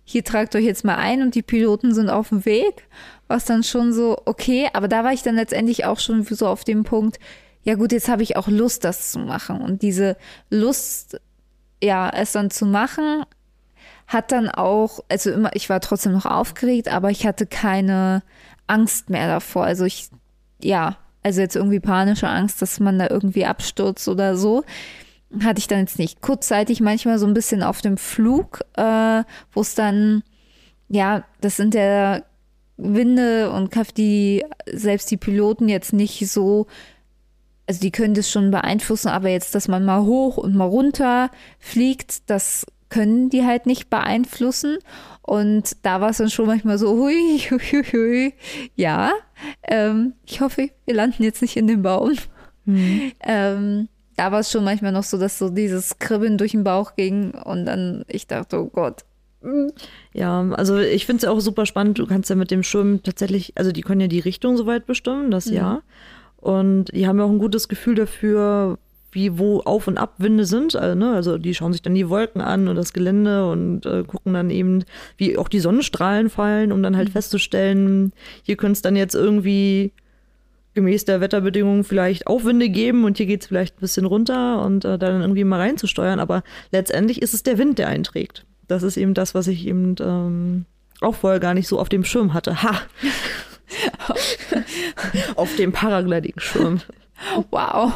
hier 0.05 0.23
tragt 0.23 0.55
euch 0.55 0.63
jetzt 0.63 0.85
mal 0.85 0.95
ein 0.95 1.21
und 1.21 1.35
die 1.35 1.41
Piloten 1.41 1.93
sind 1.93 2.09
auf 2.09 2.29
dem 2.29 2.45
Weg, 2.45 2.87
was 3.27 3.43
dann 3.45 3.63
schon 3.63 3.91
so, 3.91 4.17
okay, 4.25 4.69
aber 4.73 4.87
da 4.87 5.03
war 5.03 5.11
ich 5.11 5.23
dann 5.23 5.35
letztendlich 5.35 5.83
auch 5.85 5.99
schon 5.99 6.23
so 6.23 6.47
auf 6.47 6.63
dem 6.63 6.83
Punkt, 6.83 7.17
ja 7.63 7.73
gut, 7.73 7.91
jetzt 7.91 8.07
habe 8.07 8.23
ich 8.23 8.37
auch 8.37 8.47
Lust, 8.47 8.83
das 8.85 9.11
zu 9.11 9.19
machen 9.19 9.59
und 9.61 9.81
diese 9.81 10.15
Lust 10.49 11.19
ja, 11.81 12.09
es 12.09 12.31
dann 12.31 12.49
zu 12.49 12.65
machen, 12.65 13.23
hat 14.07 14.31
dann 14.31 14.49
auch, 14.49 14.99
also 15.09 15.31
immer, 15.31 15.55
ich 15.55 15.69
war 15.69 15.79
trotzdem 15.79 16.13
noch 16.13 16.25
aufgeregt, 16.25 16.87
aber 16.87 17.09
ich 17.09 17.25
hatte 17.25 17.45
keine 17.45 18.23
Angst 18.67 19.09
mehr 19.09 19.27
davor. 19.27 19.63
Also 19.63 19.85
ich, 19.85 20.09
ja, 20.61 20.97
also 21.23 21.41
jetzt 21.41 21.55
irgendwie 21.55 21.79
panische 21.79 22.27
Angst, 22.27 22.61
dass 22.61 22.79
man 22.79 22.99
da 22.99 23.07
irgendwie 23.09 23.45
abstürzt 23.45 24.07
oder 24.07 24.37
so, 24.37 24.63
hatte 25.43 25.59
ich 25.59 25.67
dann 25.67 25.79
jetzt 25.79 25.97
nicht. 25.99 26.21
Kurzzeitig 26.21 26.81
manchmal 26.81 27.17
so 27.17 27.25
ein 27.25 27.33
bisschen 27.33 27.63
auf 27.63 27.81
dem 27.81 27.97
Flug, 27.97 28.61
äh, 28.75 29.23
wo 29.51 29.61
es 29.61 29.75
dann, 29.75 30.23
ja, 30.87 31.23
das 31.41 31.57
sind 31.57 31.73
ja 31.73 32.21
Winde 32.77 33.51
und 33.51 33.71
Kraft, 33.71 33.97
die 33.97 34.45
selbst 34.71 35.09
die 35.09 35.17
Piloten 35.17 35.69
jetzt 35.69 35.93
nicht 35.93 36.29
so 36.29 36.67
also 37.67 37.81
die 37.81 37.91
können 37.91 38.13
das 38.13 38.29
schon 38.29 38.51
beeinflussen, 38.51 39.09
aber 39.09 39.29
jetzt, 39.29 39.55
dass 39.55 39.67
man 39.67 39.85
mal 39.85 40.03
hoch 40.03 40.37
und 40.37 40.55
mal 40.55 40.65
runter 40.65 41.31
fliegt, 41.59 42.29
das 42.29 42.65
können 42.89 43.29
die 43.29 43.43
halt 43.43 43.65
nicht 43.65 43.89
beeinflussen. 43.89 44.77
Und 45.21 45.75
da 45.81 46.01
war 46.01 46.11
es 46.11 46.17
dann 46.17 46.29
schon 46.29 46.45
manchmal 46.45 46.77
so, 46.77 46.91
hui, 46.97 47.39
hui, 47.49 47.59
hui, 47.59 47.83
hui. 47.83 48.33
ja, 48.75 49.11
ähm, 49.63 50.13
ich 50.25 50.41
hoffe, 50.41 50.69
wir 50.85 50.93
landen 50.93 51.23
jetzt 51.23 51.41
nicht 51.41 51.57
in 51.57 51.67
den 51.67 51.81
Baum. 51.81 52.13
Ähm, 53.19 53.89
da 54.15 54.31
war 54.31 54.39
es 54.39 54.51
schon 54.51 54.63
manchmal 54.63 54.91
noch 54.91 55.03
so, 55.03 55.17
dass 55.17 55.37
so 55.37 55.49
dieses 55.49 55.99
Kribbeln 55.99 56.37
durch 56.37 56.51
den 56.51 56.63
Bauch 56.63 56.95
ging 56.95 57.31
und 57.31 57.65
dann 57.65 58.05
ich 58.07 58.27
dachte, 58.27 58.59
oh 58.59 58.67
Gott. 58.67 59.03
Ja, 60.13 60.41
also 60.51 60.77
ich 60.79 61.05
finde 61.05 61.17
es 61.17 61.23
ja 61.23 61.31
auch 61.31 61.39
super 61.39 61.65
spannend. 61.65 61.99
Du 61.99 62.07
kannst 62.07 62.29
ja 62.29 62.35
mit 62.35 62.49
dem 62.49 62.63
Schirm 62.63 63.03
tatsächlich, 63.03 63.53
also 63.55 63.71
die 63.71 63.81
können 63.81 64.01
ja 64.01 64.07
die 64.07 64.19
Richtung 64.19 64.57
soweit 64.57 64.85
bestimmen, 64.85 65.29
das 65.29 65.45
ja. 65.45 65.83
Und 66.45 66.93
die 66.93 67.07
haben 67.07 67.17
ja 67.17 67.25
auch 67.25 67.31
ein 67.31 67.39
gutes 67.39 67.67
Gefühl 67.67 67.95
dafür, 67.95 68.77
wie 69.11 69.39
wo 69.39 69.61
Auf- 69.61 69.87
und 69.87 69.97
Abwinde 69.97 70.45
sind. 70.45 70.75
Also, 70.75 70.93
ne? 70.93 71.13
also 71.13 71.39
die 71.39 71.55
schauen 71.55 71.73
sich 71.73 71.81
dann 71.81 71.95
die 71.95 72.07
Wolken 72.07 72.39
an 72.39 72.67
und 72.67 72.75
das 72.75 72.93
Gelände 72.93 73.49
und 73.49 73.87
äh, 73.87 74.03
gucken 74.03 74.35
dann 74.35 74.51
eben, 74.51 74.83
wie 75.17 75.39
auch 75.39 75.47
die 75.47 75.59
Sonnenstrahlen 75.59 76.29
fallen, 76.29 76.71
um 76.71 76.83
dann 76.83 76.97
halt 76.97 77.09
festzustellen, 77.09 78.13
hier 78.43 78.57
könnte 78.57 78.73
es 78.73 78.83
dann 78.83 78.95
jetzt 78.95 79.15
irgendwie 79.15 79.91
gemäß 80.75 81.05
der 81.05 81.19
Wetterbedingungen 81.19 81.83
vielleicht 81.83 82.27
Aufwinde 82.27 82.69
geben 82.69 83.05
und 83.05 83.17
hier 83.17 83.25
geht 83.25 83.41
es 83.41 83.47
vielleicht 83.47 83.77
ein 83.77 83.81
bisschen 83.81 84.05
runter 84.05 84.63
und 84.63 84.85
äh, 84.85 84.99
dann 84.99 85.21
irgendwie 85.21 85.45
mal 85.45 85.61
reinzusteuern. 85.61 86.19
Aber 86.19 86.43
letztendlich 86.71 87.23
ist 87.23 87.33
es 87.33 87.41
der 87.41 87.57
Wind, 87.57 87.79
der 87.79 87.87
einträgt. 87.87 88.45
Das 88.67 88.83
ist 88.83 88.97
eben 88.97 89.15
das, 89.15 89.33
was 89.33 89.47
ich 89.47 89.65
eben 89.65 89.95
ähm, 89.99 90.65
auch 91.01 91.15
vorher 91.15 91.39
gar 91.39 91.55
nicht 91.55 91.67
so 91.67 91.79
auf 91.79 91.89
dem 91.89 92.03
Schirm 92.03 92.35
hatte. 92.35 92.61
Ha! 92.61 92.81
auf 95.35 95.55
dem 95.55 95.71
Paragliding-Schirm. 95.71 96.81
Wow. 97.49 97.93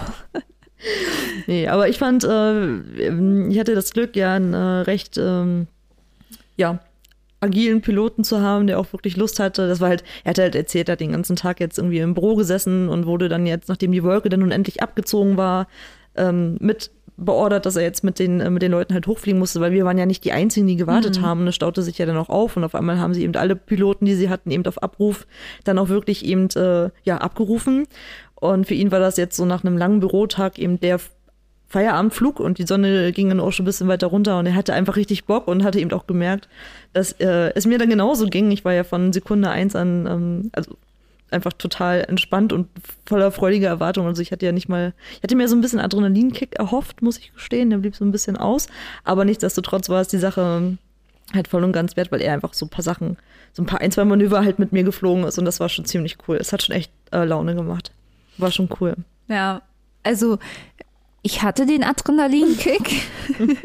Nee, 1.48 1.68
aber 1.68 1.90
ich 1.90 1.98
fand, 1.98 2.24
äh, 2.24 3.50
ich 3.50 3.60
hatte 3.60 3.76
das 3.76 3.92
Glück, 3.92 4.16
ja, 4.16 4.36
einen 4.36 4.54
äh, 4.54 4.58
recht, 4.58 5.18
ähm, 5.18 5.68
ja, 6.56 6.80
agilen 7.42 7.82
Piloten 7.82 8.24
zu 8.24 8.42
haben, 8.42 8.68
der 8.68 8.80
auch 8.80 8.92
wirklich 8.92 9.16
Lust 9.18 9.40
hatte. 9.40 9.68
Das 9.68 9.80
war 9.80 9.90
halt, 9.90 10.04
er 10.24 10.32
hat 10.32 10.40
halt 10.40 10.56
erzählt, 10.56 10.90
er 10.90 10.94
hat 10.94 11.00
den 11.00 11.14
ganzen 11.14 11.36
Tag 11.36 11.60
jetzt 11.60 11.78
irgendwie 11.78 12.00
im 12.00 12.14
Büro 12.14 12.36
gesessen 12.36 12.90
und 12.90 13.06
wurde 13.06 13.30
dann 13.30 13.46
jetzt, 13.46 13.70
nachdem 13.70 13.92
die 13.92 14.04
Wolke 14.04 14.30
dann 14.30 14.42
nun 14.42 14.52
endlich 14.52 14.82
abgezogen 14.82 15.38
war, 15.38 15.68
ähm, 16.16 16.58
mit 16.60 16.92
beordert, 17.20 17.66
dass 17.66 17.76
er 17.76 17.84
jetzt 17.84 18.04
mit 18.04 18.20
den, 18.20 18.40
äh, 18.40 18.50
mit 18.50 18.62
den 18.62 18.72
Leuten 18.72 18.94
halt 18.94 19.08
hochfliegen 19.08 19.40
musste, 19.40 19.60
weil 19.60 19.72
wir 19.72 19.86
waren 19.86 19.98
ja 19.98 20.06
nicht 20.06 20.24
die 20.24 20.32
Einzigen, 20.32 20.68
die 20.68 20.76
gewartet 20.76 21.22
haben. 21.22 21.42
Und 21.42 21.48
es 21.50 21.56
staute 21.56 21.82
sich 21.82 21.98
ja 21.98 22.06
dann 22.06 22.18
auch 22.18 22.30
auf 22.30 22.58
und 22.58 22.64
auf 22.64 22.76
einmal 22.76 23.00
haben 23.00 23.14
sie 23.14 23.24
eben 23.24 23.36
alle 23.36 23.56
Piloten, 23.56 24.06
die 24.06 24.16
sie 24.16 24.30
hatten, 24.30 24.52
eben 24.52 24.66
auf 24.66 24.82
Abruf 24.82 25.28
dann 25.64 25.78
auch 25.78 25.90
wirklich 25.90 26.26
eben 26.26 26.50
äh, 26.56 26.90
ja, 27.04 27.18
abgerufen. 27.18 27.88
Und 28.36 28.68
für 28.68 28.74
ihn 28.74 28.92
war 28.92 29.00
das 29.00 29.18
jetzt 29.18 29.36
so 29.36 29.46
nach 29.46 29.64
einem 29.64 29.78
langen 29.78 30.00
Bürotag 30.00 30.58
eben 30.60 30.80
der 30.80 31.00
Feierabendflug 31.68 32.40
und 32.40 32.58
die 32.58 32.66
Sonne 32.66 33.12
ging 33.12 33.30
dann 33.30 33.40
auch 33.40 33.52
schon 33.52 33.64
ein 33.64 33.68
bisschen 33.68 33.88
weiter 33.88 34.08
runter 34.08 34.40
und 34.40 34.48
er 34.48 34.56
hatte 34.56 34.74
einfach 34.74 34.96
richtig 34.96 35.26
Bock 35.26 35.48
und 35.48 35.64
hatte 35.64 35.80
eben 35.80 35.92
auch 35.92 36.08
gemerkt, 36.08 36.50
dass 36.94 37.12
äh, 37.14 37.54
es 37.54 37.68
mir 37.68 37.78
dann 37.78 37.90
genauso 37.90 38.26
ging. 38.26 38.50
Ich 38.50 38.66
war 38.66 38.74
ja 38.74 38.84
von 38.84 39.14
Sekunde 39.14 39.52
eins 39.52 39.76
an, 39.76 40.08
ähm, 40.08 40.50
also 40.54 40.78
einfach 41.32 41.54
total 41.54 42.06
entspannt 42.08 42.54
und 42.54 42.68
voller 43.06 43.32
freudiger 43.32 43.68
Erwartung. 43.68 44.08
Also 44.08 44.22
ich 44.22 44.32
hatte 44.32 44.46
ja 44.46 44.52
nicht 44.52 44.70
mal, 44.70 44.94
ich 45.18 45.24
hatte 45.24 45.36
mir 45.36 45.48
so 45.48 45.56
ein 45.56 45.62
bisschen 45.62 45.80
Adrenalinkick 45.80 46.56
erhofft, 46.56 47.02
muss 47.02 47.18
ich 47.18 47.34
gestehen. 47.34 47.70
Der 47.70 47.78
blieb 47.78 47.96
so 47.96 48.06
ein 48.06 48.12
bisschen 48.12 48.38
aus. 48.38 48.68
Aber 49.04 49.26
nichtsdestotrotz 49.26 49.90
war 49.90 50.02
es 50.02 50.08
die 50.08 50.18
Sache 50.18 50.78
halt 51.34 51.48
voll 51.48 51.64
und 51.64 51.72
ganz 51.72 51.96
wert, 51.96 52.12
weil 52.12 52.22
er 52.22 52.34
einfach 52.34 52.54
so 52.54 52.66
ein 52.66 52.70
paar 52.70 52.84
Sachen, 52.84 53.18
so 53.54 53.62
ein 53.62 53.66
paar 53.66 53.82
ein, 53.82 53.92
zwei 53.92 54.06
Manöver 54.06 54.44
halt 54.44 54.60
mit 54.60 54.72
mir 54.72 54.84
geflogen 54.84 55.24
ist 55.26 55.38
und 55.38 55.46
das 55.46 55.60
war 55.60 55.70
schon 55.70 55.86
ziemlich 55.86 56.18
cool. 56.28 56.38
Es 56.38 56.52
hat 56.52 56.64
schon 56.64 56.76
echt 56.76 56.92
äh, 57.12 57.24
Laune 57.24 57.56
gemacht. 57.56 57.92
War 58.38 58.52
schon 58.52 58.70
cool. 58.80 58.96
Ja, 59.28 59.62
also 60.04 60.40
ich 61.22 61.44
hatte 61.44 61.66
den 61.66 61.84
Adrenalinkick. 61.84 63.02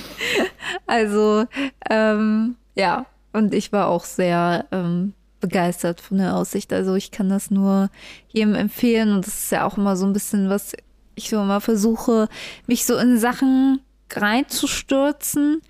also 0.86 1.46
ähm, 1.90 2.56
ja, 2.74 3.06
und 3.32 3.54
ich 3.54 3.72
war 3.72 3.88
auch 3.88 4.04
sehr 4.04 4.66
ähm, 4.72 5.14
begeistert 5.42 6.00
von 6.00 6.16
der 6.16 6.34
Aussicht. 6.34 6.72
Also 6.72 6.94
ich 6.94 7.10
kann 7.10 7.28
das 7.28 7.50
nur 7.50 7.90
jedem 8.28 8.54
empfehlen 8.54 9.12
und 9.12 9.26
das 9.26 9.44
ist 9.44 9.52
ja 9.52 9.66
auch 9.66 9.76
immer 9.76 9.96
so 9.96 10.06
ein 10.06 10.14
bisschen, 10.14 10.48
was 10.48 10.72
ich 11.14 11.28
so 11.28 11.42
immer 11.42 11.60
versuche, 11.60 12.28
mich 12.66 12.86
so 12.86 12.96
in 12.96 13.18
Sachen 13.18 13.80
reinzustürzen, 14.10 15.60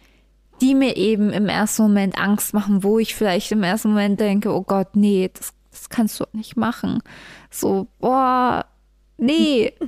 die 0.60 0.76
mir 0.76 0.96
eben 0.96 1.30
im 1.30 1.48
ersten 1.48 1.82
Moment 1.82 2.16
Angst 2.16 2.54
machen, 2.54 2.84
wo 2.84 3.00
ich 3.00 3.16
vielleicht 3.16 3.50
im 3.50 3.64
ersten 3.64 3.88
Moment 3.88 4.20
denke, 4.20 4.54
oh 4.54 4.62
Gott, 4.62 4.94
nee, 4.94 5.28
das, 5.32 5.52
das 5.72 5.88
kannst 5.88 6.20
du 6.20 6.24
nicht 6.32 6.56
machen. 6.56 7.02
So, 7.50 7.88
boah, 7.98 8.66
nee. 9.18 9.72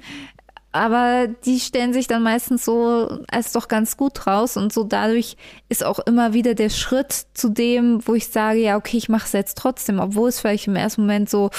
Aber 0.75 1.29
die 1.45 1.61
stellen 1.61 1.93
sich 1.93 2.09
dann 2.09 2.25
meistens 2.25 2.65
so 2.65 3.21
als 3.29 3.53
doch 3.53 3.69
ganz 3.69 3.97
gut 3.97 4.27
raus 4.27 4.57
und 4.57 4.73
so 4.73 4.83
dadurch 4.83 5.37
ist 5.69 5.85
auch 5.85 6.01
immer 6.01 6.33
wieder 6.33 6.55
der 6.57 6.69
Schritt 6.69 7.13
zu 7.33 7.49
dem, 7.49 8.05
wo 8.09 8.15
ich 8.15 8.27
sage, 8.27 8.59
ja, 8.59 8.77
okay, 8.77 8.97
ich 8.97 9.09
mache 9.09 9.25
es 9.27 9.33
jetzt 9.35 9.57
trotzdem, 9.57 10.01
obwohl 10.01 10.29
es 10.31 10.41
vielleicht 10.41 10.67
im 10.67 10.75
ersten 10.75 11.03
Moment 11.03 11.31
so, 11.31 11.51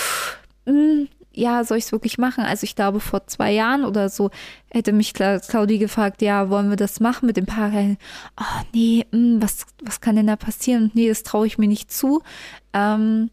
mm, 0.65 1.03
ja, 1.31 1.63
soll 1.63 1.77
ich 1.77 1.85
es 1.85 1.91
wirklich 1.93 2.17
machen? 2.17 2.43
Also 2.43 2.65
ich 2.65 2.75
glaube, 2.75 2.99
vor 2.99 3.25
zwei 3.27 3.53
Jahren 3.53 3.85
oder 3.85 4.09
so 4.09 4.31
hätte 4.69 4.91
mich 4.91 5.11
Cla- 5.13 5.39
Claudi 5.39 5.77
gefragt, 5.77 6.21
ja, 6.21 6.49
wollen 6.49 6.69
wir 6.69 6.77
das 6.77 6.99
machen 6.99 7.25
mit 7.25 7.37
dem 7.37 7.45
Paragliding? 7.45 7.97
Oh, 8.37 8.63
nee, 8.73 9.05
mm, 9.11 9.41
was, 9.41 9.65
was 9.81 10.01
kann 10.01 10.17
denn 10.17 10.27
da 10.27 10.35
passieren? 10.35 10.91
Nee, 10.93 11.07
das 11.07 11.23
traue 11.23 11.47
ich 11.47 11.57
mir 11.57 11.69
nicht 11.69 11.89
zu. 11.89 12.21
Ähm, 12.73 13.31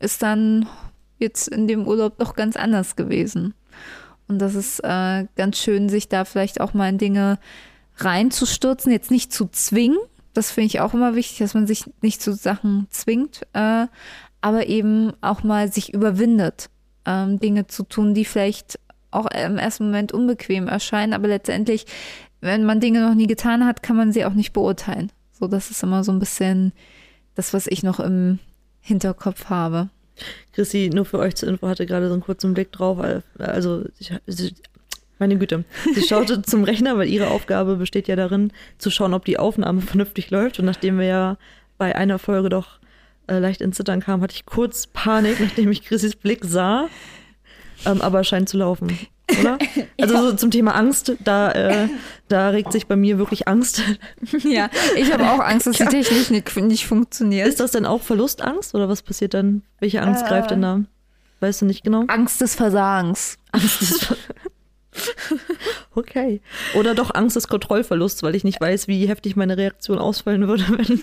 ist 0.00 0.22
dann 0.22 0.66
jetzt 1.18 1.48
in 1.48 1.68
dem 1.68 1.86
Urlaub 1.86 2.18
doch 2.18 2.34
ganz 2.34 2.56
anders 2.56 2.96
gewesen. 2.96 3.54
Und 4.28 4.38
das 4.38 4.54
ist 4.54 4.80
äh, 4.80 5.26
ganz 5.36 5.58
schön, 5.58 5.88
sich 5.88 6.08
da 6.08 6.24
vielleicht 6.24 6.60
auch 6.60 6.74
mal 6.74 6.88
in 6.88 6.98
Dinge 6.98 7.38
reinzustürzen, 7.96 8.92
jetzt 8.92 9.10
nicht 9.10 9.32
zu 9.32 9.48
zwingen. 9.48 9.98
Das 10.32 10.50
finde 10.50 10.66
ich 10.66 10.80
auch 10.80 10.94
immer 10.94 11.14
wichtig, 11.14 11.38
dass 11.38 11.54
man 11.54 11.66
sich 11.66 11.84
nicht 12.00 12.22
zu 12.22 12.32
Sachen 12.32 12.86
zwingt, 12.90 13.42
äh, 13.52 13.86
aber 14.40 14.66
eben 14.66 15.12
auch 15.20 15.42
mal 15.42 15.70
sich 15.70 15.92
überwindet, 15.92 16.70
ähm, 17.04 17.38
Dinge 17.38 17.66
zu 17.66 17.82
tun, 17.82 18.14
die 18.14 18.24
vielleicht 18.24 18.78
auch 19.10 19.26
im 19.26 19.58
ersten 19.58 19.86
Moment 19.86 20.12
unbequem 20.12 20.68
erscheinen, 20.68 21.12
aber 21.12 21.28
letztendlich, 21.28 21.86
wenn 22.40 22.64
man 22.64 22.80
Dinge 22.80 23.06
noch 23.06 23.14
nie 23.14 23.26
getan 23.26 23.66
hat, 23.66 23.82
kann 23.82 23.96
man 23.96 24.12
sie 24.12 24.24
auch 24.24 24.32
nicht 24.32 24.52
beurteilen. 24.52 25.12
So, 25.38 25.46
das 25.46 25.70
ist 25.70 25.82
immer 25.82 26.02
so 26.02 26.12
ein 26.12 26.18
bisschen 26.18 26.72
das, 27.34 27.52
was 27.52 27.66
ich 27.66 27.82
noch 27.82 28.00
im 28.00 28.38
Hinterkopf 28.80 29.50
habe. 29.50 29.90
Chrissy, 30.52 30.90
nur 30.92 31.04
für 31.04 31.18
euch 31.18 31.34
zur 31.34 31.48
Info, 31.48 31.68
hatte 31.68 31.86
gerade 31.86 32.08
so 32.08 32.12
einen 32.14 32.22
kurzen 32.22 32.54
Blick 32.54 32.72
drauf. 32.72 32.98
Also, 33.38 33.84
ich, 33.98 34.12
meine 35.22 35.38
Güte, 35.38 35.64
sie 35.94 36.02
schaute 36.08 36.42
zum 36.42 36.64
Rechner, 36.64 36.98
weil 36.98 37.08
ihre 37.08 37.28
Aufgabe 37.28 37.76
besteht 37.76 38.08
ja 38.08 38.16
darin, 38.16 38.52
zu 38.78 38.90
schauen, 38.90 39.14
ob 39.14 39.24
die 39.24 39.38
Aufnahme 39.38 39.80
vernünftig 39.82 40.30
läuft. 40.30 40.58
Und 40.58 40.64
nachdem 40.64 40.98
wir 40.98 41.06
ja 41.06 41.36
bei 41.78 41.94
einer 41.94 42.18
Folge 42.18 42.48
doch 42.48 42.80
äh, 43.28 43.38
leicht 43.38 43.60
ins 43.60 43.76
Zittern 43.76 44.00
kamen, 44.00 44.22
hatte 44.22 44.34
ich 44.34 44.46
kurz 44.46 44.88
Panik, 44.88 45.38
nachdem 45.40 45.70
ich 45.70 45.84
Chrissys 45.84 46.16
Blick 46.16 46.44
sah. 46.44 46.88
ähm, 47.86 48.00
aber 48.00 48.24
scheint 48.24 48.48
zu 48.48 48.58
laufen, 48.58 48.98
oder? 49.40 49.58
Also 50.00 50.30
so 50.30 50.36
zum 50.36 50.50
Thema 50.50 50.74
Angst, 50.74 51.12
da, 51.20 51.52
äh, 51.52 51.88
da 52.28 52.48
regt 52.48 52.72
sich 52.72 52.86
bei 52.86 52.96
mir 52.96 53.18
wirklich 53.18 53.48
Angst. 53.48 53.82
Ja, 54.42 54.68
ich 54.96 55.12
habe 55.12 55.30
auch 55.30 55.38
Angst, 55.40 55.66
dass 55.66 55.76
die 55.78 55.84
Technik 55.84 56.30
nicht, 56.30 56.56
nicht 56.56 56.86
funktioniert. 56.86 57.46
Ist 57.46 57.60
das 57.60 57.70
denn 57.72 57.86
auch 57.86 58.02
Verlustangst 58.02 58.74
oder 58.74 58.88
was 58.88 59.02
passiert 59.02 59.34
dann? 59.34 59.62
Welche 59.78 60.02
Angst 60.02 60.24
Äh. 60.24 60.28
greift 60.28 60.50
denn 60.50 60.62
da? 60.62 60.80
Weißt 61.40 61.62
du 61.62 61.66
nicht 61.66 61.82
genau? 61.84 62.04
Angst 62.08 62.40
des 62.40 62.54
Versagens. 62.54 63.36
Angst 63.52 63.80
des 63.80 64.04
Ver 64.04 64.16
Okay. 65.94 66.40
Oder 66.74 66.94
doch 66.94 67.14
Angst 67.14 67.36
des 67.36 67.48
Kontrollverlusts, 67.48 68.22
weil 68.22 68.34
ich 68.34 68.44
nicht 68.44 68.60
weiß, 68.60 68.88
wie 68.88 69.06
heftig 69.06 69.36
meine 69.36 69.56
Reaktion 69.56 69.98
ausfallen 69.98 70.46
würde, 70.48 70.64
wenn. 70.68 71.02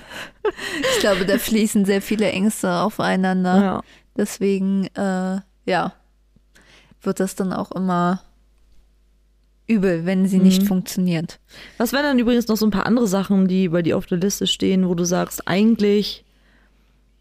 Ich 0.94 1.00
glaube, 1.00 1.26
da 1.26 1.38
fließen 1.38 1.86
sehr 1.86 2.02
viele 2.02 2.32
Ängste 2.32 2.72
aufeinander. 2.72 3.62
Ja. 3.64 3.82
Deswegen, 4.18 4.88
äh, 4.96 5.40
ja, 5.66 5.94
wird 7.02 7.20
das 7.20 7.36
dann 7.36 7.54
auch 7.54 7.72
immer 7.72 8.22
übel, 9.68 10.06
wenn 10.06 10.26
sie 10.28 10.40
nicht 10.40 10.64
funktioniert. 10.64 11.40
Was 11.78 11.94
wären 11.94 12.04
dann 12.04 12.20
übrigens 12.20 12.48
noch 12.48 12.58
so 12.58 12.66
ein 12.66 12.72
paar 12.72 12.88
andere 12.88 13.08
Sachen, 13.08 13.48
die 13.48 13.70
bei 13.70 13.84
dir 13.84 13.98
auf 13.98 14.08
der 14.08 14.18
Liste 14.18 14.48
stehen, 14.48 14.88
wo 14.88 14.96
du 14.96 15.04
sagst, 15.04 15.48
eigentlich 15.48 16.26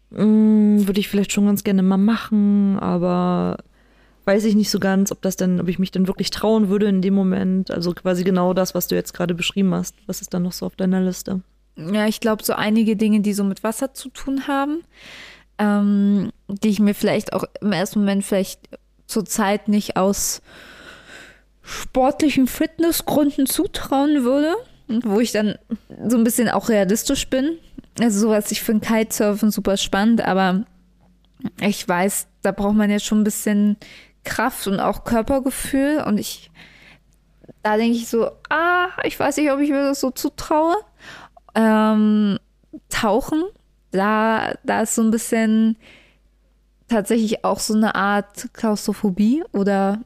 mh, 0.09 0.87
würde 0.87 0.99
ich 0.99 1.07
vielleicht 1.07 1.31
schon 1.31 1.45
ganz 1.45 1.63
gerne 1.63 1.83
mal 1.83 1.97
machen, 1.97 2.79
aber 2.79 3.57
weiß 4.25 4.45
ich 4.45 4.55
nicht 4.55 4.69
so 4.69 4.79
ganz, 4.79 5.11
ob 5.11 5.21
das 5.21 5.35
denn, 5.35 5.61
ob 5.61 5.67
ich 5.67 5.79
mich 5.79 5.91
dann 5.91 6.07
wirklich 6.07 6.31
trauen 6.31 6.69
würde 6.69 6.87
in 6.87 7.01
dem 7.01 7.13
Moment. 7.13 7.71
Also 7.71 7.93
quasi 7.93 8.23
genau 8.23 8.53
das, 8.53 8.75
was 8.75 8.87
du 8.87 8.95
jetzt 8.95 9.13
gerade 9.13 9.35
beschrieben 9.35 9.73
hast. 9.73 9.95
Was 10.07 10.21
ist 10.21 10.33
dann 10.33 10.43
noch 10.43 10.51
so 10.51 10.65
auf 10.65 10.75
deiner 10.75 11.01
Liste? 11.01 11.41
Ja, 11.75 12.07
ich 12.07 12.19
glaube, 12.19 12.43
so 12.43 12.53
einige 12.53 12.95
Dinge, 12.95 13.21
die 13.21 13.33
so 13.33 13.43
mit 13.43 13.63
Wasser 13.63 13.93
zu 13.93 14.09
tun 14.09 14.47
haben, 14.47 14.81
ähm, 15.57 16.31
die 16.47 16.69
ich 16.69 16.79
mir 16.79 16.93
vielleicht 16.93 17.33
auch 17.33 17.43
im 17.61 17.71
ersten 17.71 17.99
Moment 17.99 18.23
vielleicht 18.23 18.59
zurzeit 19.09 19.67
nicht 19.67 19.97
aus 19.97 20.41
sportlichen 21.61 22.47
Fitnessgründen 22.47 23.45
zutrauen 23.45 24.23
würde. 24.23 24.55
Wo 24.87 25.19
ich 25.19 25.31
dann 25.31 25.55
so 26.07 26.17
ein 26.17 26.23
bisschen 26.23 26.49
auch 26.49 26.69
realistisch 26.69 27.29
bin. 27.29 27.59
Also 27.99 28.21
sowas, 28.21 28.51
ich 28.51 28.63
finde 28.63 28.87
Kitesurfen 28.87 29.51
super 29.51 29.77
spannend, 29.77 30.25
aber 30.25 30.65
ich 31.61 31.87
weiß, 31.87 32.27
da 32.41 32.51
braucht 32.51 32.75
man 32.75 32.89
ja 32.89 32.99
schon 32.99 33.21
ein 33.21 33.23
bisschen 33.23 33.77
Kraft 34.23 34.65
und 34.67 34.79
auch 34.79 35.03
Körpergefühl. 35.03 36.03
Und 36.05 36.17
ich, 36.17 36.49
da 37.61 37.77
denke 37.77 37.97
ich 37.97 38.07
so, 38.07 38.31
ah, 38.49 38.87
ich 39.03 39.19
weiß 39.19 39.37
nicht, 39.37 39.51
ob 39.51 39.59
ich 39.59 39.69
mir 39.69 39.83
das 39.83 39.99
so 39.99 40.09
zutraue. 40.09 40.75
Ähm, 41.53 42.39
Tauchen, 42.89 43.43
da, 43.91 44.53
da 44.63 44.81
ist 44.81 44.95
so 44.95 45.01
ein 45.01 45.11
bisschen 45.11 45.77
tatsächlich 46.89 47.45
auch 47.45 47.59
so 47.59 47.73
eine 47.73 47.95
Art 47.95 48.49
Klaustrophobie 48.53 49.43
oder, 49.53 50.01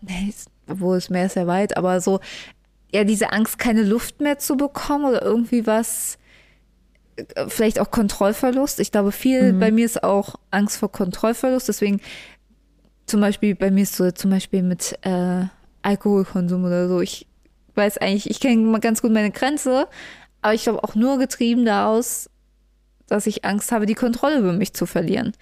obwohl 0.67 0.97
es 0.97 1.09
mehr 1.09 1.25
ist 1.25 1.35
ja 1.35 1.47
weit, 1.47 1.77
aber 1.77 2.01
so, 2.01 2.19
ja, 2.93 3.03
diese 3.03 3.31
Angst, 3.31 3.57
keine 3.57 3.83
Luft 3.83 4.21
mehr 4.21 4.37
zu 4.37 4.55
bekommen 4.55 5.05
oder 5.05 5.23
irgendwie 5.23 5.65
was, 5.65 6.17
äh, 7.15 7.47
vielleicht 7.47 7.79
auch 7.79 7.89
Kontrollverlust. 7.89 8.79
Ich 8.79 8.91
glaube, 8.91 9.11
viel 9.11 9.53
bei 9.53 9.71
mir 9.71 9.85
ist 9.85 10.03
auch 10.03 10.35
Angst 10.51 10.77
vor 10.77 10.91
Kontrollverlust, 10.91 11.67
deswegen 11.67 12.01
zum 13.05 13.21
Beispiel, 13.21 13.55
bei 13.55 13.71
mir 13.71 13.83
ist 13.83 13.95
so 13.95 14.11
zum 14.11 14.31
Beispiel 14.31 14.63
mit 14.63 14.97
äh, 15.01 15.45
Alkoholkonsum 15.81 16.63
oder 16.63 16.87
so. 16.87 17.01
Ich 17.01 17.27
weiß 17.75 17.97
eigentlich, 17.97 18.29
ich 18.29 18.39
kenne 18.39 18.61
mal 18.61 18.79
ganz 18.79 19.01
gut 19.01 19.11
meine 19.11 19.31
Grenze, 19.31 19.87
aber 20.41 20.53
ich 20.53 20.63
glaube 20.63 20.83
auch 20.83 20.95
nur 20.95 21.17
getrieben 21.17 21.65
daraus, 21.65 22.29
dass 23.07 23.27
ich 23.27 23.45
Angst 23.45 23.71
habe, 23.71 23.85
die 23.85 23.95
Kontrolle 23.95 24.39
über 24.39 24.53
mich 24.53 24.73
zu 24.73 24.85
verlieren. 24.85 25.33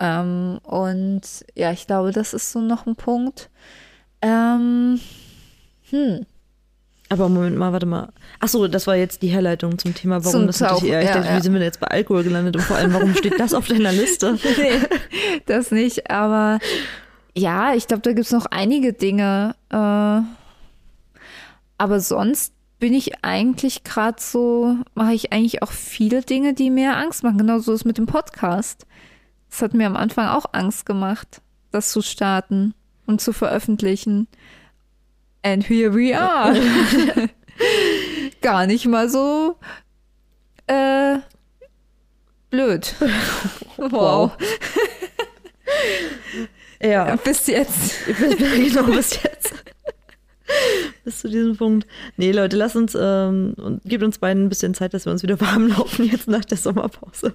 Ähm, 0.00 0.58
und 0.64 1.20
ja, 1.54 1.72
ich 1.72 1.86
glaube, 1.86 2.10
das 2.10 2.32
ist 2.32 2.50
so 2.50 2.60
noch 2.60 2.86
ein 2.86 2.96
Punkt. 2.96 3.50
Ähm, 4.22 4.98
hm, 5.90 6.26
Aber 7.10 7.28
Moment 7.28 7.56
mal, 7.56 7.72
warte 7.72 7.86
mal. 7.86 8.08
Ach 8.40 8.48
so, 8.48 8.66
das 8.66 8.86
war 8.86 8.96
jetzt 8.96 9.22
die 9.22 9.28
Herleitung 9.28 9.78
zum 9.78 9.94
Thema, 9.94 10.24
warum 10.24 10.32
Zum 10.32 10.46
das 10.46 10.60
natürlich 10.60 10.80
Tauchen, 10.80 10.88
eher. 10.88 11.02
Ich 11.02 11.08
ja, 11.08 11.14
dachte, 11.14 11.28
ja. 11.28 11.36
wie 11.36 11.42
sind 11.42 11.54
wir 11.54 11.60
jetzt 11.60 11.80
bei 11.80 11.88
Alkohol 11.88 12.24
gelandet 12.24 12.56
und 12.56 12.62
vor 12.62 12.76
allem, 12.76 12.94
warum 12.94 13.14
steht 13.14 13.38
das 13.38 13.52
auf 13.52 13.66
deiner 13.68 13.92
Liste? 13.92 14.38
nee, 14.58 14.80
das 15.46 15.70
nicht, 15.70 16.10
aber 16.10 16.58
ja, 17.36 17.74
ich 17.74 17.86
glaube, 17.86 18.02
da 18.02 18.12
gibt 18.12 18.26
es 18.26 18.32
noch 18.32 18.46
einige 18.46 18.92
Dinge. 18.92 19.54
Äh, 19.70 20.22
aber 21.78 22.00
sonst 22.00 22.54
bin 22.78 22.94
ich 22.94 23.24
eigentlich 23.24 23.84
gerade 23.84 24.20
so, 24.20 24.76
mache 24.94 25.12
ich 25.12 25.32
eigentlich 25.32 25.62
auch 25.62 25.72
viele 25.72 26.22
Dinge, 26.22 26.54
die 26.54 26.70
mir 26.70 26.96
Angst 26.96 27.22
machen. 27.22 27.38
Genauso 27.38 27.72
ist 27.72 27.80
es 27.80 27.84
mit 27.84 27.98
dem 27.98 28.06
Podcast. 28.06 28.86
Das 29.50 29.62
hat 29.62 29.74
mir 29.74 29.86
am 29.86 29.96
Anfang 29.96 30.28
auch 30.28 30.46
Angst 30.52 30.86
gemacht, 30.86 31.42
das 31.72 31.90
zu 31.90 32.02
starten 32.02 32.74
und 33.06 33.20
zu 33.20 33.32
veröffentlichen. 33.32 34.28
And 35.42 35.68
here 35.68 35.94
we 35.94 36.18
are. 36.18 36.54
Gar 38.40 38.66
nicht 38.66 38.86
mal 38.86 39.08
so 39.08 39.56
äh, 40.66 41.18
blöd. 42.50 42.94
wow. 43.76 44.32
Ja, 46.82 47.16
Bis 47.16 47.46
jetzt. 47.46 48.06
genau 48.06 48.84
bis 48.84 49.22
jetzt. 49.22 49.54
bis 51.04 51.20
zu 51.20 51.28
diesem 51.28 51.56
Punkt. 51.56 51.86
Nee, 52.16 52.32
Leute, 52.32 52.56
lasst 52.56 52.76
uns 52.76 52.96
ähm, 52.98 53.54
und 53.56 53.82
gebt 53.84 54.02
uns 54.02 54.18
beiden 54.18 54.44
ein 54.44 54.48
bisschen 54.48 54.74
Zeit, 54.74 54.94
dass 54.94 55.04
wir 55.04 55.12
uns 55.12 55.22
wieder 55.22 55.40
warm 55.40 55.68
laufen 55.68 56.06
jetzt 56.06 56.28
nach 56.28 56.44
der 56.44 56.56
Sommerpause. 56.56 57.34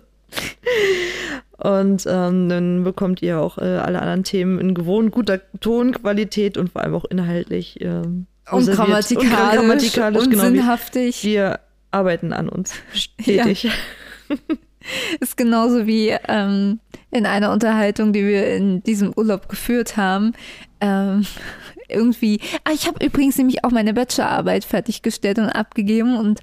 Und 1.57 2.05
ähm, 2.07 2.49
dann 2.49 2.83
bekommt 2.83 3.21
ihr 3.21 3.39
auch 3.39 3.57
äh, 3.57 3.61
alle 3.61 4.01
anderen 4.01 4.23
Themen 4.23 4.59
in 4.59 4.73
gewohnt 4.73 5.11
guter 5.11 5.39
Tonqualität 5.61 6.57
und 6.57 6.71
vor 6.71 6.81
allem 6.81 6.95
auch 6.95 7.05
inhaltlich. 7.05 7.79
Ähm, 7.81 8.27
Und 8.51 8.69
grammatikalisch, 8.69 9.59
und 9.59 9.67
grammatikalisch 9.67 10.23
und 10.23 10.29
genau, 10.31 10.43
sinnhaftig. 10.43 11.23
Wir 11.23 11.59
arbeiten 11.91 12.33
an 12.33 12.49
uns 12.49 12.73
stetig. 12.93 13.69
Ist 15.19 15.37
genauso 15.37 15.87
wie 15.87 16.15
ähm, 16.27 16.79
in 17.09 17.25
einer 17.25 17.51
Unterhaltung, 17.51 18.13
die 18.13 18.25
wir 18.25 18.53
in 18.55 18.83
diesem 18.83 19.13
Urlaub 19.15 19.49
geführt 19.49 19.97
haben. 19.97 20.33
Ähm, 20.81 21.25
irgendwie, 21.87 22.41
ah, 22.63 22.71
ich 22.73 22.87
habe 22.87 23.03
übrigens 23.03 23.37
nämlich 23.37 23.63
auch 23.63 23.71
meine 23.71 23.93
Bachelorarbeit 23.93 24.65
fertiggestellt 24.65 25.39
und 25.39 25.49
abgegeben 25.49 26.17
und 26.17 26.41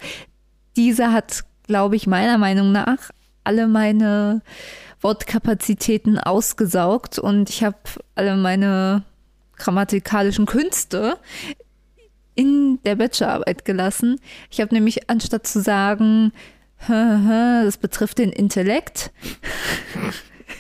diese 0.77 1.13
hat, 1.13 1.45
glaube 1.67 1.97
ich, 1.97 2.07
meiner 2.07 2.39
Meinung 2.39 2.73
nach 2.73 3.11
alle 3.45 3.67
meine 3.67 4.41
Wortkapazitäten 5.03 6.19
ausgesaugt 6.19 7.19
und 7.19 7.51
ich 7.51 7.65
habe 7.65 7.77
alle 8.15 8.37
meine 8.37 9.05
grammatikalischen 9.57 10.47
Künste 10.47 11.19
in 12.35 12.79
der 12.85 12.97
Bachelorarbeit 12.97 13.65
gelassen. 13.65 14.19
Ich 14.51 14.61
habe 14.61 14.75
nämlich 14.75 15.11
anstatt 15.11 15.47
zu 15.47 15.61
sagen, 15.61 16.33
"Hä, 16.77 16.93
hä, 16.93 17.65
das 17.65 17.77
betrifft 17.77 18.19
den 18.19 18.31
Intellekt, 18.31 19.13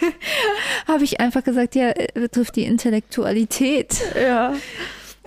habe 0.88 1.05
ich 1.05 1.20
einfach 1.20 1.45
gesagt, 1.45 1.74
ja, 1.74 1.90
äh, 1.90 2.09
betrifft 2.14 2.57
die 2.57 2.64
Intellektualität. 2.64 4.01
Ja. 4.20 4.55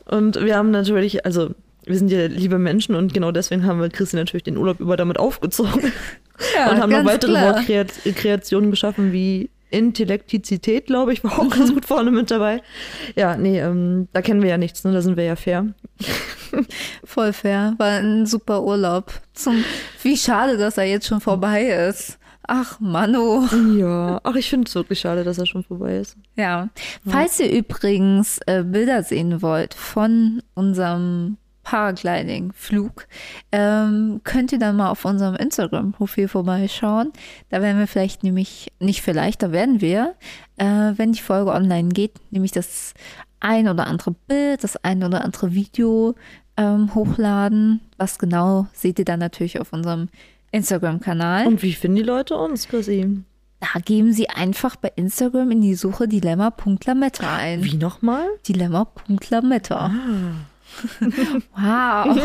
Und 0.06 0.44
wir 0.44 0.56
haben 0.56 0.72
natürlich, 0.72 1.26
also 1.26 1.52
wir 1.86 1.98
sind 1.98 2.12
ja 2.12 2.26
liebe 2.26 2.58
Menschen 2.58 2.96
und 2.96 3.14
genau 3.14 3.32
deswegen 3.32 3.66
haben 3.66 3.80
wir 3.80 3.90
Christi 3.90 4.16
natürlich 4.16 4.44
den 4.44 4.58
Urlaub 4.58 4.80
über 4.80 4.98
damit 4.98 5.20
aufgezogen 5.20 5.92
Ja, 6.56 6.72
und 6.72 6.82
haben 6.82 6.92
noch 6.92 7.06
weitere. 7.06 7.34
Wortkreationen 7.34 8.72
geschaffen 8.72 9.14
wie 9.14 9.50
Intellektizität, 9.70 10.86
glaube 10.86 11.14
ich, 11.14 11.24
war 11.24 11.40
auch 11.40 11.50
ganz 11.50 11.74
gut 11.74 11.86
vorne 11.86 12.12
mit 12.12 12.32
dabei. 12.32 12.62
Ja, 13.16 13.36
nee, 13.36 13.60
ähm, 13.60 14.08
da 14.14 14.22
kennen 14.22 14.42
wir 14.42 14.50
ja 14.50 14.58
nichts, 14.58 14.84
ne? 14.84 14.94
da 14.94 15.02
sind 15.02 15.18
wir 15.18 15.24
ja 15.24 15.36
fair. 15.36 15.68
Voll 17.04 17.34
fair. 17.34 17.74
War 17.78 18.00
ein 18.00 18.26
super 18.26 18.64
Urlaub. 18.64 19.12
Zum, 19.34 19.64
wie 20.02 20.18
schade, 20.18 20.58
dass 20.58 20.78
er 20.78 20.86
jetzt 20.86 21.08
schon 21.08 21.20
vorbei 21.20 21.64
ist. 21.64 22.18
Ach, 22.48 22.80
Mano. 22.80 23.48
Ja, 23.76 24.22
ach, 24.24 24.36
ich 24.36 24.50
finde 24.50 24.68
es 24.68 24.76
wirklich 24.76 25.00
schade, 25.00 25.24
dass 25.24 25.40
er 25.40 25.48
schon 25.48 25.64
vorbei 25.64 25.98
ist. 25.98 26.16
Ja. 26.36 26.70
Falls 27.06 27.40
ihr 27.40 27.52
übrigens 27.52 28.40
äh, 28.46 28.64
Bilder 28.64 29.02
sehen 29.02 29.42
wollt 29.42 29.74
von 29.74 30.44
unserem 30.54 31.38
Paragliding-Flug, 31.66 33.08
ähm, 33.52 34.22
könnt 34.24 34.54
ihr 34.54 34.60
dann 34.60 34.78
mal 34.78 34.90
auf 34.90 35.04
unserem 35.04 35.36
Instagram-Profil 35.36 36.30
vorbeischauen. 36.30 37.12
Da 37.50 37.62
werden 37.62 37.80
wir 37.80 37.88
vielleicht 37.88 38.24
nämlich, 38.24 38.72
nicht 38.80 39.02
vielleicht, 39.02 39.44
da 39.44 39.52
werden 39.52 39.82
wir, 39.82 40.16
äh, 40.56 40.94
wenn 40.96 41.12
die 41.12 41.22
Folge 41.22 41.52
online 41.52 41.90
geht, 41.90 42.14
nämlich 42.32 42.54
das 42.54 42.94
ein 43.42 43.68
oder 43.68 43.88
andere 43.88 44.12
Bild, 44.12 44.64
das 44.64 44.78
ein 44.78 45.04
oder 45.04 45.26
andere 45.26 45.54
Video 45.54 46.16
ähm, 46.56 46.96
hochladen. 46.96 47.82
Was 47.98 48.20
genau 48.20 48.68
seht 48.72 49.00
ihr 49.00 49.06
dann 49.06 49.20
natürlich 49.20 49.60
auf 49.60 49.74
unserem 49.74 50.08
Instagram-Kanal. 50.52 51.48
Und 51.48 51.62
wie 51.64 51.74
finden 51.74 51.98
die 51.98 52.04
Leute 52.04 52.38
uns, 52.38 52.68
Chrissy? 52.68 53.24
Da 53.60 53.80
geben 53.80 54.14
Sie 54.14 54.30
einfach 54.30 54.76
bei 54.76 54.92
Instagram 54.96 55.52
in 55.52 55.62
die 55.62 55.76
Suche 55.76 56.08
Dilemma.lametta 56.08 57.36
ein. 57.36 57.64
Wie 57.64 57.76
nochmal? 57.76 58.28
Dilemma.lametta. 58.48 59.92
wow. 61.56 62.18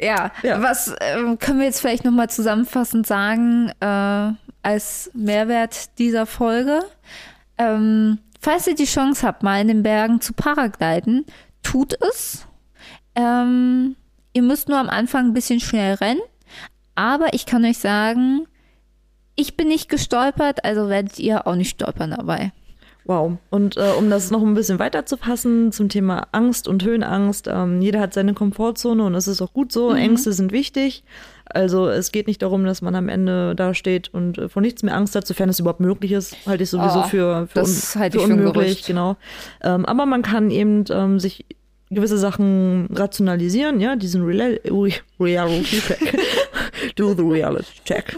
ja, 0.00 0.30
Ja. 0.42 0.62
was 0.62 0.94
ähm, 1.00 1.38
können 1.38 1.58
wir 1.58 1.66
jetzt 1.66 1.80
vielleicht 1.80 2.04
nochmal 2.04 2.30
zusammenfassend 2.30 3.06
sagen 3.06 3.72
äh, 3.80 4.32
als 4.62 5.10
Mehrwert 5.14 5.98
dieser 5.98 6.26
Folge? 6.26 6.80
Ähm, 7.58 8.18
falls 8.40 8.66
ihr 8.66 8.74
die 8.74 8.84
Chance 8.84 9.26
habt, 9.26 9.42
mal 9.42 9.60
in 9.60 9.68
den 9.68 9.82
Bergen 9.82 10.20
zu 10.20 10.32
paragliden, 10.32 11.26
tut 11.62 11.94
es. 12.02 12.46
Ähm, 13.14 13.96
ihr 14.32 14.42
müsst 14.42 14.68
nur 14.68 14.78
am 14.78 14.88
Anfang 14.88 15.26
ein 15.26 15.34
bisschen 15.34 15.60
schnell 15.60 15.94
rennen. 15.94 16.20
Aber 16.94 17.32
ich 17.34 17.46
kann 17.46 17.64
euch 17.64 17.78
sagen, 17.78 18.46
ich 19.34 19.56
bin 19.56 19.68
nicht 19.68 19.88
gestolpert, 19.88 20.64
also 20.64 20.88
werdet 20.88 21.18
ihr 21.18 21.46
auch 21.46 21.54
nicht 21.54 21.70
stolpern 21.70 22.10
dabei. 22.10 22.52
Wow. 23.04 23.38
Und 23.50 23.76
äh, 23.76 23.90
um 23.98 24.10
das 24.10 24.30
noch 24.30 24.42
ein 24.42 24.54
bisschen 24.54 24.78
weiter 24.78 25.06
zu 25.06 25.16
fassen 25.16 25.72
zum 25.72 25.88
Thema 25.88 26.28
Angst 26.32 26.68
und 26.68 26.84
Höhenangst, 26.84 27.48
ähm, 27.48 27.82
jeder 27.82 28.00
hat 28.00 28.14
seine 28.14 28.34
Komfortzone 28.34 29.04
und 29.04 29.14
es 29.14 29.26
ist 29.26 29.42
auch 29.42 29.52
gut 29.52 29.72
so. 29.72 29.90
Mhm. 29.90 29.96
Ängste 29.96 30.32
sind 30.32 30.52
wichtig. 30.52 31.02
Also 31.44 31.88
es 31.88 32.12
geht 32.12 32.28
nicht 32.28 32.40
darum, 32.42 32.64
dass 32.64 32.80
man 32.80 32.94
am 32.94 33.08
Ende 33.08 33.54
da 33.56 33.74
steht 33.74 34.14
und 34.14 34.38
äh, 34.38 34.48
vor 34.48 34.62
nichts 34.62 34.82
mehr 34.82 34.96
Angst 34.96 35.16
hat, 35.16 35.26
sofern 35.26 35.48
es 35.48 35.58
überhaupt 35.58 35.80
möglich 35.80 36.12
ist, 36.12 36.36
halte 36.46 36.62
ich 36.62 36.70
sowieso 36.70 37.00
oh, 37.00 37.02
für, 37.02 37.46
für, 37.48 37.60
das 37.60 37.94
un 37.94 38.00
halte 38.00 38.18
für 38.18 38.24
ich 38.24 38.30
unmöglich. 38.30 38.82
Für 38.82 38.92
genau. 38.92 39.16
Ähm, 39.62 39.84
aber 39.84 40.06
man 40.06 40.22
kann 40.22 40.50
eben 40.50 40.84
ähm, 40.90 41.18
sich 41.18 41.44
gewisse 41.90 42.16
Sachen 42.16 42.88
rationalisieren, 42.92 43.80
ja, 43.80 43.96
diesen 43.96 44.24
Real 44.24 44.58
Reality 45.20 45.80
Check. 45.80 46.18
Do 46.96 47.14
the 47.14 47.22
Reality 47.22 47.80
Check. 47.84 48.16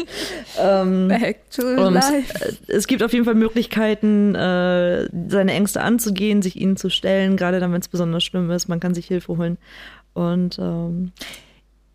ähm, 0.58 1.08
Back 1.08 1.50
to 1.50 1.62
und 1.62 1.94
life. 1.94 2.34
Äh, 2.44 2.72
es 2.72 2.86
gibt 2.86 3.02
auf 3.02 3.12
jeden 3.12 3.24
Fall 3.24 3.34
Möglichkeiten, 3.34 4.34
äh, 4.34 5.08
seine 5.28 5.52
Ängste 5.52 5.82
anzugehen, 5.82 6.42
sich 6.42 6.56
ihnen 6.56 6.76
zu 6.76 6.90
stellen, 6.90 7.36
gerade 7.36 7.60
dann, 7.60 7.72
wenn 7.72 7.80
es 7.80 7.88
besonders 7.88 8.24
schlimm 8.24 8.50
ist. 8.50 8.68
Man 8.68 8.80
kann 8.80 8.94
sich 8.94 9.06
Hilfe 9.06 9.36
holen. 9.36 9.58
Und 10.14 10.58
ähm, 10.58 11.12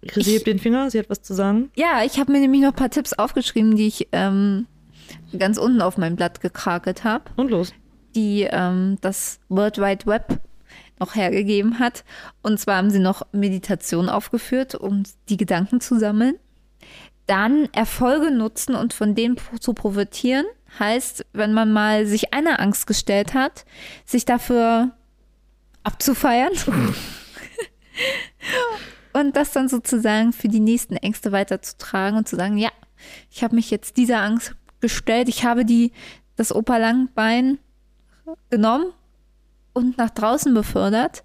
Chrissy 0.08 0.32
hebt 0.32 0.48
den 0.48 0.60
Finger, 0.60 0.90
sie 0.90 1.00
hat 1.00 1.10
was 1.10 1.22
zu 1.22 1.34
sagen. 1.34 1.72
Ja, 1.76 2.04
ich 2.06 2.20
habe 2.20 2.32
mir 2.32 2.40
nämlich 2.40 2.62
noch 2.62 2.70
ein 2.70 2.76
paar 2.76 2.90
Tipps 2.90 3.14
aufgeschrieben, 3.14 3.76
die 3.76 3.88
ich 3.88 4.08
ähm, 4.12 4.68
ganz 5.38 5.58
unten 5.58 5.82
auf 5.82 5.98
mein 5.98 6.16
Blatt 6.16 6.42
gekrakelt 6.42 7.04
habe. 7.04 7.26
Und 7.36 7.52
los. 7.52 7.74
Die 8.16 8.48
ähm, 8.50 8.98
das 9.02 9.40
World 9.50 9.78
Wide 9.78 10.06
Web 10.06 10.40
noch 11.00 11.16
hergegeben 11.16 11.80
hat. 11.80 12.04
Und 12.42 12.60
zwar 12.60 12.78
haben 12.78 12.90
sie 12.90 13.00
noch 13.00 13.24
Meditation 13.32 14.10
aufgeführt, 14.10 14.76
um 14.76 15.04
die 15.30 15.38
Gedanken 15.38 15.82
zu 15.82 16.00
sammeln. 16.00 16.36
Dann 17.28 17.70
Erfolge 17.74 18.32
nutzen 18.32 18.76
und 18.76 18.94
von 18.94 19.16
denen 19.16 19.38
zu 19.60 19.74
profitieren. 19.74 20.46
Heißt, 20.80 21.26
wenn 21.34 21.54
man 21.54 21.72
mal 21.72 22.06
sich 22.06 22.34
einer 22.34 22.60
Angst 22.60 22.88
gestellt 22.88 23.34
hat, 23.34 23.66
sich 24.06 24.26
dafür 24.26 24.92
abzufeiern. 25.84 26.54
und 29.14 29.36
das 29.36 29.52
dann 29.52 29.70
sozusagen 29.70 30.34
für 30.34 30.48
die 30.48 30.60
nächsten 30.60 30.96
Ängste 30.96 31.32
weiterzutragen 31.32 32.18
und 32.18 32.28
zu 32.28 32.36
sagen, 32.36 32.58
ja, 32.58 32.70
ich 33.30 33.44
habe 33.44 33.56
mich 33.56 33.70
jetzt 33.70 33.98
dieser 33.98 34.22
Angst 34.22 34.56
gestellt, 34.80 35.30
ich 35.30 35.46
habe 35.46 35.66
die 35.66 35.92
das 36.36 36.54
Opa-Langbein 36.54 37.60
genommen 38.50 38.94
und 39.74 39.98
nach 39.98 40.10
draußen 40.10 40.54
befördert. 40.54 41.24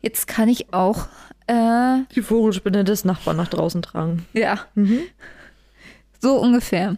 Jetzt 0.00 0.26
kann 0.26 0.48
ich 0.48 0.72
auch 0.72 1.08
äh, 1.46 1.98
die 2.14 2.22
Vogelspinne 2.22 2.84
des 2.84 3.04
Nachbarn 3.04 3.36
nach 3.36 3.48
draußen 3.48 3.82
tragen. 3.82 4.26
Ja. 4.32 4.60
Mhm. 4.74 5.00
So 6.20 6.36
ungefähr. 6.36 6.96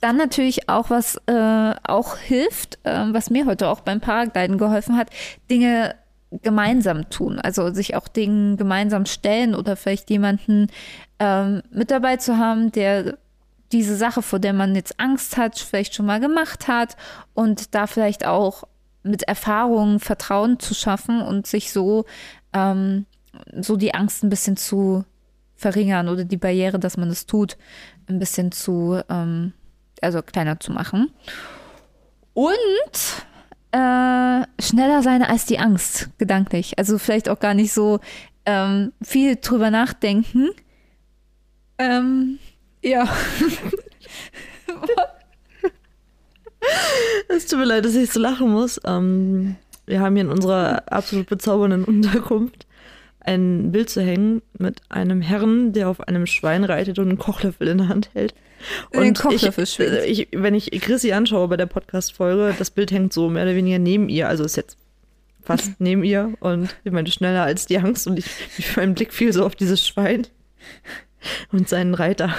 Dann 0.00 0.16
natürlich 0.16 0.68
auch, 0.68 0.90
was 0.90 1.20
äh, 1.26 1.74
auch 1.84 2.16
hilft, 2.16 2.78
äh, 2.84 3.04
was 3.12 3.30
mir 3.30 3.46
heute 3.46 3.68
auch 3.68 3.80
beim 3.80 4.00
Paragliden 4.00 4.58
geholfen 4.58 4.96
hat, 4.96 5.10
Dinge 5.50 5.94
gemeinsam 6.42 7.10
tun. 7.10 7.38
Also 7.38 7.72
sich 7.72 7.94
auch 7.94 8.08
Dingen 8.08 8.56
gemeinsam 8.56 9.06
stellen 9.06 9.54
oder 9.54 9.76
vielleicht 9.76 10.08
jemanden 10.10 10.68
ähm, 11.18 11.62
mit 11.70 11.90
dabei 11.90 12.16
zu 12.16 12.38
haben, 12.38 12.72
der 12.72 13.18
diese 13.70 13.96
Sache, 13.96 14.22
vor 14.22 14.38
der 14.38 14.52
man 14.52 14.74
jetzt 14.74 14.98
Angst 14.98 15.36
hat, 15.36 15.58
vielleicht 15.58 15.94
schon 15.94 16.06
mal 16.06 16.20
gemacht 16.20 16.68
hat 16.68 16.96
und 17.34 17.74
da 17.74 17.86
vielleicht 17.86 18.26
auch 18.26 18.64
mit 19.02 19.24
Erfahrung 19.24 20.00
Vertrauen 20.00 20.58
zu 20.58 20.74
schaffen 20.74 21.22
und 21.22 21.46
sich 21.46 21.72
so, 21.72 22.04
ähm, 22.52 23.06
so 23.60 23.76
die 23.76 23.94
Angst 23.94 24.22
ein 24.22 24.30
bisschen 24.30 24.56
zu 24.56 25.04
verringern 25.56 26.08
oder 26.08 26.24
die 26.24 26.36
Barriere, 26.36 26.78
dass 26.78 26.96
man 26.96 27.08
es 27.08 27.26
tut, 27.26 27.56
ein 28.08 28.18
bisschen 28.18 28.52
zu, 28.52 29.00
ähm, 29.08 29.52
also 30.00 30.22
kleiner 30.22 30.60
zu 30.60 30.72
machen. 30.72 31.10
Und 32.34 33.26
äh, 33.72 34.42
schneller 34.60 35.02
sein 35.02 35.22
als 35.22 35.46
die 35.46 35.58
Angst, 35.58 36.10
gedanklich. 36.18 36.78
Also 36.78 36.98
vielleicht 36.98 37.28
auch 37.28 37.40
gar 37.40 37.54
nicht 37.54 37.72
so 37.72 38.00
ähm, 38.44 38.92
viel 39.02 39.36
drüber 39.36 39.70
nachdenken. 39.70 40.50
Ähm, 41.78 42.38
ja. 42.82 43.08
Es 47.28 47.46
tut 47.46 47.58
mir 47.58 47.64
leid, 47.64 47.84
dass 47.84 47.94
ich 47.94 48.10
so 48.10 48.20
lachen 48.20 48.50
muss. 48.50 48.80
Ähm, 48.84 49.56
wir 49.86 50.00
haben 50.00 50.14
hier 50.14 50.24
in 50.24 50.30
unserer 50.30 50.90
absolut 50.92 51.28
bezaubernden 51.28 51.84
Unterkunft 51.84 52.66
ein 53.24 53.72
Bild 53.72 53.88
zu 53.90 54.02
hängen 54.02 54.42
mit 54.58 54.80
einem 54.88 55.20
Herrn, 55.20 55.72
der 55.72 55.88
auf 55.88 56.00
einem 56.00 56.26
Schwein 56.26 56.64
reitet 56.64 56.98
und 56.98 57.08
einen 57.08 57.18
Kochlöffel 57.18 57.68
in 57.68 57.78
der 57.78 57.88
Hand 57.88 58.10
hält. 58.14 58.34
Und 58.92 59.02
Den 59.02 59.14
Kochlöffel 59.14 59.64
ich, 59.64 60.20
ich, 60.20 60.28
wenn 60.32 60.54
ich 60.54 60.70
Chrissy 60.70 61.12
anschaue 61.12 61.48
bei 61.48 61.56
der 61.56 61.66
Podcast-Folge, 61.66 62.54
das 62.58 62.70
Bild 62.70 62.90
hängt 62.90 63.12
so 63.12 63.28
mehr 63.28 63.44
oder 63.44 63.54
weniger 63.54 63.78
neben 63.78 64.08
ihr, 64.08 64.28
also 64.28 64.44
ist 64.44 64.56
jetzt 64.56 64.76
fast 65.42 65.72
neben 65.78 66.04
ihr. 66.04 66.34
Und 66.40 66.74
ich 66.84 66.92
meine 66.92 67.10
schneller 67.10 67.42
als 67.42 67.66
die 67.66 67.78
Angst. 67.78 68.06
Und 68.06 68.18
ich, 68.18 68.26
mein 68.76 68.94
Blick 68.94 69.12
fiel 69.12 69.32
so 69.32 69.44
auf 69.44 69.54
dieses 69.54 69.86
Schwein 69.86 70.26
und 71.52 71.68
seinen 71.68 71.94
Reiter. 71.94 72.34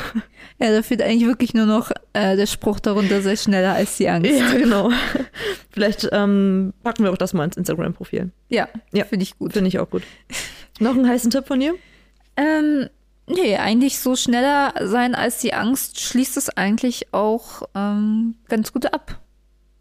Ja, 0.60 0.72
da 0.72 0.82
fehlt 0.82 1.02
eigentlich 1.02 1.28
wirklich 1.28 1.54
nur 1.54 1.66
noch 1.66 1.92
äh, 2.14 2.36
der 2.36 2.46
Spruch 2.46 2.80
darunter, 2.80 3.22
sei 3.22 3.36
schneller 3.36 3.74
als 3.74 3.98
die 3.98 4.08
Angst. 4.08 4.32
Ja, 4.32 4.54
genau. 4.54 4.92
Vielleicht 5.72 6.08
ähm, 6.12 6.74
packen 6.84 7.04
wir 7.04 7.12
auch 7.12 7.18
das 7.18 7.34
mal 7.34 7.44
ins 7.46 7.58
Instagram-Profil. 7.58 8.32
Ja, 8.50 8.70
ja. 8.92 9.06
finde 9.06 9.24
ich 9.24 9.38
gut. 9.38 9.54
Finde 9.54 9.68
ich 9.68 9.80
auch 9.80 9.90
gut. 9.90 10.04
Noch 10.80 10.96
einen 10.96 11.08
heißen 11.08 11.32
Tipp 11.32 11.48
von 11.48 11.60
dir? 11.60 11.76
Ähm, 12.38 12.88
nee, 13.28 13.58
eigentlich 13.58 14.00
so 14.00 14.16
schneller 14.16 14.74
sein 14.82 15.16
als 15.16 15.40
die 15.40 15.54
Angst 15.54 16.00
schließt 16.00 16.38
es 16.38 16.50
eigentlich 16.50 17.14
auch 17.14 17.64
ähm, 17.76 18.36
ganz 18.48 18.74
gut 18.74 18.94
ab, 18.94 19.20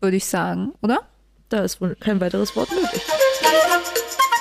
würde 0.01 0.17
ich 0.17 0.27
sagen, 0.27 0.73
oder? 0.83 1.01
Da 1.49 1.61
ist 1.61 1.81
wohl 1.81 1.97
kein 1.97 2.21
weiteres 2.21 2.57
Wort 2.57 2.71
nötig. 2.71 3.03